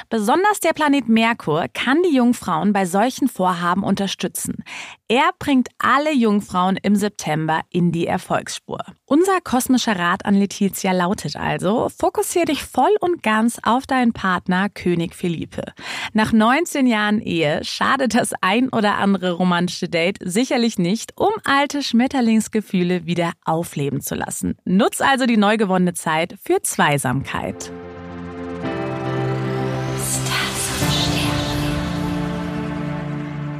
Besonders 0.09 0.61
der 0.61 0.75
Planet 0.75 1.09
Merkur 1.09 1.67
kann 1.75 2.01
die 2.05 2.15
Jungfrauen 2.15 2.73
bei 2.73 2.87
solchen 2.87 3.27
Vorhaben 3.27 3.83
unterstützen. 3.83 4.63
Er 5.09 5.31
bringt 5.41 5.71
alle 5.79 6.15
Jungfrauen 6.15 6.77
im 6.81 6.95
September 6.95 7.63
in 7.69 7.91
die 7.91 8.07
Erfolgsspur. 8.07 8.79
Unser 9.07 9.41
kosmischer 9.41 9.99
Rat 9.99 10.25
an 10.25 10.37
Letizia 10.37 10.93
lautet 10.93 11.35
also, 11.35 11.89
fokussiere 11.89 12.45
dich 12.45 12.63
voll 12.63 12.95
und 13.01 13.25
ganz 13.25 13.59
auf 13.65 13.89
deinen 13.89 14.13
Partner 14.13 14.69
König 14.69 15.17
Philippe. 15.17 15.65
Nach 16.13 16.33
19 16.33 16.87
Jahren 16.87 17.21
Ehe 17.21 17.65
schadet 17.65 18.15
das 18.15 18.35
ein 18.41 18.69
oder 18.69 18.99
andere 18.99 19.33
romantische 19.33 19.89
Date 19.89 20.19
sicherlich 20.23 20.79
nicht, 20.79 21.15
um 21.17 21.33
alte 21.43 21.83
Schmetterlingsgefühle 21.83 23.05
wieder 23.05 23.33
aufleben 23.45 23.80
leben 23.81 24.01
zu 24.01 24.15
lassen. 24.15 24.57
Nutz 24.65 25.01
also 25.01 25.27
die 25.27 25.37
neu 25.37 25.57
gewonnene 25.57 25.95
Zeit 25.95 26.37
für 26.43 26.61
Zweisamkeit. 26.63 27.73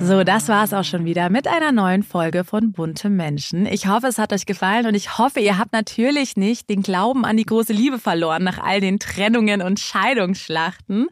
So, 0.03 0.25
das 0.25 0.49
war 0.49 0.65
es 0.65 0.73
auch 0.73 0.83
schon 0.83 1.05
wieder 1.05 1.29
mit 1.29 1.47
einer 1.47 1.73
neuen 1.73 2.03
Folge 2.03 2.43
von 2.43 2.73
Bunte 2.73 3.11
Menschen. 3.11 3.67
Ich 3.67 3.87
hoffe, 3.87 4.07
es 4.07 4.17
hat 4.17 4.33
euch 4.33 4.47
gefallen 4.47 4.87
und 4.87 4.95
ich 4.95 5.19
hoffe, 5.19 5.41
ihr 5.41 5.59
habt 5.59 5.75
natürlich 5.75 6.39
nicht 6.39 6.71
den 6.71 6.83
Glauben 6.83 7.27
an 7.27 7.37
die 7.37 7.45
große 7.45 7.75
Liebe 7.75 7.99
verloren 7.99 8.43
nach 8.43 8.59
all 8.59 8.81
den 8.81 8.99
Trennungen 8.99 9.61
und 9.61 9.79
Scheidungsschlachten. 9.79 11.09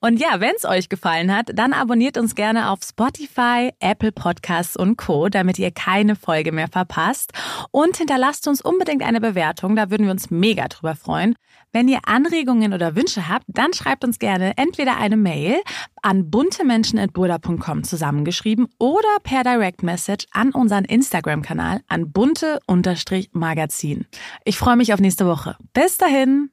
Und 0.00 0.20
ja, 0.20 0.38
wenn 0.40 0.52
es 0.54 0.66
euch 0.66 0.90
gefallen 0.90 1.34
hat, 1.34 1.50
dann 1.54 1.72
abonniert 1.72 2.18
uns 2.18 2.34
gerne 2.34 2.70
auf 2.70 2.80
Spotify, 2.82 3.72
Apple 3.80 4.12
Podcasts 4.12 4.76
und 4.76 4.98
Co., 4.98 5.30
damit 5.30 5.58
ihr 5.58 5.70
keine 5.70 6.14
Folge 6.14 6.52
mehr 6.52 6.68
verpasst. 6.68 7.32
Und 7.70 7.96
hinterlasst 7.96 8.48
uns 8.48 8.60
unbedingt 8.60 9.02
eine 9.02 9.22
Bewertung, 9.22 9.76
da 9.76 9.90
würden 9.90 10.04
wir 10.04 10.12
uns 10.12 10.30
mega 10.30 10.68
drüber 10.68 10.94
freuen. 10.94 11.36
Wenn 11.76 11.88
ihr 11.88 12.00
Anregungen 12.06 12.72
oder 12.72 12.96
Wünsche 12.96 13.28
habt, 13.28 13.44
dann 13.48 13.74
schreibt 13.74 14.02
uns 14.02 14.18
gerne 14.18 14.56
entweder 14.56 14.96
eine 14.96 15.18
Mail 15.18 15.56
an 16.00 16.30
buntemenschen.burda.com 16.30 17.84
zusammengeschrieben 17.84 18.68
oder 18.78 19.06
per 19.22 19.44
Direct 19.44 19.82
Message 19.82 20.24
an 20.30 20.52
unseren 20.52 20.86
Instagram-Kanal 20.86 21.82
an 21.86 22.12
bunte-magazin. 22.12 24.06
Ich 24.46 24.56
freue 24.56 24.76
mich 24.76 24.94
auf 24.94 25.00
nächste 25.00 25.26
Woche. 25.26 25.58
Bis 25.74 25.98
dahin! 25.98 26.48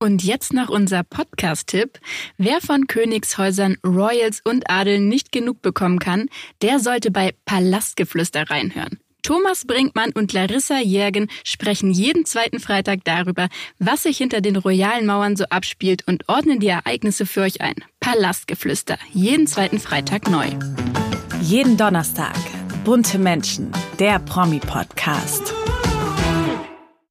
Und 0.00 0.24
jetzt 0.24 0.52
noch 0.52 0.70
unser 0.70 1.04
Podcast-Tipp. 1.04 2.00
Wer 2.36 2.60
von 2.60 2.88
Königshäusern, 2.88 3.76
Royals 3.86 4.40
und 4.44 4.68
Adeln 4.68 5.06
nicht 5.06 5.30
genug 5.30 5.62
bekommen 5.62 6.00
kann, 6.00 6.28
der 6.62 6.80
sollte 6.80 7.12
bei 7.12 7.32
Palastgeflüster 7.44 8.50
reinhören. 8.50 8.98
Thomas 9.24 9.64
Brinkmann 9.64 10.12
und 10.12 10.34
Larissa 10.34 10.78
Jergen 10.78 11.28
sprechen 11.44 11.90
jeden 11.90 12.26
zweiten 12.26 12.60
Freitag 12.60 13.00
darüber, 13.04 13.48
was 13.78 14.02
sich 14.02 14.18
hinter 14.18 14.42
den 14.42 14.56
royalen 14.56 15.06
Mauern 15.06 15.34
so 15.34 15.44
abspielt 15.48 16.06
und 16.06 16.28
ordnen 16.28 16.60
die 16.60 16.68
Ereignisse 16.68 17.24
für 17.24 17.40
euch 17.40 17.62
ein. 17.62 17.74
Palastgeflüster, 18.00 18.98
jeden 19.12 19.46
zweiten 19.46 19.80
Freitag 19.80 20.30
neu. 20.30 20.48
Jeden 21.40 21.78
Donnerstag 21.78 22.36
Bunte 22.84 23.18
Menschen, 23.18 23.72
der 23.98 24.18
Promi-Podcast. 24.18 25.54